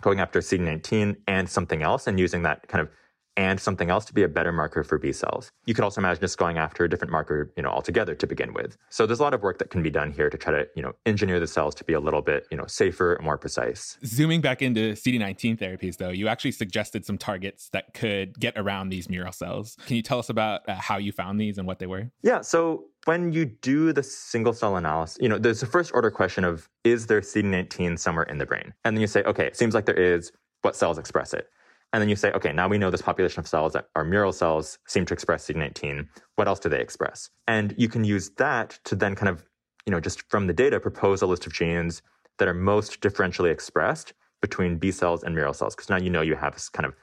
going 0.00 0.18
after 0.18 0.40
CD19 0.40 1.16
and 1.28 1.48
something 1.48 1.82
else 1.82 2.06
and 2.06 2.18
using 2.18 2.42
that 2.42 2.66
kind 2.68 2.82
of 2.82 2.90
and 3.36 3.58
something 3.58 3.90
else 3.90 4.04
to 4.06 4.14
be 4.14 4.22
a 4.22 4.28
better 4.28 4.52
marker 4.52 4.82
for 4.84 4.98
B 4.98 5.12
cells. 5.12 5.50
You 5.66 5.74
could 5.74 5.84
also 5.84 6.00
imagine 6.00 6.20
just 6.20 6.38
going 6.38 6.58
after 6.58 6.84
a 6.84 6.88
different 6.88 7.12
marker, 7.12 7.52
you 7.56 7.62
know, 7.62 7.70
altogether 7.70 8.14
to 8.14 8.26
begin 8.26 8.52
with. 8.52 8.76
So 8.90 9.06
there's 9.06 9.20
a 9.20 9.22
lot 9.22 9.34
of 9.34 9.42
work 9.42 9.58
that 9.58 9.70
can 9.70 9.82
be 9.82 9.90
done 9.90 10.12
here 10.12 10.28
to 10.28 10.36
try 10.36 10.52
to, 10.52 10.66
you 10.76 10.82
know, 10.82 10.92
engineer 11.06 11.40
the 11.40 11.46
cells 11.46 11.74
to 11.76 11.84
be 11.84 11.94
a 11.94 12.00
little 12.00 12.22
bit, 12.22 12.46
you 12.50 12.56
know, 12.56 12.66
safer 12.66 13.14
and 13.14 13.24
more 13.24 13.38
precise. 13.38 13.98
Zooming 14.04 14.40
back 14.40 14.60
into 14.60 14.92
CD19 14.92 15.58
therapies, 15.58 15.96
though, 15.96 16.10
you 16.10 16.28
actually 16.28 16.52
suggested 16.52 17.06
some 17.06 17.16
targets 17.16 17.68
that 17.70 17.94
could 17.94 18.38
get 18.38 18.54
around 18.56 18.90
these 18.90 19.08
mural 19.08 19.32
cells. 19.32 19.76
Can 19.86 19.96
you 19.96 20.02
tell 20.02 20.18
us 20.18 20.28
about 20.28 20.68
uh, 20.68 20.74
how 20.74 20.98
you 20.98 21.12
found 21.12 21.40
these 21.40 21.58
and 21.58 21.66
what 21.66 21.78
they 21.78 21.86
were? 21.86 22.10
Yeah. 22.22 22.42
So 22.42 22.84
when 23.04 23.32
you 23.32 23.46
do 23.46 23.92
the 23.92 24.02
single 24.02 24.52
cell 24.52 24.76
analysis, 24.76 25.18
you 25.20 25.28
know, 25.28 25.38
there's 25.38 25.62
a 25.62 25.66
first 25.66 25.92
order 25.94 26.10
question 26.10 26.44
of 26.44 26.68
is 26.84 27.06
there 27.06 27.20
CD19 27.20 27.98
somewhere 27.98 28.24
in 28.24 28.38
the 28.38 28.46
brain? 28.46 28.74
And 28.84 28.96
then 28.96 29.00
you 29.00 29.06
say, 29.06 29.22
okay, 29.24 29.46
it 29.46 29.56
seems 29.56 29.74
like 29.74 29.86
there 29.86 29.94
is. 29.94 30.32
What 30.62 30.76
cells 30.76 30.96
express 30.96 31.34
it? 31.34 31.48
And 31.92 32.00
then 32.00 32.08
you 32.08 32.16
say, 32.16 32.32
okay, 32.32 32.52
now 32.52 32.68
we 32.68 32.78
know 32.78 32.90
this 32.90 33.02
population 33.02 33.40
of 33.40 33.46
cells 33.46 33.74
that 33.74 33.88
are 33.94 34.04
mural 34.04 34.32
cells 34.32 34.78
seem 34.86 35.04
to 35.06 35.14
express 35.14 35.46
CD19. 35.46 36.08
What 36.36 36.48
else 36.48 36.58
do 36.58 36.68
they 36.68 36.80
express? 36.80 37.28
And 37.46 37.74
you 37.76 37.88
can 37.88 38.04
use 38.04 38.30
that 38.38 38.78
to 38.84 38.96
then 38.96 39.14
kind 39.14 39.28
of, 39.28 39.44
you 39.86 39.90
know, 39.90 40.00
just 40.00 40.22
from 40.30 40.46
the 40.46 40.54
data, 40.54 40.80
propose 40.80 41.20
a 41.20 41.26
list 41.26 41.46
of 41.46 41.52
genes 41.52 42.00
that 42.38 42.48
are 42.48 42.54
most 42.54 43.00
differentially 43.00 43.50
expressed 43.50 44.14
between 44.40 44.78
B 44.78 44.90
cells 44.90 45.22
and 45.22 45.34
mural 45.34 45.52
cells. 45.52 45.74
Because 45.74 45.90
now 45.90 45.98
you 45.98 46.08
know 46.08 46.22
you 46.22 46.34
have 46.34 46.54
this 46.54 46.70
kind 46.70 46.86
of 46.86 46.94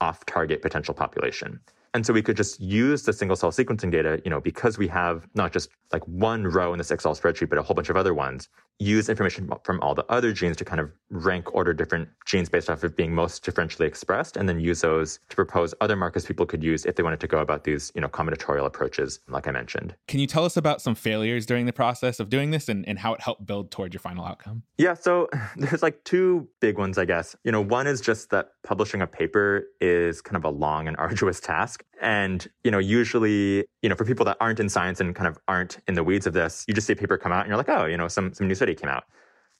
off 0.00 0.24
target 0.24 0.62
potential 0.62 0.94
population. 0.94 1.60
And 1.94 2.04
so 2.04 2.12
we 2.12 2.22
could 2.22 2.36
just 2.36 2.60
use 2.60 3.02
the 3.02 3.12
single 3.12 3.36
cell 3.36 3.50
sequencing 3.50 3.90
data, 3.90 4.20
you 4.24 4.30
know, 4.30 4.40
because 4.40 4.78
we 4.78 4.88
have 4.88 5.26
not 5.34 5.52
just 5.52 5.70
like 5.92 6.06
one 6.06 6.44
row 6.46 6.72
in 6.72 6.78
this 6.78 6.90
Excel 6.90 7.14
spreadsheet, 7.14 7.48
but 7.48 7.58
a 7.58 7.62
whole 7.62 7.74
bunch 7.74 7.88
of 7.88 7.96
other 7.96 8.14
ones, 8.14 8.48
use 8.78 9.08
information 9.08 9.50
from 9.64 9.80
all 9.80 9.94
the 9.94 10.04
other 10.06 10.32
genes 10.32 10.56
to 10.56 10.64
kind 10.64 10.80
of 10.80 10.90
rank 11.10 11.52
order 11.54 11.72
different 11.72 12.08
genes 12.26 12.48
based 12.48 12.70
off 12.70 12.84
of 12.84 12.94
being 12.94 13.12
most 13.12 13.44
differentially 13.44 13.86
expressed, 13.86 14.36
and 14.36 14.48
then 14.48 14.60
use 14.60 14.82
those 14.82 15.18
to 15.28 15.36
propose 15.36 15.74
other 15.80 15.96
markers 15.96 16.24
people 16.24 16.46
could 16.46 16.62
use 16.62 16.84
if 16.84 16.94
they 16.94 17.02
wanted 17.02 17.18
to 17.20 17.26
go 17.26 17.38
about 17.38 17.64
these, 17.64 17.90
you 17.94 18.00
know, 18.00 18.08
combinatorial 18.08 18.66
approaches, 18.66 19.20
like 19.28 19.48
I 19.48 19.50
mentioned. 19.50 19.96
Can 20.06 20.20
you 20.20 20.26
tell 20.26 20.44
us 20.44 20.56
about 20.56 20.80
some 20.80 20.94
failures 20.94 21.44
during 21.44 21.66
the 21.66 21.72
process 21.72 22.20
of 22.20 22.28
doing 22.28 22.50
this 22.50 22.68
and, 22.68 22.86
and 22.86 22.98
how 22.98 23.14
it 23.14 23.20
helped 23.20 23.46
build 23.46 23.70
toward 23.70 23.92
your 23.92 24.00
final 24.00 24.24
outcome? 24.24 24.62
Yeah, 24.76 24.94
so 24.94 25.28
there's 25.56 25.82
like 25.82 26.04
two 26.04 26.48
big 26.60 26.78
ones, 26.78 26.98
I 26.98 27.04
guess. 27.04 27.34
You 27.44 27.52
know, 27.52 27.60
one 27.60 27.86
is 27.86 28.00
just 28.00 28.30
that 28.30 28.52
publishing 28.62 29.02
a 29.02 29.06
paper 29.06 29.64
is 29.80 30.20
kind 30.20 30.36
of 30.36 30.44
a 30.44 30.50
long 30.50 30.86
and 30.86 30.96
arduous 30.98 31.40
task. 31.40 31.77
And, 32.00 32.46
you 32.64 32.70
know, 32.70 32.78
usually, 32.78 33.64
you 33.82 33.88
know, 33.88 33.94
for 33.94 34.04
people 34.04 34.24
that 34.26 34.36
aren't 34.40 34.60
in 34.60 34.68
science 34.68 35.00
and 35.00 35.14
kind 35.14 35.26
of 35.26 35.38
aren't 35.48 35.78
in 35.88 35.94
the 35.94 36.04
weeds 36.04 36.26
of 36.26 36.32
this, 36.32 36.64
you 36.68 36.74
just 36.74 36.86
see 36.86 36.92
a 36.92 36.96
paper 36.96 37.18
come 37.18 37.32
out 37.32 37.40
and 37.40 37.48
you're 37.48 37.56
like, 37.56 37.68
oh, 37.68 37.86
you 37.86 37.96
know, 37.96 38.08
some, 38.08 38.32
some 38.32 38.46
new 38.46 38.54
study 38.54 38.74
came 38.74 38.88
out. 38.88 39.04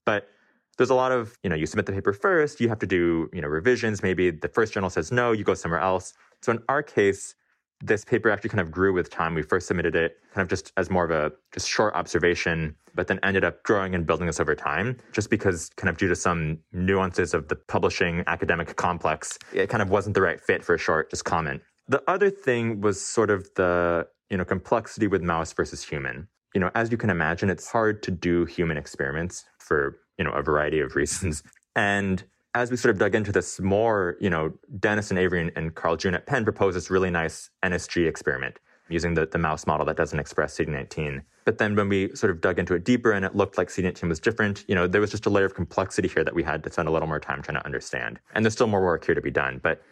But 0.07 0.29
there's 0.77 0.91
a 0.91 0.95
lot 0.95 1.11
of, 1.11 1.37
you 1.43 1.51
know, 1.51 1.57
you 1.57 1.67
submit 1.67 1.87
the 1.87 1.93
paper 1.93 2.13
first, 2.13 2.61
you 2.61 2.69
have 2.69 2.79
to 2.79 2.87
do, 2.87 3.29
you 3.33 3.41
know, 3.41 3.49
revisions. 3.49 4.03
Maybe 4.03 4.31
the 4.31 4.49
first 4.49 4.73
journal 4.73 4.91
says 4.91 5.11
no, 5.11 5.33
you 5.33 5.43
go 5.43 5.55
somewhere 5.55 5.81
else. 5.81 6.15
So 6.43 6.53
in 6.53 6.63
our 6.69 6.83
case, 6.83 7.35
this 7.81 8.05
paper 8.05 8.31
actually 8.31 8.51
kind 8.51 8.61
of 8.61 8.71
grew 8.71 8.93
with 8.93 9.11
time. 9.11 9.35
We 9.35 9.43
first 9.43 9.69
submitted 9.69 9.95
it 9.95 10.17
kind 10.35 10.43
of 10.43 10.49
just 10.49 10.73
as 10.77 10.91
more 10.91 11.05
of 11.05 11.11
a 11.11 11.33
just 11.53 11.69
short 11.69 11.95
observation, 11.95 12.75
but 12.95 13.07
then 13.07 13.21
ended 13.23 13.45
up 13.45 13.63
growing 13.63 13.95
and 13.95 14.07
building 14.07 14.27
this 14.27 14.41
over 14.41 14.55
time, 14.55 14.97
just 15.13 15.31
because 15.31 15.71
kind 15.77 15.89
of 15.89 15.97
due 15.97 16.09
to 16.09 16.17
some 16.17 16.59
nuances 16.73 17.35
of 17.35 17.49
the 17.49 17.57
publishing 17.57 18.25
academic 18.27 18.75
complex, 18.77 19.39
it 19.53 19.69
kind 19.69 19.83
of 19.83 19.91
wasn't 19.91 20.15
the 20.15 20.23
right 20.23 20.41
fit 20.41 20.65
for 20.65 20.75
a 20.75 20.79
short 20.79 21.11
just 21.11 21.25
comment. 21.25 21.63
The 21.89 22.03
other 22.07 22.31
thing 22.31 22.81
was 22.81 23.05
sort 23.05 23.31
of 23.31 23.49
the, 23.55 24.07
you 24.31 24.37
know, 24.37 24.45
complexity 24.45 25.07
with 25.07 25.23
mouse 25.23 25.53
versus 25.53 25.83
human. 25.83 26.29
You 26.55 26.61
know, 26.61 26.71
as 26.75 26.91
you 26.91 26.97
can 26.97 27.11
imagine, 27.11 27.51
it's 27.51 27.71
hard 27.71 28.03
to 28.05 28.11
do 28.11 28.45
human 28.45 28.77
experiments 28.77 29.45
for, 29.59 29.99
you 30.19 30.25
know, 30.25 30.33
a 30.33 30.43
variety 30.43 30.81
of 30.81 30.97
reasons. 31.01 31.43
And 31.75 32.23
as 32.55 32.71
we 32.71 32.77
sort 32.77 32.95
of 32.95 32.99
dug 32.99 33.15
into 33.15 33.33
this 33.33 33.61
more, 33.61 34.17
you 34.21 34.29
know, 34.29 34.53
Dennis 34.79 35.11
and 35.11 35.19
Avery 35.19 35.53
and, 35.55 35.75
Carl 35.75 35.97
June 35.97 36.15
at 36.15 36.27
Penn 36.27 36.45
proposed 36.45 36.77
this 36.77 36.91
really 36.91 37.11
nice 37.11 37.51
NSG 37.65 38.07
experiment 38.07 38.59
using 38.89 39.15
the, 39.15 39.27
the 39.27 39.39
mouse 39.39 39.67
model 39.67 39.85
that 39.87 39.97
doesn't 39.97 40.19
express 40.19 40.57
CD19. 40.57 41.23
But 41.45 41.59
then 41.59 41.77
when 41.77 41.89
we 41.89 42.15
sort 42.15 42.31
of 42.31 42.41
dug 42.41 42.59
into 42.59 42.75
it 42.75 42.85
deeper 42.85 43.13
and 43.13 43.25
it 43.25 43.37
looked 43.37 43.59
like 43.59 43.69
CD19 43.69 44.09
was 44.09 44.19
different, 44.19 44.65
you 44.67 44.75
know, 44.75 44.87
there 44.87 45.01
was 45.01 45.11
just 45.11 45.27
a 45.27 45.31
layer 45.31 45.45
of 45.45 45.55
complexity 45.55 46.09
here 46.09 46.25
that 46.25 46.35
we 46.35 46.43
had 46.43 46.65
to 46.65 46.73
spend 46.73 46.89
a 46.89 46.91
little 46.91 47.09
more 47.09 47.21
time 47.21 47.43
trying 47.43 47.59
to 47.59 47.65
understand. 47.65 48.19
And 48.35 48.45
there's 48.45 48.55
still 48.55 48.67
more 48.67 48.83
work 48.83 49.05
here 49.05 49.15
to 49.15 49.21
be 49.21 49.31
done. 49.31 49.61
But 49.63 49.83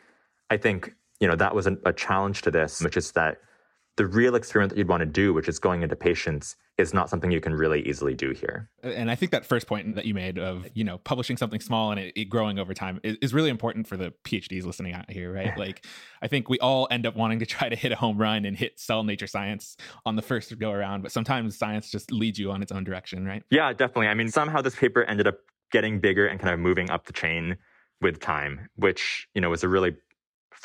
I 0.51 0.57
think, 0.57 0.95
you 1.21 1.29
know, 1.29 1.37
that 1.37 1.55
was 1.55 1.67
a, 1.67 1.77
a 1.85 1.93
challenge 1.93 2.43
to 2.43 2.51
this, 2.51 2.83
which 2.83 2.97
is 2.97 3.13
that 3.13 3.39
the 3.97 4.07
real 4.07 4.35
experiment 4.35 4.71
that 4.71 4.79
you'd 4.79 4.89
want 4.89 5.01
to 5.01 5.07
do, 5.07 5.33
which 5.33 5.49
is 5.49 5.59
going 5.59 5.83
into 5.83 5.97
patients, 5.97 6.55
is 6.77 6.93
not 6.93 7.09
something 7.09 7.31
you 7.31 7.41
can 7.41 7.55
really 7.55 7.81
easily 7.89 8.15
do 8.15 8.33
here. 8.33 8.69
And 8.83 9.11
I 9.11 9.15
think 9.15 9.33
that 9.33 9.47
first 9.47 9.67
point 9.67 9.95
that 9.95 10.05
you 10.05 10.13
made 10.13 10.39
of, 10.39 10.67
you 10.75 10.85
know, 10.85 10.99
publishing 10.99 11.39
something 11.39 11.61
small 11.61 11.91
and 11.91 11.99
it, 11.99 12.13
it 12.15 12.25
growing 12.27 12.59
over 12.59 12.75
time 12.75 13.01
is, 13.03 13.17
is, 13.23 13.33
really 13.33 13.49
important 13.49 13.87
for 13.89 13.97
the 13.97 14.13
PhDs 14.25 14.65
listening 14.65 14.93
out 14.93 15.11
here, 15.11 15.33
right? 15.33 15.57
like, 15.59 15.87
I 16.21 16.29
think 16.29 16.51
we 16.51 16.59
all 16.59 16.87
end 16.91 17.07
up 17.07 17.17
wanting 17.17 17.39
to 17.39 17.47
try 17.47 17.71
to 17.71 17.77
hit 17.77 17.93
a 17.93 17.97
home 17.97 18.19
run 18.19 18.45
and 18.45 18.55
hit 18.55 18.79
Cell 18.79 19.03
Nature 19.03 19.27
Science 19.27 19.79
on 20.05 20.17
the 20.17 20.23
first 20.23 20.57
go 20.59 20.71
around, 20.71 21.03
but 21.03 21.11
sometimes 21.11 21.57
science 21.57 21.91
just 21.91 22.13
leads 22.13 22.39
you 22.39 22.51
on 22.51 22.63
its 22.63 22.73
own 22.73 22.85
direction, 22.85 23.25
right? 23.25 23.43
Yeah, 23.51 23.73
definitely. 23.73 24.09
I 24.09 24.15
mean, 24.15 24.29
somehow 24.29 24.61
this 24.61 24.77
paper 24.77 25.05
ended 25.05 25.27
up 25.27 25.39
getting 25.73 26.01
bigger 26.01 26.27
and 26.27 26.39
kind 26.39 26.53
of 26.53 26.61
moving 26.61 26.91
up 26.91 27.07
the 27.07 27.15
chain 27.15 27.57
with 28.03 28.21
time, 28.21 28.69
which, 28.77 29.27
you 29.35 29.41
know, 29.41 29.49
was 29.49 29.65
a 29.65 29.69
really 29.69 29.97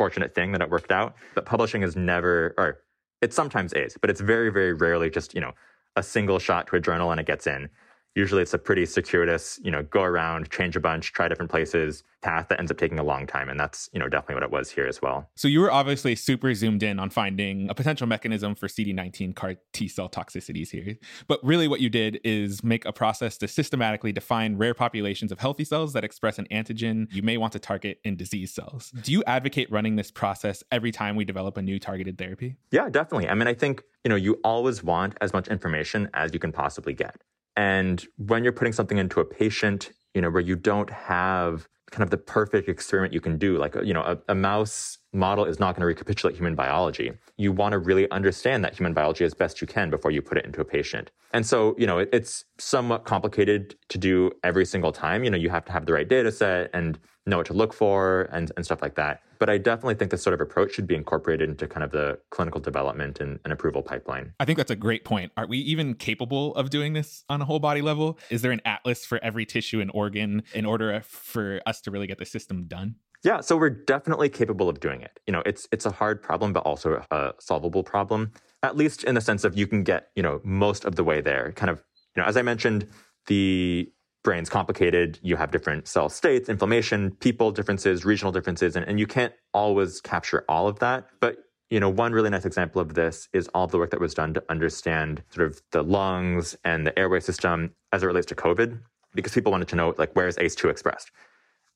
fortunate 0.02 0.34
thing 0.34 0.52
that 0.52 0.62
it 0.64 0.70
worked 0.72 0.92
out. 0.92 1.14
But 1.36 1.46
publishing 1.46 1.84
is 1.84 1.96
never, 1.96 2.56
or 2.58 2.80
it 3.22 3.34
sometimes 3.34 3.72
is, 3.74 3.98
but 4.02 4.10
it's 4.10 4.20
very, 4.20 4.52
very 4.52 4.74
rarely 4.74 5.12
just, 5.12 5.36
you 5.36 5.42
know, 5.42 5.52
a 5.96 6.02
single 6.02 6.40
shot 6.40 6.66
to 6.68 6.76
a 6.76 6.80
journal 6.80 7.12
and 7.12 7.20
it 7.20 7.28
gets 7.28 7.46
in. 7.46 7.70
Usually 8.15 8.41
it's 8.41 8.54
a 8.54 8.58
pretty 8.58 8.86
circuitous, 8.86 9.60
you 9.63 9.71
know, 9.71 9.84
go 9.84 10.04
around, 10.04 10.50
change 10.50 10.76
a 10.76 10.80
bunch, 10.80 11.13
try 11.13 11.28
different 11.28 11.50
places 11.52 12.04
path 12.21 12.47
that 12.50 12.60
ends 12.60 12.71
up 12.71 12.78
taking 12.78 13.00
a 13.00 13.04
long 13.04 13.26
time. 13.26 13.50
And 13.50 13.60
that's, 13.60 13.89
you 13.93 14.00
know, 14.00 14.08
definitely 14.08 14.36
what 14.36 14.43
it 14.43 14.52
was 14.52 14.69
here 14.69 14.86
as 14.86 15.02
well. 15.02 15.30
So 15.36 15.47
you 15.47 15.60
were 15.60 15.71
obviously 15.71 16.15
super 16.15 16.54
zoomed 16.54 16.84
in 16.84 17.00
on 17.00 17.10
finding 17.10 17.69
a 17.69 17.74
potential 17.74 18.08
mechanism 18.08 18.56
for 18.56 18.67
CD19 18.67 19.36
CAR 19.36 19.56
T 19.74 19.88
cell 19.88 20.10
toxicities 20.10 20.69
here. 20.69 20.97
But 21.28 21.43
really 21.43 21.67
what 21.67 21.80
you 21.80 21.89
did 21.89 22.19
is 22.24 22.63
make 22.63 22.86
a 22.86 22.93
process 22.93 23.38
to 23.39 23.47
systematically 23.47 24.12
define 24.12 24.58
rare 24.58 24.74
populations 24.74 25.32
of 25.32 25.39
healthy 25.39 25.63
cells 25.63 25.93
that 25.93 26.04
express 26.04 26.38
an 26.38 26.47
antigen 26.52 27.08
you 27.12 27.21
may 27.21 27.38
want 27.38 27.54
to 27.54 27.60
target 27.60 28.00
in 28.04 28.15
disease 28.15 28.54
cells. 28.54 28.91
Do 29.02 29.12
you 29.12 29.24
advocate 29.26 29.71
running 29.71 29.95
this 29.95 30.12
process 30.12 30.63
every 30.71 30.91
time 30.91 31.15
we 31.15 31.26
develop 31.26 31.58
a 31.58 31.62
new 31.62 31.80
targeted 31.80 32.17
therapy? 32.17 32.58
Yeah, 32.71 32.89
definitely. 32.89 33.30
I 33.30 33.34
mean, 33.34 33.47
I 33.47 33.54
think, 33.54 33.84
you 34.04 34.10
know, 34.10 34.15
you 34.15 34.39
always 34.43 34.84
want 34.84 35.17
as 35.21 35.34
much 35.34 35.47
information 35.47 36.10
as 36.13 36.34
you 36.34 36.39
can 36.39 36.52
possibly 36.52 36.93
get. 36.93 37.15
And 37.62 38.04
when 38.17 38.43
you're 38.43 38.54
putting 38.54 38.74
something 38.74 38.97
into 38.97 39.19
a 39.19 39.26
patient, 39.26 39.91
you 40.15 40.21
know, 40.21 40.32
where 40.32 40.41
you 40.41 40.56
don't 40.56 40.89
have 40.89 41.67
kind 41.91 42.02
of 42.02 42.10
the 42.10 42.17
perfect 42.17 42.67
experiment 42.67 43.13
you 43.13 43.21
can 43.21 43.38
do, 43.38 43.58
like, 43.60 43.76
you 43.84 43.93
know, 43.93 44.02
a, 44.02 44.17
a 44.30 44.34
mouse 44.34 44.97
model 45.13 45.45
is 45.45 45.60
not 45.60 45.76
going 45.76 45.82
to 45.82 45.86
recapitulate 45.86 46.36
human 46.36 46.56
biology. 46.56 47.12
You 47.38 47.52
want 47.52 47.74
to 47.74 47.78
really 47.78 48.10
understand 48.10 48.63
that 48.63 48.74
human 48.76 48.93
biology 48.93 49.26
as 49.26 49.36
best 49.36 49.62
you 49.62 49.67
can 49.67 49.91
before 49.91 50.10
you 50.10 50.24
put 50.24 50.39
it 50.39 50.45
into 50.45 50.60
a 50.60 50.65
patient. 50.65 51.12
And 51.34 51.45
so, 51.45 51.76
you 51.78 51.86
know, 51.86 52.00
it, 52.00 52.10
it's 52.12 52.45
somewhat 52.58 53.04
complicated 53.06 53.76
to 53.89 54.00
do 54.00 54.32
every 54.43 54.65
single 54.65 54.91
time. 54.91 55.24
You 55.24 55.30
know, 55.30 55.38
you 55.38 55.52
have 55.52 55.65
to 55.65 55.71
have 55.71 55.86
the 55.86 55.93
right 55.93 56.08
data 56.08 56.32
set 56.32 56.71
and 56.74 56.97
know 57.26 57.38
what 57.38 57.46
to 57.48 57.54
look 57.54 57.74
for 57.74 58.30
and, 58.32 58.52
and 58.56 58.66
stuff 58.66 58.82
like 58.82 58.96
that. 58.96 59.22
But 59.40 59.50
I 59.50 59.58
definitely 59.58 59.96
think 59.96 60.12
this 60.12 60.22
sort 60.22 60.34
of 60.34 60.42
approach 60.42 60.74
should 60.74 60.88
be 60.88 60.96
incorporated 60.96 61.50
into 61.50 61.68
kind 61.68 61.84
of 61.84 61.92
the 61.92 62.20
clinical 62.30 62.60
development 62.60 63.20
and, 63.20 63.40
and, 63.44 63.52
approval 63.54 63.82
pipeline. 63.82 64.34
I 64.40 64.46
think 64.46 64.58
that's 64.58 64.72
a 64.72 64.76
great 64.76 65.04
point. 65.04 65.32
Are 65.38 65.48
we 65.48 65.58
even 65.60 65.96
capable 65.96 66.56
of 66.56 66.70
doing 66.70 66.94
this 66.94 67.24
on 67.30 67.42
a 67.42 67.46
whole 67.46 67.60
body 67.60 67.82
level? 67.82 68.18
Is 68.30 68.42
there 68.42 68.52
an 68.52 68.62
atlas 68.66 69.06
for 69.06 69.20
every 69.24 69.46
tissue 69.46 69.82
and 69.82 69.92
organ 69.94 70.44
in 70.54 70.66
order 70.66 71.02
for 71.04 71.62
us 71.66 71.82
to 71.82 71.92
really 71.92 72.08
get 72.08 72.18
the 72.18 72.26
system 72.26 72.66
done? 72.66 72.96
Yeah, 73.24 73.42
so 73.42 73.56
we're 73.56 73.70
definitely 73.70 74.30
capable 74.30 74.68
of 74.68 74.80
doing 74.80 75.02
it. 75.02 75.20
You 75.28 75.34
know, 75.34 75.44
it's 75.46 75.68
it's 75.72 75.86
a 75.86 75.92
hard 75.92 76.24
problem, 76.24 76.54
but 76.54 76.62
also 76.62 77.04
a 77.12 77.34
solvable 77.40 77.84
problem. 77.84 78.32
At 78.64 78.76
least 78.76 79.04
in 79.04 79.14
the 79.14 79.22
sense 79.22 79.44
of 79.44 79.56
you 79.58 79.68
can 79.68 79.84
get 79.84 80.10
you 80.16 80.24
know 80.24 80.42
most 80.44 80.86
of 80.86 80.96
the 80.96 81.04
way 81.04 81.22
there. 81.22 81.52
Kind 81.52 81.70
of 81.70 81.84
you 82.16 82.22
know, 82.22 82.28
as 82.28 82.36
I 82.36 82.42
mentioned, 82.42 82.88
the 83.28 83.92
brain's 84.24 84.50
complicated. 84.50 85.20
You 85.22 85.36
have 85.36 85.52
different 85.52 85.88
cell 85.88 86.10
states, 86.10 86.50
inflammation, 86.50 87.12
people 87.20 87.52
differences, 87.52 88.06
regional 88.06 88.32
differences, 88.32 88.76
and, 88.76 88.86
and 88.88 89.00
you 89.00 89.08
can't 89.08 89.34
always 89.54 90.02
capture 90.02 90.46
all 90.48 90.68
of 90.68 90.80
that. 90.80 91.08
But 91.20 91.38
you 91.70 91.80
know, 91.80 91.90
one 91.90 92.12
really 92.12 92.30
nice 92.30 92.46
example 92.46 92.82
of 92.82 92.94
this 92.96 93.30
is 93.32 93.48
all 93.56 93.66
the 93.66 93.78
work 93.78 93.92
that 93.92 94.00
was 94.02 94.14
done 94.14 94.34
to 94.34 94.44
understand 94.50 95.24
sort 95.30 95.48
of 95.48 95.62
the 95.72 95.82
lungs 95.82 96.56
and 96.66 96.86
the 96.86 96.98
airway 97.00 97.22
system 97.22 97.74
as 97.94 98.04
it 98.04 98.08
relates 98.08 98.28
to 98.28 98.36
COVID, 98.36 98.78
because 99.16 99.34
people 99.34 99.52
wanted 99.54 99.70
to 99.70 99.78
know 99.78 99.96
like 99.98 100.14
where 100.14 100.28
is 100.28 100.36
ACE2 100.36 100.70
expressed. 100.70 101.12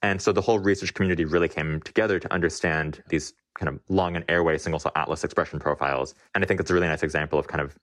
And 0.01 0.21
so 0.21 0.33
the 0.33 0.41
whole 0.41 0.59
research 0.59 0.93
community 0.93 1.23
really 1.23 1.47
came 1.47 1.81
together 1.81 2.19
to 2.19 2.31
understand 2.33 3.01
these 3.07 3.33
kind 3.57 3.69
of 3.69 3.79
lung 3.87 4.17
and 4.17 4.25
airway 4.27 4.57
single 4.57 4.79
cell 4.79 4.91
atlas 4.95 5.23
expression 5.23 5.59
profiles. 5.59 6.13
And 6.35 6.43
I 6.43 6.47
think 6.47 6.59
it's 6.59 6.69
a 6.69 6.73
really 6.73 6.87
nice 6.87 7.01
example 7.01 7.39
of 7.39 7.47
kind 7.47 7.61
of 7.61 7.77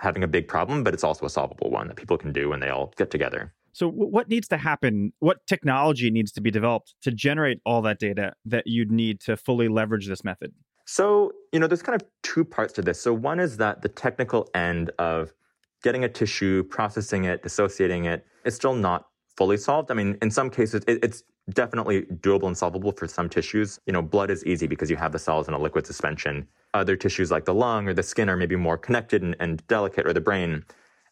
having 0.00 0.24
a 0.24 0.28
big 0.28 0.48
problem, 0.48 0.82
but 0.82 0.92
it's 0.92 1.04
also 1.04 1.24
a 1.24 1.30
solvable 1.30 1.70
one 1.70 1.86
that 1.86 1.96
people 1.96 2.18
can 2.18 2.32
do 2.32 2.48
when 2.48 2.58
they 2.58 2.68
all 2.68 2.92
get 2.96 3.10
together. 3.10 3.54
So, 3.74 3.90
what 3.90 4.28
needs 4.28 4.46
to 4.48 4.56
happen? 4.56 5.12
What 5.18 5.44
technology 5.48 6.08
needs 6.08 6.30
to 6.32 6.40
be 6.40 6.52
developed 6.52 6.94
to 7.02 7.10
generate 7.10 7.58
all 7.66 7.82
that 7.82 7.98
data 7.98 8.32
that 8.44 8.68
you'd 8.68 8.92
need 8.92 9.20
to 9.22 9.36
fully 9.36 9.66
leverage 9.66 10.06
this 10.06 10.22
method? 10.22 10.52
So, 10.86 11.32
you 11.52 11.58
know, 11.58 11.66
there's 11.66 11.82
kind 11.82 12.00
of 12.00 12.06
two 12.22 12.44
parts 12.44 12.72
to 12.74 12.82
this. 12.82 13.00
So, 13.00 13.12
one 13.12 13.40
is 13.40 13.56
that 13.56 13.82
the 13.82 13.88
technical 13.88 14.48
end 14.54 14.92
of 15.00 15.34
getting 15.82 16.04
a 16.04 16.08
tissue, 16.08 16.62
processing 16.62 17.24
it, 17.24 17.42
dissociating 17.42 18.04
it, 18.04 18.24
is 18.44 18.54
still 18.54 18.74
not 18.74 19.08
fully 19.36 19.56
solved. 19.56 19.90
I 19.90 19.94
mean, 19.94 20.16
in 20.22 20.30
some 20.30 20.50
cases, 20.50 20.84
it, 20.86 21.00
it's 21.02 21.24
definitely 21.50 22.02
doable 22.20 22.46
and 22.46 22.56
solvable 22.56 22.92
for 22.92 23.08
some 23.08 23.28
tissues. 23.28 23.80
You 23.86 23.92
know, 23.92 24.02
blood 24.02 24.30
is 24.30 24.44
easy 24.46 24.68
because 24.68 24.88
you 24.88 24.96
have 24.96 25.10
the 25.10 25.18
cells 25.18 25.48
in 25.48 25.54
a 25.54 25.58
liquid 25.58 25.84
suspension. 25.84 26.46
Other 26.74 26.94
tissues 26.94 27.32
like 27.32 27.44
the 27.44 27.54
lung 27.54 27.88
or 27.88 27.92
the 27.92 28.04
skin 28.04 28.30
are 28.30 28.36
maybe 28.36 28.54
more 28.54 28.78
connected 28.78 29.22
and, 29.22 29.34
and 29.40 29.66
delicate, 29.66 30.06
or 30.06 30.12
the 30.12 30.20
brain 30.20 30.64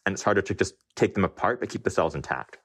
and 0.05 0.13
it's 0.13 0.23
harder 0.23 0.41
to 0.41 0.53
just 0.53 0.75
take 0.95 1.13
them 1.13 1.23
apart 1.23 1.59
but 1.59 1.69
keep 1.69 1.83
the 1.83 1.89
cells 1.89 2.15
intact. 2.15 2.57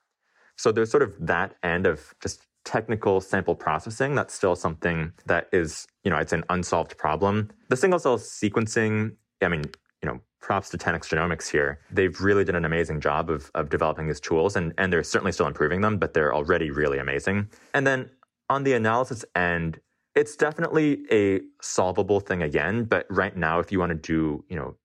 So 0.57 0.73
there's 0.73 0.91
sort 0.91 1.03
of 1.03 1.15
that 1.21 1.55
end 1.63 1.87
of 1.87 2.15
just 2.21 2.47
technical 2.65 3.21
sample 3.21 3.55
processing 3.55 4.15
that's 4.15 4.35
still 4.35 4.57
something 4.57 5.13
that 5.27 5.49
is, 5.53 5.87
you 6.05 6.11
know, 6.11 6.19
it's 6.19 6.33
an 6.33 6.45
unsolved 6.51 6.99
problem. 6.99 7.51
The 7.69 7.77
single 7.77 7.99
cell 7.99 8.19
sequencing, 8.19 9.13
I 9.41 9.49
mean, 9.49 9.65
you 10.03 10.09
know, 10.09 10.21
props 10.41 10.69
to 10.71 10.79
10x 10.79 11.09
Genomics 11.09 11.49
here. 11.49 11.81
They've 11.91 12.21
really 12.21 12.45
done 12.45 12.57
an 12.57 12.65
amazing 12.65 13.01
job 13.01 13.31
of, 13.31 13.51
of 13.55 13.71
developing 13.71 14.07
these 14.07 14.21
tools 14.21 14.57
and, 14.57 14.75
and 14.79 14.93
they're 14.93 15.03
certainly 15.03 15.33
still 15.33 15.47
improving 15.47 15.81
them, 15.81 15.99
but 15.99 16.13
they're 16.13 16.35
already 16.35 16.71
really 16.71 16.99
amazing. 16.99 17.49
And 17.73 17.87
then 17.87 18.11
on 18.51 18.65
the 18.65 18.75
analysis 18.75 19.25
end, 19.35 19.81
it's 20.15 20.37
definitely 20.37 21.05
a 21.13 21.41
solvable 21.63 22.21
thing 22.21 22.43
again, 22.43 22.85
but 22.85 23.07
right 23.09 23.37
now, 23.37 23.61
if 23.61 23.71
you 23.71 23.79
want 23.79 23.91
to 23.91 23.95
do, 23.95 24.45
you 24.49 24.57
know, 24.57 24.77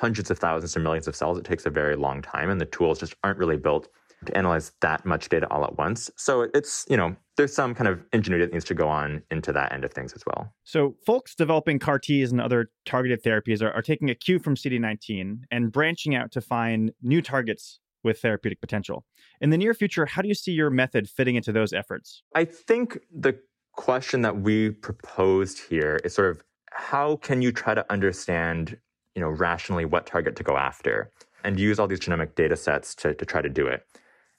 hundreds 0.00 0.30
of 0.30 0.38
thousands 0.38 0.76
or 0.76 0.80
millions 0.80 1.06
of 1.06 1.14
cells, 1.14 1.38
it 1.38 1.44
takes 1.44 1.66
a 1.66 1.70
very 1.70 1.94
long 1.94 2.22
time, 2.22 2.48
and 2.48 2.60
the 2.60 2.66
tools 2.66 2.98
just 2.98 3.14
aren't 3.22 3.38
really 3.38 3.56
built 3.56 3.88
to 4.26 4.36
analyze 4.36 4.72
that 4.80 5.04
much 5.06 5.28
data 5.28 5.46
all 5.50 5.64
at 5.64 5.76
once. 5.78 6.10
So 6.16 6.46
it's, 6.54 6.84
you 6.90 6.96
know, 6.96 7.16
there's 7.36 7.54
some 7.54 7.74
kind 7.74 7.88
of 7.88 8.02
ingenuity 8.12 8.44
that 8.46 8.52
needs 8.52 8.66
to 8.66 8.74
go 8.74 8.88
on 8.88 9.22
into 9.30 9.52
that 9.52 9.72
end 9.72 9.84
of 9.84 9.92
things 9.92 10.12
as 10.12 10.22
well. 10.26 10.52
So 10.64 10.94
folks 11.06 11.34
developing 11.34 11.78
CAR 11.78 11.98
Ts 11.98 12.30
and 12.30 12.40
other 12.40 12.70
targeted 12.84 13.22
therapies 13.22 13.62
are, 13.62 13.72
are 13.72 13.82
taking 13.82 14.10
a 14.10 14.14
cue 14.14 14.38
from 14.38 14.56
CD19 14.56 15.42
and 15.50 15.72
branching 15.72 16.14
out 16.14 16.32
to 16.32 16.40
find 16.40 16.92
new 17.02 17.22
targets 17.22 17.80
with 18.02 18.20
therapeutic 18.20 18.60
potential. 18.60 19.04
In 19.40 19.50
the 19.50 19.58
near 19.58 19.74
future, 19.74 20.06
how 20.06 20.22
do 20.22 20.28
you 20.28 20.34
see 20.34 20.52
your 20.52 20.70
method 20.70 21.08
fitting 21.08 21.36
into 21.36 21.52
those 21.52 21.72
efforts? 21.72 22.22
I 22.34 22.44
think 22.44 22.98
the 23.14 23.38
question 23.72 24.22
that 24.22 24.40
we 24.40 24.70
proposed 24.70 25.60
here 25.68 26.00
is 26.04 26.14
sort 26.14 26.30
of 26.30 26.42
how 26.72 27.16
can 27.16 27.42
you 27.42 27.52
try 27.52 27.74
to 27.74 27.84
understand 27.90 28.78
you 29.20 29.26
know, 29.26 29.32
rationally 29.32 29.84
what 29.84 30.06
target 30.06 30.34
to 30.34 30.42
go 30.42 30.56
after 30.56 31.10
and 31.44 31.60
use 31.60 31.78
all 31.78 31.86
these 31.86 32.00
genomic 32.00 32.34
data 32.34 32.56
sets 32.56 32.94
to, 32.94 33.12
to 33.12 33.26
try 33.26 33.42
to 33.42 33.50
do 33.50 33.66
it. 33.66 33.84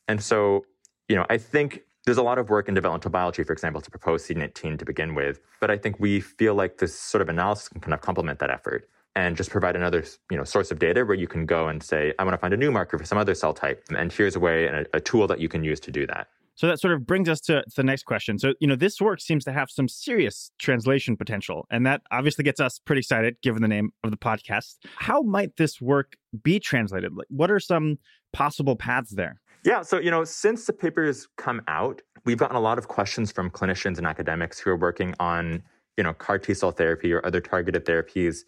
And 0.07 0.23
so, 0.23 0.65
you 1.07 1.15
know, 1.15 1.23
I 1.29 1.37
think 1.37 1.83
there's 2.05 2.17
a 2.17 2.23
lot 2.23 2.39
of 2.39 2.49
work 2.49 2.67
in 2.67 2.73
developmental 2.73 3.11
biology, 3.11 3.43
for 3.43 3.53
example, 3.53 3.79
to 3.79 3.91
propose 3.91 4.25
CD19 4.25 4.79
to 4.79 4.85
begin 4.85 5.13
with. 5.13 5.39
But 5.59 5.69
I 5.69 5.77
think 5.77 5.99
we 5.99 6.19
feel 6.19 6.55
like 6.55 6.79
this 6.79 6.97
sort 6.97 7.21
of 7.21 7.29
analysis 7.29 7.69
can 7.69 7.79
kind 7.79 7.93
of 7.93 8.01
complement 8.01 8.39
that 8.39 8.49
effort 8.49 8.89
and 9.15 9.37
just 9.37 9.51
provide 9.51 9.75
another 9.75 10.03
you 10.31 10.37
know 10.37 10.43
source 10.43 10.71
of 10.71 10.79
data 10.79 11.05
where 11.05 11.15
you 11.15 11.27
can 11.27 11.45
go 11.45 11.67
and 11.67 11.83
say, 11.83 12.11
I 12.17 12.23
want 12.23 12.33
to 12.33 12.39
find 12.39 12.55
a 12.55 12.57
new 12.57 12.71
marker 12.71 12.97
for 12.97 13.05
some 13.05 13.19
other 13.19 13.35
cell 13.35 13.53
type, 13.53 13.83
and 13.95 14.11
here's 14.11 14.35
a 14.35 14.39
way 14.39 14.65
and 14.65 14.77
a, 14.77 14.85
a 14.95 14.99
tool 14.99 15.27
that 15.27 15.39
you 15.39 15.47
can 15.47 15.63
use 15.63 15.79
to 15.81 15.91
do 15.91 16.07
that. 16.07 16.27
So 16.55 16.67
that 16.67 16.79
sort 16.79 16.93
of 16.93 17.07
brings 17.07 17.29
us 17.29 17.39
to 17.41 17.63
the 17.75 17.83
next 17.83 18.03
question. 18.03 18.37
So, 18.37 18.53
you 18.59 18.67
know, 18.67 18.75
this 18.75 19.01
work 19.01 19.19
seems 19.19 19.43
to 19.45 19.51
have 19.51 19.69
some 19.69 19.87
serious 19.87 20.51
translation 20.59 21.17
potential, 21.17 21.65
and 21.71 21.85
that 21.85 22.01
obviously 22.11 22.43
gets 22.43 22.59
us 22.59 22.79
pretty 22.79 22.99
excited 22.99 23.37
given 23.41 23.61
the 23.61 23.67
name 23.67 23.91
of 24.03 24.11
the 24.11 24.17
podcast. 24.17 24.75
How 24.97 25.21
might 25.21 25.57
this 25.57 25.81
work 25.81 26.15
be 26.43 26.59
translated? 26.59 27.13
Like, 27.15 27.27
what 27.29 27.49
are 27.49 27.59
some 27.59 27.97
possible 28.33 28.75
paths 28.75 29.11
there? 29.11 29.41
Yeah, 29.63 29.81
so, 29.81 29.99
you 29.99 30.11
know, 30.11 30.23
since 30.23 30.65
the 30.65 30.73
paper 30.73 31.05
has 31.05 31.27
come 31.37 31.61
out, 31.67 32.01
we've 32.25 32.37
gotten 32.37 32.55
a 32.55 32.61
lot 32.61 32.77
of 32.77 32.87
questions 32.87 33.31
from 33.31 33.49
clinicians 33.49 33.97
and 33.97 34.07
academics 34.07 34.59
who 34.59 34.71
are 34.71 34.77
working 34.77 35.13
on, 35.19 35.63
you 35.97 36.03
know, 36.03 36.13
CAR 36.13 36.39
T 36.39 36.53
cell 36.53 36.71
therapy 36.71 37.13
or 37.13 37.25
other 37.25 37.41
targeted 37.41 37.85
therapies 37.85 38.39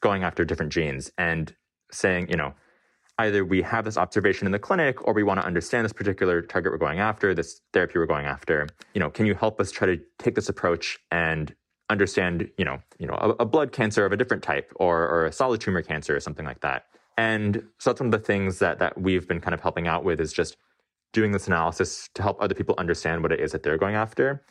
going 0.00 0.22
after 0.22 0.44
different 0.44 0.72
genes 0.72 1.10
and 1.18 1.54
saying, 1.90 2.28
you 2.28 2.36
know, 2.36 2.54
either 3.18 3.44
we 3.44 3.62
have 3.62 3.84
this 3.84 3.96
observation 3.96 4.46
in 4.46 4.52
the 4.52 4.58
clinic 4.58 5.06
or 5.06 5.14
we 5.14 5.22
want 5.22 5.40
to 5.40 5.46
understand 5.46 5.84
this 5.84 5.92
particular 5.92 6.42
target 6.42 6.72
we're 6.72 6.78
going 6.78 6.98
after, 6.98 7.34
this 7.34 7.60
therapy 7.72 7.98
we're 7.98 8.06
going 8.06 8.26
after. 8.26 8.66
You 8.94 9.00
know, 9.00 9.10
can 9.10 9.26
you 9.26 9.34
help 9.34 9.60
us 9.60 9.70
try 9.70 9.86
to 9.86 10.00
take 10.18 10.34
this 10.34 10.48
approach 10.48 10.98
and 11.10 11.54
understand, 11.90 12.50
you 12.58 12.64
know, 12.64 12.80
you 12.98 13.06
know, 13.06 13.14
a, 13.14 13.30
a 13.42 13.44
blood 13.44 13.72
cancer 13.72 14.04
of 14.04 14.12
a 14.12 14.16
different 14.16 14.42
type 14.42 14.72
or, 14.76 15.08
or 15.08 15.26
a 15.26 15.32
solid 15.32 15.60
tumor 15.60 15.82
cancer 15.82 16.16
or 16.16 16.20
something 16.20 16.44
like 16.44 16.60
that. 16.60 16.86
And 17.16 17.62
so 17.78 17.90
that's 17.90 18.00
one 18.00 18.12
of 18.12 18.20
the 18.20 18.26
things 18.26 18.58
that 18.58 18.78
that 18.80 19.00
we've 19.00 19.28
been 19.28 19.40
kind 19.40 19.54
of 19.54 19.60
helping 19.60 19.86
out 19.86 20.04
with 20.04 20.20
is 20.20 20.32
just 20.32 20.56
doing 21.12 21.30
this 21.30 21.46
analysis 21.46 22.10
to 22.14 22.22
help 22.22 22.42
other 22.42 22.54
people 22.54 22.74
understand 22.78 23.22
what 23.22 23.30
it 23.30 23.38
is 23.38 23.52
that 23.52 23.62
they're 23.62 23.78
going 23.78 23.94
after. 23.94 24.44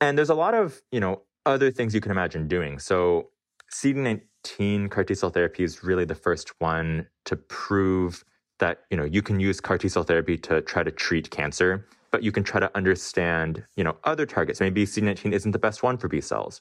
And 0.00 0.18
there's 0.18 0.28
a 0.28 0.34
lot 0.34 0.52
of, 0.52 0.82
you 0.92 1.00
know, 1.00 1.22
other 1.46 1.70
things 1.70 1.94
you 1.94 2.00
can 2.00 2.10
imagine 2.10 2.46
doing. 2.46 2.78
So 2.78 3.30
CD19 3.72 4.20
CD19 4.44 4.90
CAR 4.90 5.04
T 5.04 5.14
cell 5.14 5.30
therapy 5.30 5.64
is 5.64 5.82
really 5.82 6.04
the 6.04 6.14
first 6.14 6.52
one 6.60 7.06
to 7.24 7.36
prove 7.36 8.24
that 8.58 8.80
you 8.90 8.96
know 8.96 9.04
you 9.04 9.22
can 9.22 9.40
use 9.40 9.60
CAR 9.60 9.78
T 9.78 9.88
cell 9.88 10.02
therapy 10.02 10.36
to 10.38 10.60
try 10.62 10.82
to 10.82 10.90
treat 10.90 11.30
cancer, 11.30 11.86
but 12.10 12.22
you 12.22 12.32
can 12.32 12.44
try 12.44 12.60
to 12.60 12.70
understand 12.76 13.64
you 13.76 13.84
know 13.84 13.96
other 14.04 14.26
targets. 14.26 14.60
Maybe 14.60 14.84
CD19 14.84 15.32
isn't 15.32 15.52
the 15.52 15.58
best 15.58 15.82
one 15.82 15.96
for 15.96 16.08
B 16.08 16.20
cells. 16.20 16.60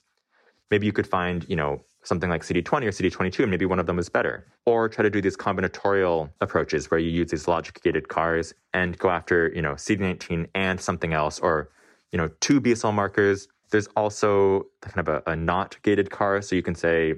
Maybe 0.71 0.86
you 0.86 0.93
could 0.93 1.07
find 1.07 1.45
you 1.49 1.55
know 1.55 1.82
something 2.03 2.30
like 2.30 2.43
CD20 2.43 2.84
or 2.84 2.91
CD22, 2.91 3.39
and 3.39 3.51
maybe 3.51 3.65
one 3.65 3.80
of 3.80 3.86
them 3.86 3.99
is 3.99 4.09
better. 4.09 4.47
Or 4.65 4.88
try 4.88 5.03
to 5.03 5.09
do 5.09 5.21
these 5.21 5.36
combinatorial 5.36 6.30
approaches 6.41 6.89
where 6.89 6.99
you 6.99 7.09
use 7.09 7.32
these 7.32 7.47
logic 7.47 7.82
gated 7.84 8.07
CARs 8.07 8.53
and 8.73 8.97
go 8.97 9.09
after 9.09 9.51
you 9.53 9.61
know 9.61 9.73
CD19 9.73 10.47
and 10.55 10.80
something 10.80 11.13
else, 11.13 11.39
or 11.39 11.69
you 12.11 12.17
know 12.17 12.30
two 12.39 12.59
B 12.59 12.75
cell 12.75 12.91
markers. 12.91 13.47
There's 13.71 13.88
also 13.95 14.65
kind 14.82 15.07
of 15.07 15.07
a, 15.07 15.32
a 15.32 15.36
not 15.36 15.77
gated 15.84 16.09
CAR, 16.09 16.41
so 16.41 16.55
you 16.55 16.63
can 16.63 16.73
say 16.73 17.13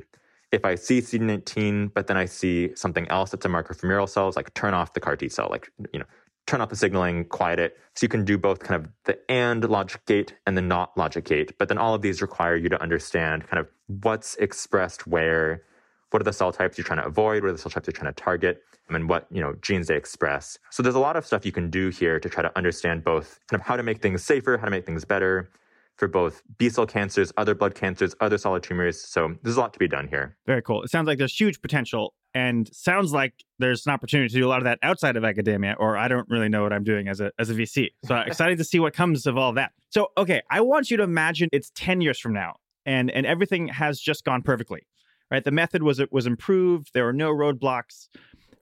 if 0.51 0.65
I 0.65 0.75
see 0.75 0.99
CD19, 0.99 1.93
but 1.93 2.07
then 2.07 2.17
I 2.17 2.25
see 2.25 2.75
something 2.75 3.07
else 3.07 3.31
that's 3.31 3.45
a 3.45 3.49
marker 3.49 3.73
for 3.73 3.87
mural 3.87 4.07
cells, 4.07 4.35
like 4.35 4.53
turn 4.53 4.73
off 4.73 4.93
the 4.93 4.99
CAR 4.99 5.15
T 5.15 5.29
cell, 5.29 5.47
like, 5.49 5.71
you 5.93 5.99
know, 5.99 6.05
turn 6.47 6.59
off 6.59 6.69
the 6.69 6.75
signaling, 6.75 7.25
quiet 7.25 7.59
it. 7.59 7.77
So 7.95 8.03
you 8.03 8.09
can 8.09 8.25
do 8.25 8.37
both 8.37 8.59
kind 8.59 8.83
of 8.83 8.91
the 9.05 9.17
and 9.31 9.67
logic 9.69 10.05
gate 10.05 10.35
and 10.45 10.57
the 10.57 10.61
not 10.61 10.97
logic 10.97 11.25
gate. 11.25 11.57
But 11.57 11.69
then 11.69 11.77
all 11.77 11.93
of 11.93 12.01
these 12.01 12.21
require 12.21 12.55
you 12.55 12.67
to 12.69 12.81
understand 12.81 13.47
kind 13.47 13.59
of 13.59 13.67
what's 14.03 14.35
expressed 14.35 15.07
where, 15.07 15.63
what 16.09 16.21
are 16.21 16.25
the 16.25 16.33
cell 16.33 16.51
types 16.51 16.77
you're 16.77 16.83
trying 16.83 16.99
to 16.99 17.07
avoid, 17.07 17.43
what 17.43 17.49
are 17.49 17.53
the 17.53 17.57
cell 17.57 17.71
types 17.71 17.87
you're 17.87 17.93
trying 17.93 18.13
to 18.13 18.21
target, 18.21 18.63
and 18.89 19.07
what, 19.07 19.27
you 19.31 19.39
know, 19.39 19.55
genes 19.61 19.87
they 19.87 19.95
express. 19.95 20.57
So 20.69 20.83
there's 20.83 20.95
a 20.95 20.99
lot 20.99 21.15
of 21.15 21.25
stuff 21.25 21.45
you 21.45 21.53
can 21.53 21.69
do 21.69 21.87
here 21.87 22.19
to 22.19 22.27
try 22.27 22.41
to 22.41 22.51
understand 22.57 23.05
both 23.05 23.39
kind 23.49 23.61
of 23.61 23.65
how 23.65 23.77
to 23.77 23.83
make 23.83 24.01
things 24.01 24.21
safer, 24.21 24.57
how 24.57 24.65
to 24.65 24.71
make 24.71 24.85
things 24.85 25.05
better, 25.05 25.49
for 25.97 26.07
both 26.07 26.41
B 26.57 26.69
cell 26.69 26.85
cancers, 26.85 27.31
other 27.37 27.53
blood 27.53 27.75
cancers, 27.75 28.15
other 28.19 28.37
solid 28.37 28.63
tumors. 28.63 28.99
So 28.99 29.35
there's 29.43 29.57
a 29.57 29.59
lot 29.59 29.73
to 29.73 29.79
be 29.79 29.87
done 29.87 30.07
here. 30.07 30.37
Very 30.47 30.61
cool. 30.61 30.83
It 30.83 30.89
sounds 30.89 31.07
like 31.07 31.17
there's 31.17 31.39
huge 31.39 31.61
potential 31.61 32.13
and 32.33 32.69
sounds 32.73 33.13
like 33.13 33.33
there's 33.59 33.85
an 33.85 33.93
opportunity 33.93 34.29
to 34.29 34.39
do 34.39 34.47
a 34.47 34.49
lot 34.49 34.59
of 34.59 34.63
that 34.63 34.79
outside 34.81 35.17
of 35.17 35.23
academia, 35.23 35.75
or 35.77 35.97
I 35.97 36.07
don't 36.07 36.27
really 36.29 36.49
know 36.49 36.63
what 36.63 36.73
I'm 36.73 36.83
doing 36.83 37.07
as 37.07 37.19
a 37.19 37.31
as 37.37 37.49
a 37.49 37.53
VC. 37.53 37.89
So 38.05 38.15
excited 38.17 38.57
to 38.57 38.63
see 38.63 38.79
what 38.79 38.93
comes 38.93 39.27
of 39.27 39.37
all 39.37 39.53
that. 39.53 39.71
So 39.89 40.07
okay, 40.17 40.41
I 40.49 40.61
want 40.61 40.89
you 40.89 40.97
to 40.97 41.03
imagine 41.03 41.49
it's 41.51 41.71
10 41.75 42.01
years 42.01 42.19
from 42.19 42.33
now 42.33 42.55
and 42.85 43.11
and 43.11 43.25
everything 43.25 43.67
has 43.67 43.99
just 43.99 44.23
gone 44.23 44.41
perfectly. 44.41 44.87
Right? 45.29 45.43
The 45.43 45.51
method 45.51 45.83
was 45.83 45.99
it 45.99 46.11
was 46.11 46.25
improved, 46.25 46.91
there 46.93 47.05
were 47.05 47.13
no 47.13 47.31
roadblocks. 47.31 48.09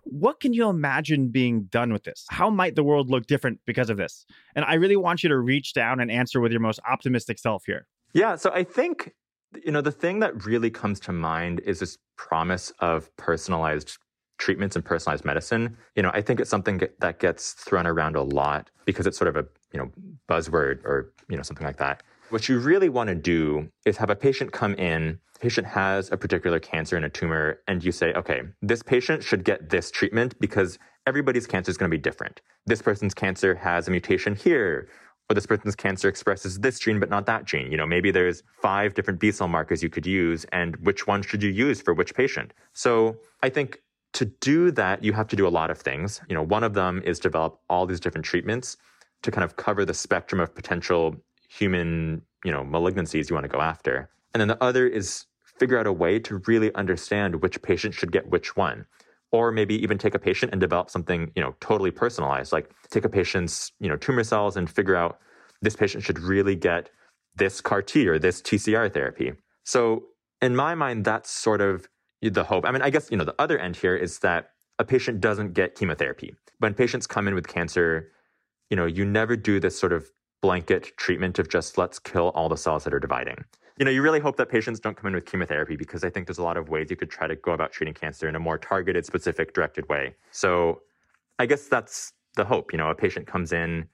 What 0.03 0.39
can 0.39 0.53
you 0.53 0.69
imagine 0.69 1.29
being 1.29 1.63
done 1.63 1.93
with 1.93 2.03
this? 2.03 2.25
How 2.29 2.49
might 2.49 2.75
the 2.75 2.83
world 2.83 3.09
look 3.09 3.27
different 3.27 3.59
because 3.65 3.89
of 3.89 3.97
this? 3.97 4.25
And 4.55 4.65
I 4.65 4.75
really 4.75 4.95
want 4.95 5.23
you 5.23 5.29
to 5.29 5.37
reach 5.37 5.73
down 5.73 5.99
and 5.99 6.09
answer 6.09 6.39
with 6.39 6.51
your 6.51 6.61
most 6.61 6.79
optimistic 6.89 7.39
self 7.39 7.63
here. 7.65 7.87
Yeah, 8.13 8.35
so 8.35 8.51
I 8.53 8.63
think 8.63 9.13
you 9.63 9.71
know 9.71 9.81
the 9.81 9.91
thing 9.91 10.19
that 10.19 10.45
really 10.45 10.69
comes 10.69 10.99
to 11.01 11.11
mind 11.11 11.61
is 11.61 11.79
this 11.79 11.97
promise 12.17 12.71
of 12.79 13.15
personalized 13.17 13.97
treatments 14.39 14.75
and 14.75 14.83
personalized 14.83 15.25
medicine. 15.25 15.77
You 15.95 16.01
know, 16.01 16.11
I 16.13 16.21
think 16.21 16.39
it's 16.39 16.49
something 16.49 16.81
that 16.99 17.19
gets 17.19 17.53
thrown 17.53 17.85
around 17.85 18.15
a 18.15 18.23
lot 18.23 18.71
because 18.85 19.05
it's 19.05 19.17
sort 19.17 19.27
of 19.27 19.35
a, 19.35 19.45
you 19.73 19.79
know, 19.79 19.91
buzzword 20.27 20.83
or, 20.85 21.13
you 21.29 21.37
know, 21.37 21.43
something 21.43 21.67
like 21.67 21.77
that. 21.77 22.01
What 22.29 22.47
you 22.47 22.59
really 22.59 22.89
want 22.89 23.07
to 23.07 23.15
do 23.15 23.71
is 23.85 23.97
have 23.97 24.11
a 24.11 24.15
patient 24.15 24.51
come 24.51 24.75
in, 24.75 25.19
patient 25.39 25.65
has 25.65 26.11
a 26.11 26.17
particular 26.17 26.59
cancer 26.59 26.95
and 26.95 27.03
a 27.03 27.09
tumor, 27.09 27.59
and 27.67 27.83
you 27.83 27.91
say, 27.91 28.13
okay, 28.13 28.43
this 28.61 28.83
patient 28.83 29.23
should 29.23 29.43
get 29.43 29.69
this 29.69 29.89
treatment 29.89 30.39
because 30.39 30.77
everybody's 31.07 31.47
cancer 31.47 31.71
is 31.71 31.77
going 31.77 31.89
to 31.89 31.97
be 31.97 32.01
different. 32.01 32.41
This 32.67 32.83
person's 32.83 33.15
cancer 33.15 33.55
has 33.55 33.87
a 33.87 33.91
mutation 33.91 34.35
here, 34.35 34.89
or 35.27 35.33
this 35.33 35.47
person's 35.47 35.75
cancer 35.75 36.07
expresses 36.07 36.59
this 36.59 36.77
gene 36.77 36.99
but 36.99 37.09
not 37.09 37.25
that 37.25 37.45
gene. 37.45 37.71
You 37.71 37.77
know, 37.77 37.87
maybe 37.87 38.11
there's 38.11 38.43
five 38.61 38.93
different 38.93 39.19
B 39.19 39.31
cell 39.31 39.47
markers 39.47 39.81
you 39.81 39.89
could 39.89 40.05
use, 40.05 40.45
and 40.51 40.75
which 40.85 41.07
one 41.07 41.23
should 41.23 41.41
you 41.41 41.49
use 41.49 41.81
for 41.81 41.95
which 41.95 42.13
patient? 42.13 42.53
So 42.73 43.17
I 43.41 43.49
think 43.49 43.81
to 44.13 44.25
do 44.25 44.69
that, 44.71 45.03
you 45.03 45.13
have 45.13 45.27
to 45.29 45.35
do 45.35 45.47
a 45.47 45.49
lot 45.49 45.71
of 45.71 45.79
things. 45.79 46.21
You 46.29 46.35
know, 46.35 46.43
one 46.43 46.63
of 46.63 46.75
them 46.75 47.01
is 47.03 47.19
develop 47.19 47.59
all 47.71 47.87
these 47.87 47.99
different 47.99 48.25
treatments 48.25 48.77
to 49.23 49.31
kind 49.31 49.43
of 49.43 49.55
cover 49.55 49.83
the 49.83 49.95
spectrum 49.95 50.39
of 50.39 50.53
potential 50.53 51.15
human, 51.49 52.21
you 52.45 52.51
know, 52.51 52.63
malignancies 52.63 53.29
you 53.29 53.33
want 53.33 53.43
to 53.43 53.49
go 53.49 53.59
after. 53.59 54.09
And 54.33 54.39
then 54.39 54.47
the 54.47 54.63
other 54.63 54.87
is 54.87 55.25
figure 55.59 55.77
out 55.77 55.87
a 55.87 55.93
way 55.93 56.19
to 56.19 56.41
really 56.47 56.73
understand 56.75 57.41
which 57.41 57.61
patient 57.61 57.93
should 57.93 58.11
get 58.11 58.29
which 58.29 58.55
one. 58.55 58.85
Or 59.31 59.51
maybe 59.51 59.75
even 59.83 59.97
take 59.97 60.15
a 60.15 60.19
patient 60.19 60.53
and 60.53 60.61
develop 60.61 60.89
something, 60.89 61.31
you 61.35 61.41
know, 61.41 61.55
totally 61.59 61.91
personalized. 61.91 62.51
Like 62.51 62.71
take 62.89 63.05
a 63.05 63.09
patient's, 63.09 63.71
you 63.79 63.87
know, 63.89 63.95
tumor 63.95 64.23
cells 64.23 64.57
and 64.57 64.69
figure 64.69 64.95
out 64.95 65.19
this 65.61 65.75
patient 65.75 66.03
should 66.03 66.19
really 66.19 66.55
get 66.55 66.89
this 67.35 67.61
CAR 67.61 67.81
T 67.81 68.07
or 68.07 68.17
this 68.17 68.41
TCR 68.41 68.91
therapy. 68.91 69.33
So 69.65 70.05
in 70.41 70.55
my 70.55 70.73
mind, 70.73 71.05
that's 71.05 71.29
sort 71.29 71.61
of 71.61 71.87
the 72.21 72.43
hope. 72.43 72.65
I 72.65 72.71
mean, 72.71 72.81
I 72.81 72.89
guess, 72.89 73.11
you 73.11 73.17
know, 73.17 73.23
the 73.23 73.35
other 73.39 73.59
end 73.59 73.75
here 73.75 73.95
is 73.95 74.19
that 74.19 74.49
a 74.79 74.83
patient 74.83 75.21
doesn't 75.21 75.53
get 75.53 75.75
chemotherapy. 75.75 76.33
When 76.59 76.73
patients 76.73 77.05
come 77.05 77.27
in 77.27 77.35
with 77.35 77.47
cancer, 77.47 78.11
you 78.69 78.77
know, 78.77 78.85
you 78.85 79.05
never 79.05 79.35
do 79.35 79.59
this 79.59 79.79
sort 79.79 79.93
of 79.93 80.09
blanket 80.41 80.95
treatment 80.97 81.39
of 81.39 81.49
just 81.49 81.77
let's 81.77 81.99
kill 81.99 82.29
all 82.29 82.49
the 82.49 82.57
cells 82.57 82.83
that 82.83 82.93
are 82.93 82.99
dividing. 82.99 83.43
You 83.77 83.85
know, 83.85 83.91
you 83.91 84.01
really 84.01 84.19
hope 84.19 84.35
that 84.37 84.49
patients 84.49 84.79
don't 84.79 84.97
come 84.97 85.07
in 85.07 85.15
with 85.15 85.25
chemotherapy 85.25 85.77
because 85.77 86.03
I 86.03 86.09
think 86.09 86.27
there's 86.27 86.37
a 86.37 86.43
lot 86.43 86.57
of 86.57 86.67
ways 86.67 86.87
you 86.89 86.97
could 86.97 87.09
try 87.09 87.27
to 87.27 87.35
go 87.35 87.53
about 87.53 87.71
treating 87.71 87.93
cancer 87.93 88.27
in 88.27 88.35
a 88.35 88.39
more 88.39 88.57
targeted, 88.57 89.05
specific, 89.05 89.53
directed 89.53 89.87
way. 89.87 90.15
So 90.31 90.81
I 91.39 91.45
guess 91.45 91.67
that's 91.67 92.11
the 92.35 92.43
hope. 92.43 92.73
You 92.73 92.77
know, 92.77 92.89
a 92.89 92.95
patient 92.95 93.25
comes 93.25 93.53
in, 93.53 93.87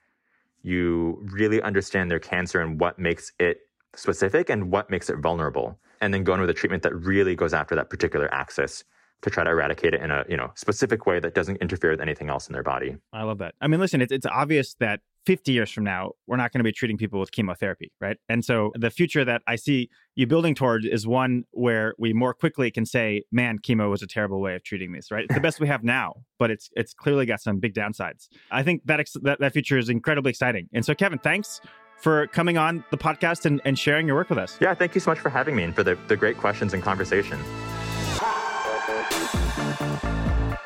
you 0.62 1.24
really 1.30 1.62
understand 1.62 2.10
their 2.10 2.18
cancer 2.18 2.60
and 2.60 2.80
what 2.80 2.98
makes 2.98 3.32
it 3.38 3.60
specific 3.94 4.50
and 4.50 4.72
what 4.72 4.90
makes 4.90 5.08
it 5.08 5.18
vulnerable, 5.18 5.78
and 6.00 6.12
then 6.12 6.24
go 6.24 6.34
in 6.34 6.40
with 6.40 6.50
a 6.50 6.54
treatment 6.54 6.82
that 6.82 6.94
really 6.94 7.36
goes 7.36 7.54
after 7.54 7.76
that 7.76 7.88
particular 7.88 8.32
axis 8.34 8.82
to 9.22 9.30
try 9.30 9.44
to 9.44 9.50
eradicate 9.50 9.94
it 9.94 10.02
in 10.02 10.10
a 10.10 10.24
you 10.28 10.36
know 10.36 10.50
specific 10.56 11.06
way 11.06 11.20
that 11.20 11.34
doesn't 11.34 11.56
interfere 11.58 11.90
with 11.90 12.00
anything 12.00 12.28
else 12.28 12.48
in 12.48 12.52
their 12.52 12.64
body. 12.64 12.96
I 13.12 13.22
love 13.22 13.38
that. 13.38 13.54
I 13.60 13.68
mean, 13.68 13.78
listen, 13.78 14.02
it's 14.02 14.12
it's 14.12 14.26
obvious 14.26 14.74
that 14.80 15.00
50 15.26 15.52
years 15.52 15.70
from 15.70 15.84
now, 15.84 16.12
we're 16.26 16.36
not 16.36 16.52
going 16.52 16.60
to 16.60 16.64
be 16.64 16.72
treating 16.72 16.96
people 16.96 17.18
with 17.18 17.32
chemotherapy, 17.32 17.92
right? 18.00 18.16
And 18.28 18.44
so 18.44 18.72
the 18.76 18.90
future 18.90 19.24
that 19.24 19.42
I 19.46 19.56
see 19.56 19.90
you 20.14 20.26
building 20.26 20.54
toward 20.54 20.84
is 20.84 21.06
one 21.06 21.44
where 21.50 21.94
we 21.98 22.12
more 22.12 22.32
quickly 22.32 22.70
can 22.70 22.86
say, 22.86 23.24
man, 23.32 23.58
chemo 23.58 23.90
was 23.90 24.02
a 24.02 24.06
terrible 24.06 24.40
way 24.40 24.54
of 24.54 24.62
treating 24.62 24.92
this, 24.92 25.10
right? 25.10 25.24
It's 25.24 25.34
the 25.34 25.40
best 25.40 25.58
we 25.60 25.66
have 25.66 25.82
now, 25.82 26.14
but 26.38 26.50
it's 26.50 26.70
it's 26.76 26.94
clearly 26.94 27.26
got 27.26 27.40
some 27.40 27.58
big 27.58 27.74
downsides. 27.74 28.28
I 28.52 28.62
think 28.62 28.82
that 28.86 29.00
ex- 29.00 29.16
that, 29.22 29.40
that 29.40 29.52
future 29.52 29.76
is 29.76 29.88
incredibly 29.88 30.30
exciting. 30.30 30.68
And 30.72 30.84
so, 30.84 30.94
Kevin, 30.94 31.18
thanks 31.18 31.60
for 31.98 32.28
coming 32.28 32.56
on 32.56 32.84
the 32.90 32.98
podcast 32.98 33.46
and, 33.46 33.60
and 33.64 33.78
sharing 33.78 34.06
your 34.06 34.16
work 34.16 34.30
with 34.30 34.38
us. 34.38 34.56
Yeah, 34.60 34.74
thank 34.74 34.94
you 34.94 35.00
so 35.00 35.10
much 35.10 35.18
for 35.18 35.30
having 35.30 35.56
me 35.56 35.64
and 35.64 35.74
for 35.74 35.82
the, 35.82 35.98
the 36.06 36.16
great 36.16 36.36
questions 36.36 36.72
and 36.72 36.82
conversation. 36.82 37.40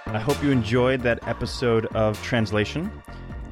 I 0.07 0.19
hope 0.19 0.43
you 0.43 0.51
enjoyed 0.51 1.01
that 1.03 1.27
episode 1.27 1.87
of 1.87 2.21
Translation. 2.23 2.91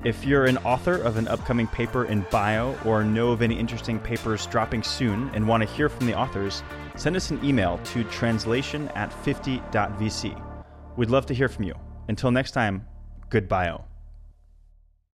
If 0.04 0.24
you're 0.24 0.44
an 0.44 0.58
author 0.58 0.94
of 0.94 1.16
an 1.16 1.26
upcoming 1.26 1.66
paper 1.66 2.04
in 2.04 2.24
bio 2.30 2.78
or 2.84 3.02
know 3.02 3.32
of 3.32 3.42
any 3.42 3.58
interesting 3.58 3.98
papers 3.98 4.46
dropping 4.46 4.84
soon 4.84 5.28
and 5.30 5.48
want 5.48 5.64
to 5.64 5.68
hear 5.68 5.88
from 5.88 6.06
the 6.06 6.16
authors, 6.16 6.62
send 6.94 7.16
us 7.16 7.32
an 7.32 7.44
email 7.44 7.80
to 7.86 8.04
translation 8.04 8.86
at 8.90 9.10
50.vc. 9.24 10.40
We'd 10.96 11.10
love 11.10 11.26
to 11.26 11.34
hear 11.34 11.48
from 11.48 11.64
you. 11.64 11.74
Until 12.06 12.30
next 12.30 12.52
time, 12.52 12.86
good 13.28 13.48
bio. 13.48 13.86